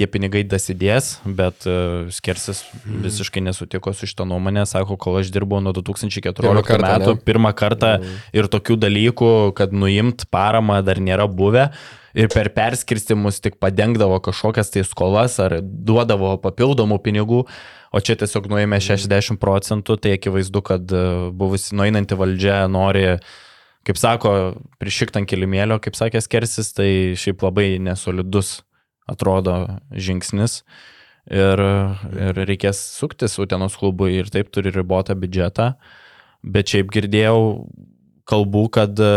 [0.01, 3.03] tie pinigai dasidės, bet uh, Skersis Mhm.
[3.05, 7.25] visiškai nesutiko su šitą nuomonę, sako, kol aš dirbau nuo 2014 Pirmą kartą, metų, ne?
[7.27, 7.91] pirmą kartą
[8.33, 11.71] ir tokių dalykų, kad nuimt paramą dar nėra buvę.
[12.15, 17.45] Ir per perskirstimus tik padengdavo kažkokias tai skolas ar duodavo papildomų pinigų,
[17.93, 23.05] o čia tiesiog nuėmė 60 procentų, tai akivaizdu, kad e, buvusi nueinanti valdžia nori,
[23.87, 24.33] kaip sako,
[24.83, 28.61] prišikti ant kilimėlio, kaip sakė Skersis, tai šiaip labai nesolidus
[29.09, 30.61] atrodo žingsnis.
[31.31, 31.61] Ir,
[32.17, 35.75] ir reikės suktis Utenos klubui ir taip turi ribotą biudžetą.
[36.43, 37.41] Bet šiaip girdėjau
[38.31, 39.11] kalbų, kad e,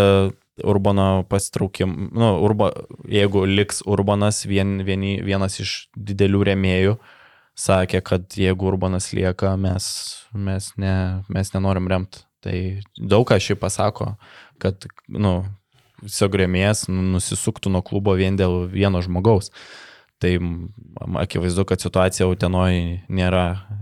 [0.69, 2.69] Urbano pasitraukim, nu, urba,
[3.09, 6.97] jeigu liks Urbanas, vien, vieni, vienas iš didelių remėjų,
[7.57, 9.87] sakė, kad jeigu Urbanas lieka, mes,
[10.33, 10.93] mes, ne,
[11.33, 12.21] mes nenorim remti.
[12.43, 12.55] Tai
[12.99, 14.11] daug ką šį pasako,
[14.61, 15.39] kad, nu,
[16.05, 19.51] tiesiog remėjas nusisuktų nuo klubo vien dėl vieno žmogaus.
[20.23, 20.37] Tai
[21.19, 22.77] akivaizdu, kad situacija Utenoj
[23.11, 23.41] nėra,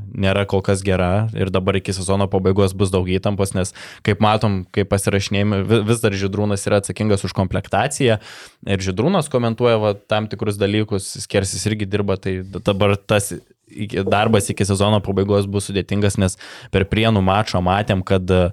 [0.10, 4.64] nėra kol kas gera ir dabar iki sezono pabaigos bus daug įtampos, nes kaip matom,
[4.74, 8.18] kai pasirašinėjami, vi- vis dar Židrūnas yra atsakingas už komplektaciją
[8.66, 13.36] ir Židrūnas komentuoja va, tam tikrus dalykus, Skersis irgi dirba, tai dabar tas
[14.10, 16.38] darbas iki sezono pabaigos bus sudėtingas, nes
[16.74, 18.52] per prienų mačą matėm, kad e,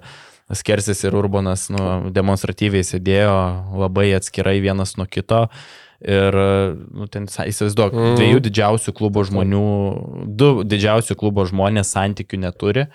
[0.55, 3.35] Skersis ir Urbanas nu, demonstratyviai sėdėjo
[3.77, 5.45] labai atskirai vienas nuo kito.
[5.99, 6.35] Ir,
[6.95, 8.17] nu, ten, įsivaizduok, mm.
[8.17, 9.63] dviejų didžiausių klubo žmonių,
[10.39, 12.87] du didžiausių klubo žmonės santykių neturi.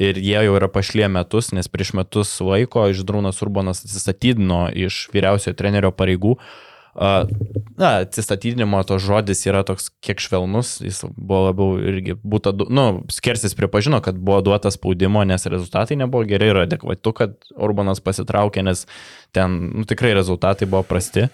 [0.00, 5.58] Ir jie jau yra pašlie metus, nes prieš metus laiko Židrūnas Urbanas atsistatydino iš vyriausiojo
[5.58, 6.38] trenerio pareigų.
[6.38, 12.68] A, Na, atsistatydinimo to žodis yra toks kiek švelnus, jis buvo labiau irgi būta, du-
[12.68, 18.00] nu, skersis pripažino, kad buvo duotas spaudimo, nes rezultatai nebuvo geri ir adekvatu, kad Urbanas
[18.04, 18.84] pasitraukė, nes
[19.32, 21.30] ten nu, tikrai rezultatai buvo prasti.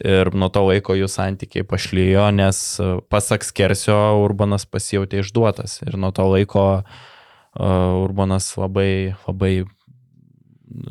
[0.00, 5.82] Ir nuo to laiko jų santykiai pašlyjo, nes e, pasak Skersio Urbanas pasijautė išduotas.
[5.84, 9.64] Ir nuo to laiko uh, Urbanas labai, labai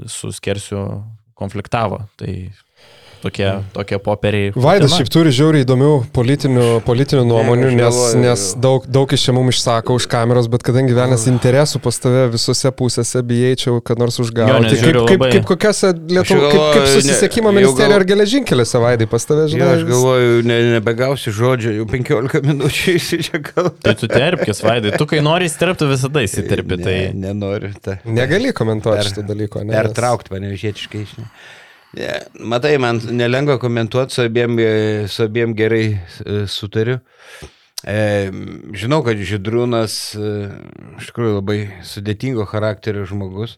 [0.06, 0.84] su Skersiu
[1.34, 2.04] konfliktavo.
[2.22, 2.52] Tai
[3.24, 4.52] tokie, tokie popieriai.
[4.56, 9.36] Vaidas šiaip turi žiauriai įdomių politinių, politinių nuomonių, aš nes, nes daug, daug iš čia
[9.38, 14.18] mums išsako už kameros, bet kadangi vienas interesų pas tave visose pusėse bijaičiau, kad nors
[14.20, 14.66] Jo, užgauti.
[14.68, 19.08] nes Kaip, kaip, kaip kokiose Lietuvos, kaip, kaip susisiekimo ne- ministerija gal- ar geležinkeliuose, Vaidai,
[19.12, 19.70] pas tave, Jo, žinai.
[19.78, 23.70] aš galvoju, ne, nebegausiu žodžio, jau 15 minučių įsičiakau.
[23.86, 24.96] Tai tu terpkis, Vaidai.
[24.98, 26.82] Tu, kai nori įsiterpti, visada įsiterpi.
[26.84, 26.98] Tai...
[27.14, 27.72] Ne, nenoriu.
[27.82, 28.00] Ta.
[28.06, 29.74] Negali komentuoti šito dalyko, ne?
[29.78, 31.06] Pertraukti mane žietiškai.
[31.92, 37.02] Ne, matai, man nelengva komentuoti, su abiem, e, su abiem gerai e, sutariu.
[37.84, 38.30] E,
[38.78, 40.30] žinau, kad Židrūnas e,
[41.02, 41.58] iš tikrųjų labai
[41.88, 43.58] sudėtingo charakterio žmogus.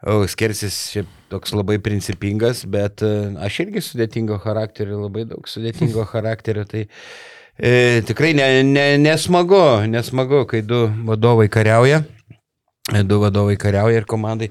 [0.00, 6.64] O skersis šiaip toks labai principingas, bet aš irgi sudėtingo charakterio, labai daug sudėtingo charakterio.
[6.64, 9.60] Tai e, tikrai ne, ne, nesmagu,
[9.92, 12.00] nesmagu, kai du vadovai kariauja.
[13.06, 14.48] Du vadovai kariauja ir komandai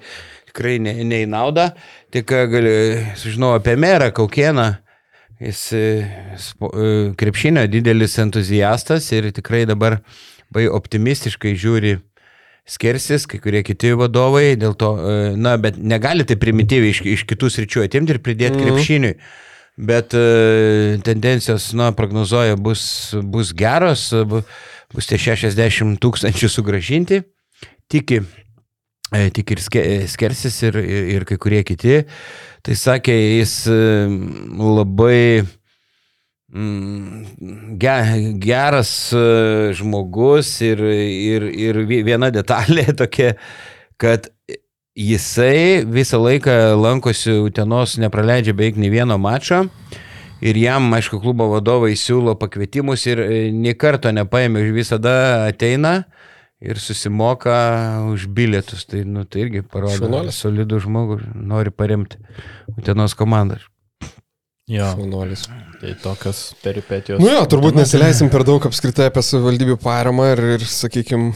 [0.49, 1.69] tikrai ne, ne į naudą.
[2.13, 2.76] Tik e, gali,
[3.19, 4.69] sužinau apie merą Kaukieną.
[5.39, 10.01] Jis e, e, krepšinio didelis entuziastas ir tikrai dabar
[10.49, 11.99] labai optimistiškai žiūri
[12.69, 14.91] skersis, kai kurie kiti vadovai, dėl to,
[15.41, 19.13] na, bet negali tai primityviai iš, iš kitų sričių atimti ir pridėti mm krepšiniui.
[19.89, 20.11] Bet
[21.07, 22.84] tendencijos, na, prognozuoja, bus,
[23.23, 24.43] bus geros, bu-
[24.93, 27.21] bus tie 60 tūkstančių sugražinti,
[27.89, 28.21] tiki,
[29.15, 32.03] e, tiki ir ske, skersis ir, ir, ir kai kurie kiti.
[32.65, 33.80] Tai sakė, jis e,
[34.60, 35.44] labai
[36.53, 37.23] mm,
[37.81, 37.95] ge,
[38.44, 39.23] geras e,
[39.80, 43.34] žmogus ir, ir, ir vi- viena detalė tokia,
[43.99, 44.30] kad
[44.99, 49.65] jisai visą laiką lankosi Utenos, nepraleidžia beveik nei vieno mačo.
[50.40, 56.06] Ir jam, aišku, klubo vadovai siūlo pakvietimus ir e, nie karto nepaėmė, visada ateina
[56.60, 57.56] ir susimoka
[58.11, 58.86] už bilietus.
[58.90, 60.40] Tai, nu, tai irgi parodo, Šaunuolis.
[60.44, 62.19] solidų žmogų nori paremti
[62.77, 63.60] Utenos komandą.
[64.69, 65.48] Jo, Šaunuolis.
[65.81, 67.18] tai tokios peripetijos.
[67.23, 71.31] Nu jo, turbūt nesileisim per daug apskritai apie savivaldybių paramą ir, ir sakykime,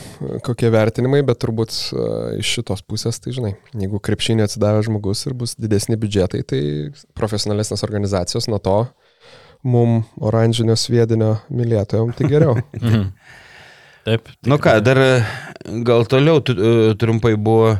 [0.45, 5.33] kokie vertinimai, bet turbūt uh, iš šitos pusės, tai žinai, jeigu krepšinį atsidavė žmogus ir
[5.39, 6.61] bus didesni biudžetai, tai
[7.17, 8.77] profesionalesnės organizacijos nuo to
[9.63, 12.59] mum oranžinio sviedinio mylėtojom tai geriau.
[14.03, 14.27] Taip.
[14.43, 15.11] Nu ką, dar e,
[15.87, 17.71] gal toliau e, trumpai buvo.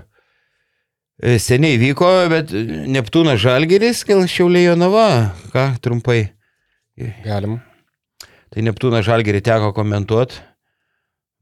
[1.20, 2.54] e, Seniai vyko, bet
[2.88, 5.36] Neptūnas Žalgeris, gal Šiaulėjo Nava.
[5.52, 6.22] Ką trumpai?
[7.26, 7.60] Galim.
[8.54, 10.40] Tai Neptūnas Žalgerį teko komentuoti.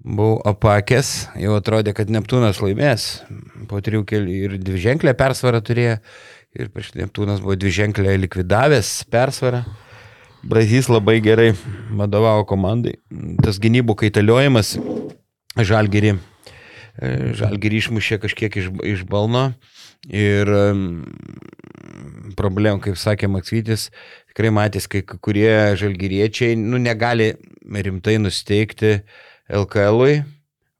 [0.01, 3.21] Buvau apakęs, jau atrodė, kad Neptūnas laimės.
[3.69, 5.99] Po trijų kelių ir dviženklę persvarą turėjo.
[6.57, 9.61] Ir prieš Neptūnas buvo dviženklę likvidavęs persvarą.
[10.43, 11.51] Brazys labai gerai
[11.93, 12.95] vadovavo komandai.
[13.43, 14.75] Tas gynybų kaitaliojimas
[15.57, 16.15] Žalgerį.
[17.37, 19.51] Žalgerį išmušė kažkiek iš, iš balno.
[20.09, 23.89] Ir mm, problemų, kaip sakė Maksytis,
[24.31, 28.95] tikrai matys, kai kurie žalgyriečiai nu, negali rimtai nusteikti
[29.51, 30.23] LKL-ui,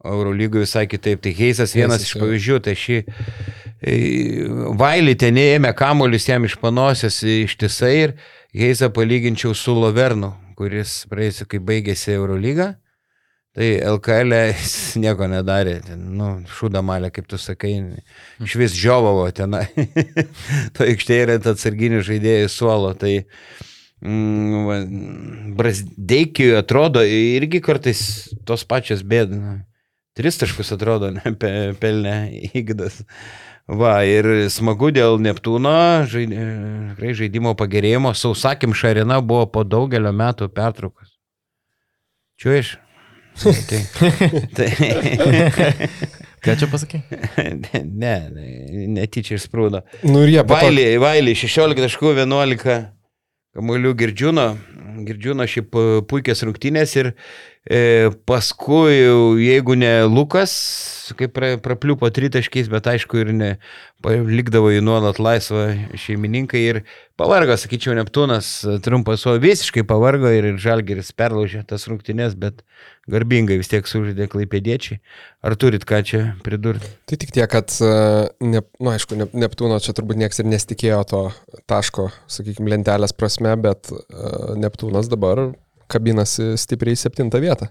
[0.01, 1.21] o Eurolygui visai kitaip.
[1.21, 3.95] Tai Heisas vienas Heisas, iš pavyzdžių, tai šį e,
[4.81, 8.15] Vailį ten ėmė kamuolius jam iš panosės ištisai ir
[8.52, 12.73] Heisą palyginčiau su Lovernu, kuris praėjusiu, kai baigėsi Eurolyga.
[13.56, 13.68] Tai
[13.98, 14.73] LKL jis
[15.03, 17.73] nieko nedarė, ten, nu, šūdamalė, kaip tu sakai,
[18.44, 19.65] iš vis žiovavo tenai.
[20.76, 22.94] to aikštėje yra atsarginių žaidėjų suolo.
[22.99, 23.11] Tai
[24.03, 24.78] mm, va,
[25.60, 28.03] Brasdeikiui atrodo irgi kartais
[28.48, 29.64] tos pačios bėdas.
[30.15, 32.15] Tris taškus atrodo, ne, pe, pelnė
[32.52, 32.99] įgdas.
[33.67, 35.71] Va, ir smagu dėl Neptūno,
[36.09, 38.11] žaid, tikrai žaidimo pagerėjimo.
[38.17, 41.13] Sausakim Šarina buvo po daugelio metų pertraukos.
[42.41, 42.73] Čia iš.
[43.41, 43.77] Tai,
[44.57, 44.67] tai,
[46.41, 46.99] Ką čia pasakai?
[48.01, 48.47] ne, ne,
[48.97, 49.83] netyčia išsprūdo.
[50.09, 52.75] Nu ir jie po to- Vailį, Vailį, 16 taškų, 11
[53.55, 54.45] kamuolių girdžiūno.
[55.07, 57.15] Girdžiūno šiaip e, puikias rungtynės ir e,
[58.25, 60.51] paskui, jau, jeigu ne Lukas,
[61.13, 63.49] kaip pra, prapliupo tritaškiais, bet aišku ir ne,
[64.01, 66.79] likdavo į nuolat laisvą šeimininkai ir
[67.21, 72.63] pavargo, sakyčiau, Neptūnas e, trumpas, o visiškai pavargo ir, ir Žalgeris perlaužė tas rungtynės, bet
[73.11, 74.97] garbingai vis tiek sužaidė klaipėdiečiai.
[75.45, 76.89] Ar turit ką čia pridurti?
[77.05, 77.95] Tai tik tiek, kad, e,
[78.41, 81.25] ne, nu, aišku, ne, Neptūno čia turbūt niekas ir nesitikėjo to
[81.69, 85.51] taško, sakykime, lentelės prasme, bet uh, Neptūnas dabar
[85.91, 87.69] kabinasi stipriai į septintą vietą.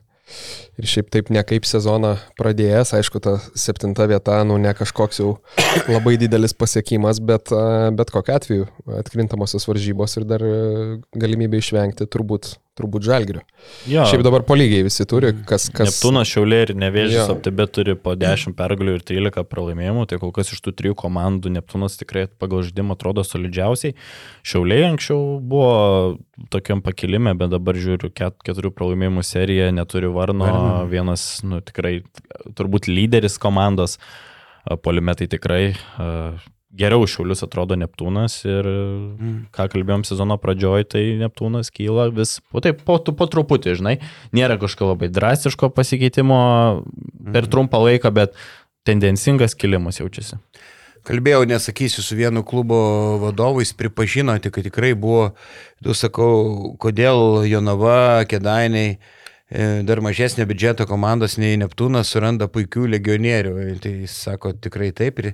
[0.79, 5.33] Ir šiaip taip ne kaip sezoną pradėjęs, aišku, ta septinta vieta, nu ne kažkoks jau
[5.95, 7.51] labai didelis pasiekimas, bet
[7.99, 8.69] bet kokiu atveju
[9.01, 13.43] atkrintamosios varžybos ir dar uh, galimybė išvengti turbūt turbūt žalgiriu.
[13.91, 14.05] Jo.
[14.09, 15.69] Šiaip dabar po lygiai visi turi, kas...
[15.75, 15.91] kas...
[15.91, 17.27] Neptūnas, Šiaulė ir Nevėžys Jo.
[17.35, 21.53] Optibė turi po 10 pergalių ir 13 pralaimėjimų, tai kol kas iš tų trijų komandų
[21.57, 23.97] Neptūnas tikrai pagal žaidimą atrodo solidžiausiai.
[24.47, 25.71] Šiaulė anksčiau buvo
[26.53, 30.87] tokiam pakilime, bet dabar žiūriu ket, keturių pralaimėjimų seriją, neturi Varno, Varno.
[30.91, 32.01] vienas, nu tikrai,
[32.59, 33.99] turbūt lyderis komandos,
[34.85, 35.63] polimetai tikrai.
[36.01, 36.39] a,
[36.71, 38.67] Geriau už Šiaulius atrodo Neptūnas ir
[39.57, 43.97] ką kalbėjom sezono pradžioj, tai Neptūnas kyla vis, po, taip, po, po truputį, žinai,
[44.37, 46.39] nėra kažkokio labai drastiško pasikeitimo
[47.35, 48.39] per trumpą laiką, bet
[48.87, 50.39] tendencingas kilimas jaučiasi.
[51.11, 52.79] Kalbėjau, nesakysiu, su vienu klubo
[53.23, 55.31] vadovu, jis pripažino, kad tikrai buvo,
[55.83, 58.99] tu sakau, kodėl Jonava, Kedainiai,
[59.51, 63.55] dar mažesnė biudžeto komandos nei Neptūnas suranda puikių legionierių.
[63.83, 65.33] Tai jis sako tikrai taip ir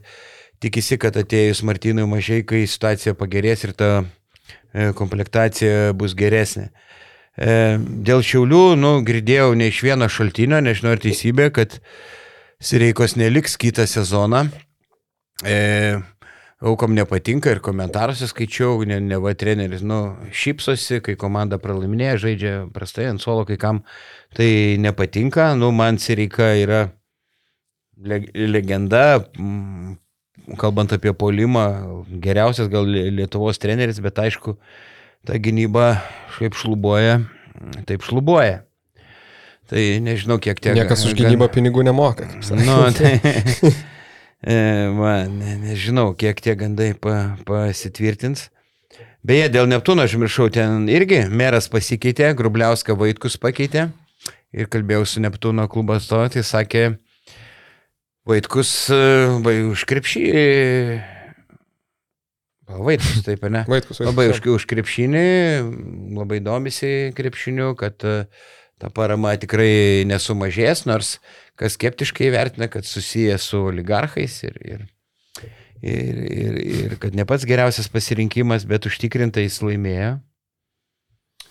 [0.62, 6.70] tikisi, kad atėjus Martynui mažai, kai situacija pagerės ir ta e, komplektacija bus geresnė.
[7.36, 11.80] E, Dėl Šiaulių, nu, girdėjau ne iš vieno šaltinio, nežinau ar teisybė, kad
[12.56, 14.46] Sireikos neliks kitą sezoną.
[15.44, 16.00] E,
[16.64, 22.52] Aukom nepatinka ir komentaruose skaičiau, ne, ne va treneris, nu, šypsosi, kai komanda pralaiminėja, žaidžia
[22.72, 23.82] prastai ant suolo, kai kam
[24.32, 25.50] tai nepatinka.
[25.60, 26.86] Nu, man Sireika yra
[28.00, 29.02] le, legenda,
[29.36, 29.98] mm,
[30.56, 31.66] kalbant apie polimą,
[32.24, 34.56] geriausias gal Lie- Lietuvos treneris, bet aišku,
[35.28, 35.98] ta gynyba
[36.38, 37.18] šiaip šlubuoja,
[37.84, 38.62] taip šlubuoja.
[39.66, 40.72] Tai nežinau, kiek tiek.
[40.78, 42.28] Niekas už gynybą pinigų nemoka.
[42.54, 43.18] Nu, tai,
[44.42, 44.56] e,
[44.96, 48.48] va, ne, nežinau, kiek tie gandai pa, pasitvirtins.
[49.26, 53.88] Beje, dėl Neptūno aš miršau, ten irgi meras pasikeitė, Grubliauską Vaitkus pakeitė
[54.56, 56.86] ir kalbėjau su Neptūno klubo atstovu, tai sakė,
[58.26, 59.02] Vaitkus e,
[59.44, 60.22] vai, už krepšį.
[62.66, 63.62] Vaitkus, taip, ne?
[63.70, 64.08] Vaitkus, Vaitkus.
[64.08, 65.26] Labai už, už krepšinį,
[66.16, 68.24] labai domisi krepšiniu, kad e,
[68.82, 71.16] ta parama tikrai nesumažės, nors
[71.58, 74.86] kas skeptiškai vertina, kad susijęs su oligarchais ir, ir,
[75.80, 80.16] ir, ir, ir kad ne pats geriausias pasirinkimas, bet užtikrintai jis laimėjo.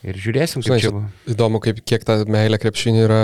[0.06, 1.08] Ir žiūrėsim, kaip Žinai, čia buvo.
[1.34, 3.22] Įdomu, kaip, kiek ta meilė krepšiniui yra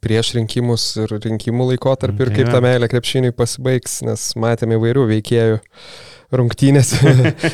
[0.00, 5.58] prieš rinkimus ir rinkimų laikotarpį ir kaip ta meilė krepšiniui pasibaigs, nes matėme įvairių veikėjų
[6.32, 6.92] rungtynės.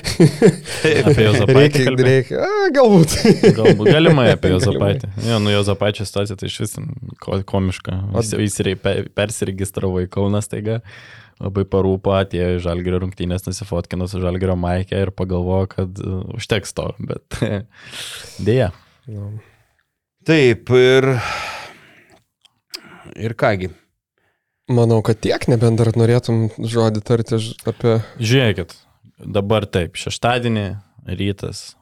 [1.09, 3.17] Apie Jozapaitį reikia, reikia, a, galbūt.
[3.57, 4.53] Galbūt galimai apie.
[4.55, 5.11] Jozapaitį.
[5.27, 6.77] Jo, nu Jozapaičio situacija tai iš vis
[7.51, 7.97] komiška.
[8.21, 8.61] Jis,
[9.17, 10.81] persiregistravo į Kaunas taiga,
[11.41, 16.77] labai parūpo, atėjo į Žalgirio rungtynės, nusifotkino su Žalgirio Maikė ir pagalvojo, kad uh, užteks
[16.77, 17.41] to, bet
[18.47, 18.73] dėja.
[19.11, 19.33] Nu,
[20.29, 21.07] Taip, ir.
[23.17, 23.71] Ir kągi.
[24.71, 27.97] Manau, kad tiek, nebent dar norėtum žodį tarti apie...
[28.23, 28.77] Žiūrėkit,
[29.19, 30.67] dabar taip, šeštadienį,
[31.19, 31.73] rytas,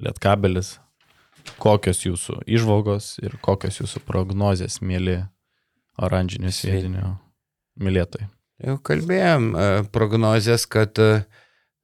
[0.00, 0.78] lietkabelis,
[1.60, 5.18] kokios jūsų išvalgos ir kokios jūsų prognozės, mėly
[6.00, 7.18] oranžinio sėdinio
[7.80, 8.30] mylėtojai.
[8.64, 11.22] Jau kalbėjom e, prognozes, kad e,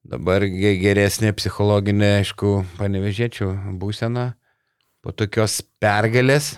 [0.09, 4.31] dabar ge- geresnė psichologinė, aišku, panevežėčių būsena
[5.05, 6.55] po tokios pergalės.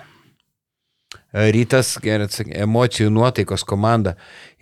[1.33, 4.15] E, Rytas, emocijų nuotaikos komanda.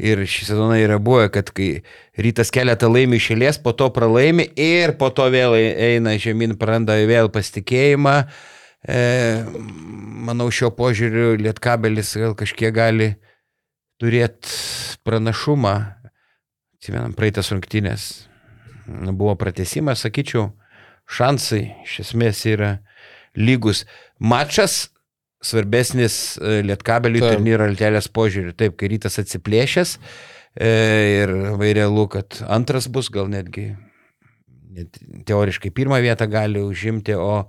[0.03, 1.83] Ir šį sezoną yra buvę, kad kai
[2.19, 6.97] rytas keletą laimi išėlės, po to pralaimi ir po to vėl ei- eina žemyn, praranda
[7.07, 8.17] vėl pasitikėjimą.
[8.87, 8.99] E,
[10.27, 13.13] manau, šio požiūriu Lietkabelis gal kažkiek gali
[14.03, 14.51] turėti
[15.07, 15.77] pranašumą.
[16.77, 18.27] Atsimenam, praeitas rungtynės
[18.87, 20.53] buvo pratesimas, sakyčiau,
[21.11, 22.77] šansai iš esmės yra
[23.35, 23.85] lygus.
[24.19, 24.91] Mačas
[25.45, 27.37] svarbesnis e, Lietkabeliui Taip.
[27.37, 28.55] turnyro altelės požiūriu.
[28.57, 29.97] Taip, kai rytas atsiplėšęs
[30.57, 30.71] e,
[31.23, 33.75] ir labai realu, kad antras bus, gal netgi
[34.77, 34.99] net
[35.29, 37.47] teoriškai pirmą vietą gali užimti, o,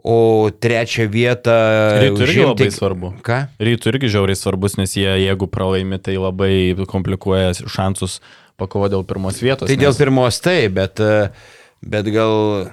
[0.00, 0.16] o
[0.50, 1.52] trečią vietą
[2.00, 2.76] Rytų irgi labai užimti.
[2.78, 3.10] svarbu.
[3.26, 3.40] Ką?
[3.60, 6.54] Rytų irgi žiauriai svarbus, nes jie, jeigu pralaimi, tai labai
[6.88, 8.20] komplikuoja šansus
[8.60, 9.68] pakovo dėl pirmos vietos.
[9.68, 11.28] Tai dėl nes- pirmos tai, bet, e,
[11.84, 12.70] bet gal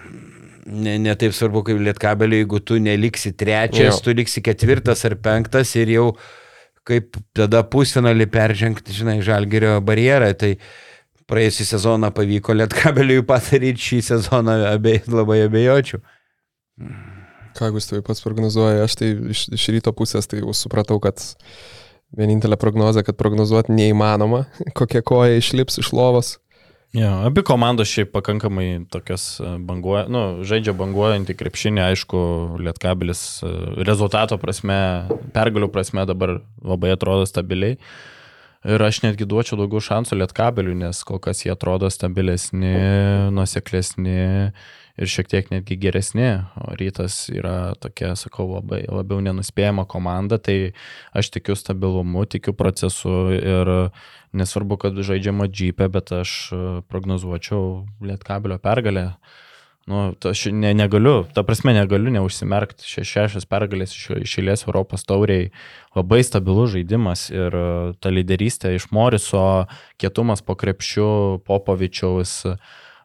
[0.66, 4.06] ne, ne taip svarbu kaip lietkabeliui, jeigu tu neliksi trečias, Jo.
[4.06, 6.08] tu liksi ketvirtas ar penktas ir jau
[6.88, 10.32] kaip tada pusfinalį peržengti, žinai, žalgerio barjerą.
[10.38, 10.56] Tai
[11.32, 16.02] praėjusią sezoną pavyko lietkabeliui padaryti, šį sezoną abie, labai abejočiau.
[17.58, 21.22] Ką Gustai pats prognozuoja, aš tai iš, iš ryto pusės tai jau supratau, kad
[22.18, 24.46] vienintelė prognozė, kad prognozuoti neįmanoma,
[24.80, 26.38] kokie koja išlips iš lovos.
[26.92, 32.24] Jo, abi komandos šiaip pakankamai tokias e, banguoja, nu, žaidžia banguojantį krepšinį, aišku,
[32.60, 33.52] Lietkabelis e,
[33.88, 37.78] rezultato prasme, pergalių prasme dabar labai atrodo stabiliai.
[38.68, 42.76] Ir aš netgi duočiau daugiau šansų Lietkabeliui, nes kol kas jie atrodo stabilesni,
[43.34, 44.20] nuseklesni
[45.02, 46.28] ir šiek tiek netgi geresni,
[46.60, 50.76] o rytas yra tokia, sakau, labai, labiau nenuspėjama komanda, tai
[51.18, 53.74] aš tikiu stabilumu, tikiu procesu ir
[54.38, 56.60] nesvarbu, kad žaidžiama džypė, bet aš e,
[56.92, 59.12] prognozuočiau Lietkabelio pergalę.
[59.90, 62.86] Nu, aš ne, negaliu, ta prasme negaliu neužsimerkti.
[62.86, 65.50] Še, šešias pergalės iš iš eilės Europos tauriai.
[65.98, 67.66] Labai stabilus žaidimas ir e,
[68.00, 69.66] ta lyderystė iš Moriso,
[70.02, 72.38] kietumas po krepšiu, Popovičiaus,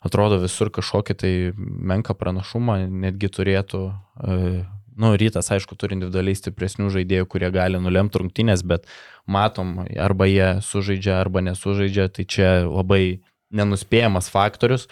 [0.06, 3.84] atrodo visur kažkokį tai menką pranašumą netgi turėtų.
[3.90, 8.86] e, Nu, rytas, aišku, turi individualiai stipresnių žaidėjų, kurie gali nulemti rungtynės, bet
[9.28, 13.20] matom, arba jie sužaidžia, arba nesužaidžia, tai čia labai
[13.52, 14.88] nenuspėjamas faktorius.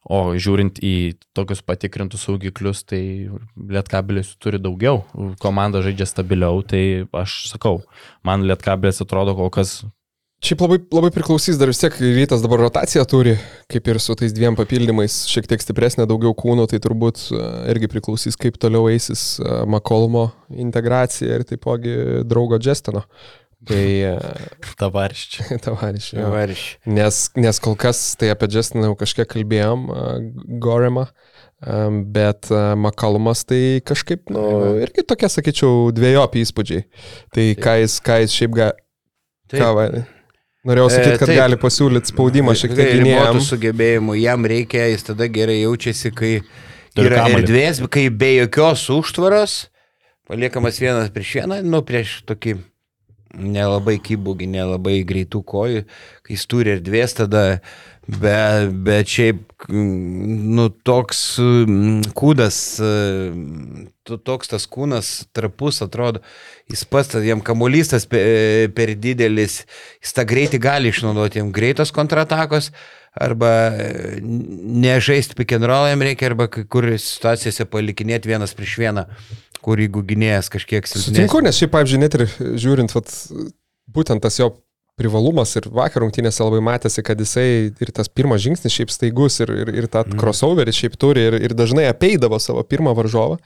[0.00, 3.28] O žiūrint į tokius patikrintus saugiklius, tai
[3.58, 5.02] Lietkabelis turi daugiau,
[5.42, 7.82] komanda žaidžia stabiliau, tai aš sakau,
[8.24, 9.82] man Lietkabelis atrodo kol kas
[10.40, 13.34] Šiaip labai, labai priklausys dar vis tiek, rytas dabar rotaciją turi,
[13.68, 17.40] kaip ir su tais dviem papildymais, šiek tiek stipresnė, daugiau kūnų, tai turbūt e,
[17.74, 21.92] irgi priklausys, kaip toliau eisis e, Makolmo integracija ir taipogi
[22.24, 23.02] draugo Jestino.
[23.68, 24.12] Tai e,
[24.80, 25.58] tavarščiai.
[25.66, 26.22] tavarišė.
[26.32, 26.62] Varš.
[26.88, 29.82] Nes, nes kol kas tai apie Justiną jau kažkiek kalbėjom,
[30.64, 31.02] Goremą,
[32.16, 32.48] bet
[32.80, 34.46] Makalmas tai kažkaip, nu,
[34.86, 36.86] irgi tokie, sakyčiau, dviejopi įspūdžiai.
[37.36, 38.88] Tai ką jis, ką jis šiaip gali...
[39.50, 39.58] Taip.
[39.58, 39.86] Ką, va,
[40.66, 41.38] norėjau E, sakyti, kad taip.
[41.40, 43.48] gali pasiūlyti spaudimą šiek tiek ribotų gynėjams.
[43.52, 46.32] sugebėjimų, jam reikia, jis tada gerai jaučiasi, kai
[46.94, 47.44] Turi yra kamuolį.
[47.44, 49.54] erdvės, kai be jokios užtvaros,
[50.28, 52.58] paliekamas vienas prieš vieną, nu prieš tokį
[53.36, 55.84] nelabai kybūgį, nelabai greitų kojų,
[56.26, 57.42] kai jis turi erdvės, tada,
[58.10, 61.22] bet, bet šiaip, nu, toks
[62.18, 62.60] kūdas,
[64.26, 66.22] toks tas kūnas trapus atrodo,
[66.70, 69.62] jis pats, jam kamuolys tas pe- per didelis,
[70.02, 72.72] jis tą greitį gali išnaudoti, jam greitos kontratakos.
[73.10, 73.72] Arba
[74.22, 79.02] nežaisti pick and roll jam reikia, arba kai kur situacijose palikinėti vienas prieš vieną,
[79.64, 81.14] kur jeigu gynėjas kažkiek silpnesnis.
[81.14, 82.26] Sutinku, nes šiaip, pavyzdžiui, net ir
[82.60, 83.14] žiūrint, vat,
[83.90, 84.52] būtent tas jo
[85.00, 89.52] privalumas ir vakar rungtynėse labai matėsi, kad jisai ir tas pirmas žingsnis šiaip staigus ir,
[89.62, 93.38] ir, ir tą crossoverį šiaip turi ir, ir dažnai apeidavo savo pirmą varžovą,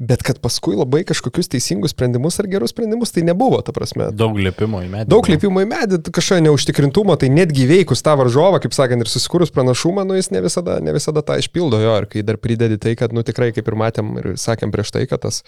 [0.00, 4.06] bet kad paskui labai kažkokius teisingus sprendimus ar gerus sprendimus tai nebuvo, ta prasme.
[4.16, 5.08] Daug lipimo į medį.
[5.12, 9.52] Daug lipimų į medį, kažkokio neužtikrintumo, tai netgi veikus tą varžovą, kaip sakant, ir susikūrus
[9.52, 11.98] pranašumą, nu jis ne visada, ne visada tą išpildo jo.
[12.00, 15.04] Ir kai dar pridedi tai, kad, nu tikrai, kaip ir matėm ir sakėm prieš tai,
[15.10, 15.42] kad tas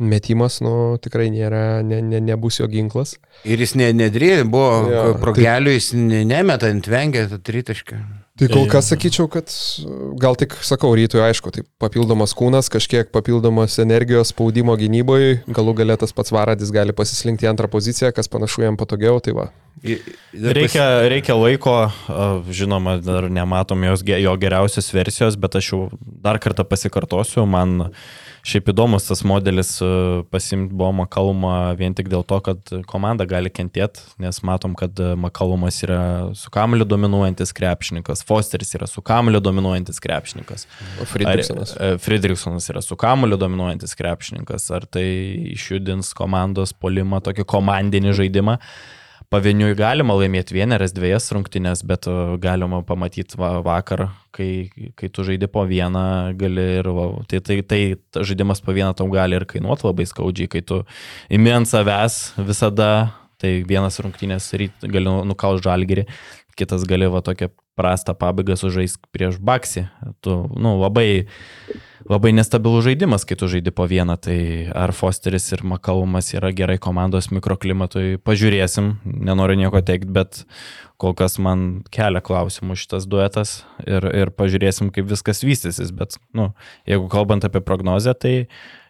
[0.00, 3.18] metimas, nu tikrai nėra, ne, ne, nebus jo ginklas.
[3.44, 8.00] Ir jis ne, nedrė, buvo ja, progelių, jis ne- nemeta ant vengia, tą tritašką.
[8.42, 9.52] Tai kol kas sakyčiau, kad
[10.20, 15.96] gal tik sakau, rytui aišku, tai papildomas kūnas, kažkiek papildomos energijos spaudimo gynyboje, galų galę
[16.00, 19.50] tas pats varadis gali pasislinkti į antrą poziciją, kas panašu jam patogiau, tai va.
[19.82, 26.38] Reikia, reikia laiko, a, žinoma, dar nematom jos, jo geriausios versijos, bet aš jau dar
[26.42, 27.90] kartą pasikartosiu, man
[28.46, 29.70] šiaip įdomus tas modelis
[30.32, 35.78] pasimti buvo Makalumą vien tik dėl to, kad komanda gali kentėti, nes matom, kad Makalumas
[35.86, 36.00] yra
[36.38, 40.66] su kamliu dominuojantis krepšininkas, Fosteris yra su kamliu dominuojantis krepšininkas.
[41.12, 41.76] Friedrichsonas.
[41.76, 44.70] Ar, e, Friedrichsonas yra su kamuliu dominuojantis krepšininkas.
[44.74, 45.06] Ar tai
[45.54, 48.58] išjudins komandos polimą, tokį komandinį žaidimą?
[49.32, 54.68] Pavieniui galima laimėti vieneras, dviejas rungtynės, bet e, galima pamatyti va, vakar, kai,
[54.98, 56.02] kai tu žaidži po vieną,
[56.36, 57.80] gali ir va, tai, tai, tai
[58.12, 60.82] ta žaidimas po vieną tau gali ir kainuoti labai skaudžiai, kai tu
[61.32, 62.90] imi ant savęs visada,
[63.40, 66.04] tai vienas rungtynės ryt gali nukauti žalgerį,
[66.60, 69.86] kitas gali va tokią prastą pabaigą sužaisti prieš baksį.
[70.24, 71.24] Tu, nu, labai,
[72.10, 74.38] labai nestabilus žaidimas, kai tu žaidi po vieną, tai
[74.76, 80.42] ar Fosteris ir Makalumas yra gerai komandos mikroklimatui, pažiūrėsim, nenoriu nieko teikti, bet
[81.02, 86.52] kol kas man kelia klausimų šitas duetas ir, ir pažiūrėsim, kaip viskas vystysis, bet, nu,
[86.88, 88.34] jeigu kalbant apie prognozę, tai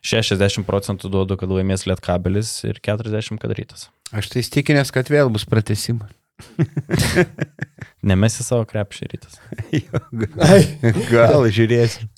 [0.04, 3.88] 60 procentų duodu, kad laimės Lietkabelis ir 40 kad rytas.
[4.12, 6.10] Aš tai įstikinęs, kad vėl bus pratesimas.
[8.02, 9.38] Nemesi savo krepšį rytas.
[11.12, 12.08] Gal žiūrėsim.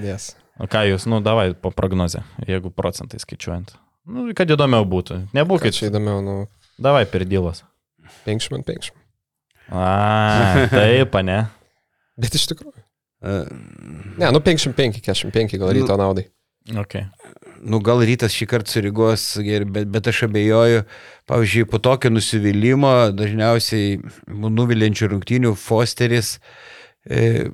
[0.00, 0.34] Yes.
[0.56, 3.74] O ką jūs, nu, davai po prognozę, jeigu procentai skaičiuojant.
[4.08, 5.18] Nu, kad įdomiau būtų.
[5.26, 6.36] Kad Nebūkit čia įdomiau, nu,
[6.78, 7.62] Davai per dylas.
[8.26, 8.96] 50 ant 50.
[9.72, 11.38] A, taip, ne.
[12.20, 12.76] Bet iš tikrųjų.
[13.24, 13.36] E,
[14.20, 16.26] Ne, nu 55, 45 gal ryto naudai.
[16.74, 17.06] Okay.
[17.66, 19.24] Nu, gal rytas šį kartą surigos,
[19.70, 20.82] bet, bet aš abejoju,
[21.30, 26.36] pavyzdžiui, po tokio nusivylimų, dažniausiai nuvilinčių rungtynių Fosteris
[27.06, 27.46] e,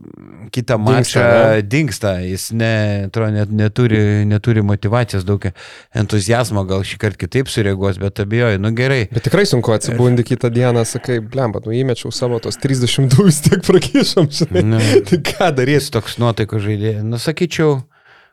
[0.53, 1.61] kitą Dingsta, mačą ne?
[1.75, 2.73] dinksta, jis ne,
[3.11, 5.45] atrodo, net, neturi, neturi motivacijos, daug
[5.93, 9.05] entuzijazmo, gal šį kartą kitaip sureaguos, bet abejoju, nu gerai.
[9.13, 13.61] Bet tikrai sunku atsibundi kitą dieną, sakai, blemba, nu įmečiau savo tos 30 vis tiek
[13.69, 14.67] prakyšom, žinai.
[14.75, 14.83] Nu.
[15.09, 15.83] tai ką darys?
[15.83, 17.05] Jis toks nuotaiko žaidėjas.
[17.05, 17.83] Nu, sakyčiau,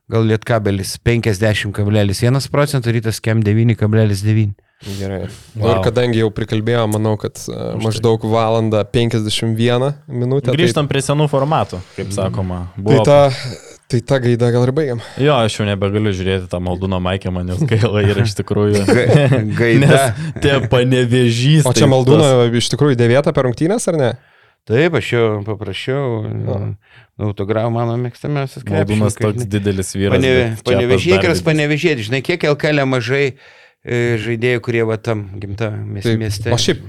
[0.09, 4.57] gal lietkabelis 50,1 procentų, rytas kem 9,9.
[4.79, 5.25] Gerai.
[5.27, 5.29] Wow.
[5.59, 5.71] Wow.
[5.73, 10.53] Ir kadangi jau prikalbėjau, manau, kad uh, maždaug valandą 51 minutę.
[10.55, 12.61] Grįžtam prie senų formatų, kaip sakoma.
[12.77, 13.03] Tai, Buvo...
[13.03, 15.03] tai, ta, tai ta gaida gal ir baigiam.
[15.19, 18.85] Jo, aš jau nebegaliu žiūrėti tą maldūną Maikę, man jau gaila ir iš tikrųjų.
[19.59, 19.81] Gaida.
[19.83, 21.67] Nes tie panevežys.
[21.67, 24.13] O čia Maldūno iš tikrųjų devėta per rungtynės, ar ne?
[24.69, 26.55] Taip, aš jau paprašiau, nu,
[27.25, 30.21] autografą mano mėgstamiausias Maldūnas toks didelis vyras.
[30.21, 36.13] dar Panevežėkras, panevežėti, žinai, kiek LKL mažai e, žaidėjų, kurie va tam gimta mies- Tai,
[36.21, 36.53] mieste.
[36.53, 36.83] o šiaip,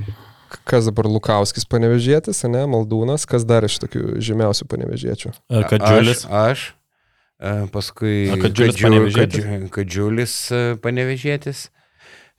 [0.68, 5.32] kas dabar Lukauskis panevežėtis, ne, Maldūnas, kas dar iš tokių žymiausių panevežėčių?
[5.48, 6.26] A, Kadžiulis.
[6.28, 6.66] Aš, aš
[7.40, 8.76] e, paskui Kadžiulis?
[9.16, 11.70] Kadžiu- Kadžiulis e, panevežėtis.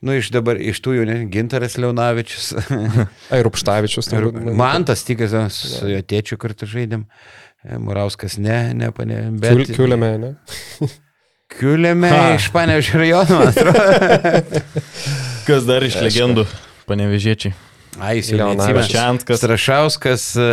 [0.02, 2.48] Nu, iš dabar, iš tų jau, ne, Gintaras Leonavičius.
[3.34, 4.10] Ai, Rupštavičius.
[4.10, 4.56] Ir turbūt, ne?
[4.58, 7.06] man tas tikas, su jo tėčiu kartu žaidėm.
[7.62, 9.74] E, Murauskas ne, ne, pane, Kiul, bet.
[9.78, 10.32] kiulėme, ne?
[11.52, 12.22] Kiulėme Ha.
[12.38, 14.62] iš Panevežio rajono, atrodo.
[15.48, 16.48] Kas dar iš legendų?
[16.90, 17.54] Panevežiečiai.
[18.00, 19.38] Ai, jis jau neatsimena.
[19.38, 20.50] Strašauskas, e,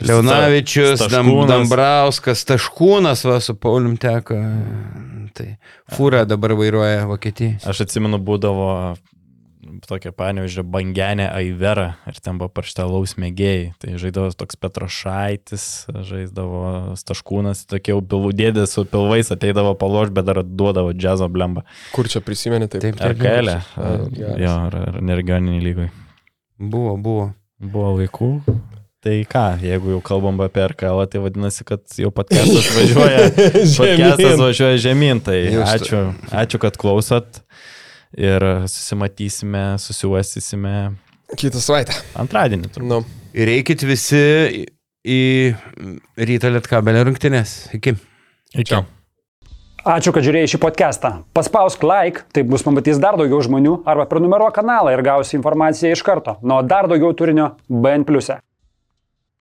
[0.00, 1.50] Leonavičius, Dam, Staškūnas.
[1.52, 4.38] Dambrauskas, Taškūnas, va, su Paulium teko.
[5.36, 5.48] Tai
[5.92, 7.58] fūra dabar vairuoja Vokietijai.
[7.68, 8.70] Aš atsimenu, būdavo
[9.86, 13.70] tokia panevežė bangenė Aivera ir ten buvo parštelaus mėgėjai.
[13.80, 15.66] Tai žaidavo toks Petrošaitis,
[16.08, 21.64] žaisdavo Staškūnas, tokie pilvų dėdė su pilvais ateidavo paloš, bet dar duodavo džiazo blemba.
[21.94, 22.84] Kur čia prisimeni taip?
[22.84, 23.58] Taip, Ar kelė?
[23.76, 24.38] Geras.
[24.42, 25.88] Jo, ar, ar neregioniniai lygai.
[26.58, 27.32] Buvo, buvo.
[27.62, 28.32] Buvo laikų.
[29.02, 34.76] Tai ką, jeigu jau kalbam apie RKL, tai vadinasi, kad jau podcastas važiuoja, podcastas važiuoja
[34.84, 35.18] žemyn.
[35.26, 37.40] Tai ačiū, ačiū, kad klausot
[38.14, 40.74] ir susimatysime, susiuosysime
[41.34, 41.96] Kitą savaitę.
[42.20, 42.70] antradienį.
[42.84, 43.00] Nu,
[43.34, 44.20] Ir eikit visi
[45.02, 45.54] į-
[46.20, 47.56] ryto lietkabelio rungtynės.
[47.74, 47.96] Iki.
[48.62, 48.82] Iki.
[49.82, 51.10] Ačiū, kad žiūrėjai šį podcastą.
[51.34, 56.04] Paspausk like, tai bus pamatys dar daugiau žmonių, arba prenumeruok kanalą ir gausi informaciją iš
[56.06, 56.36] karto.
[56.46, 58.04] Nuo dar daugiau turinio BN⁇.
[58.36, 58.51] e.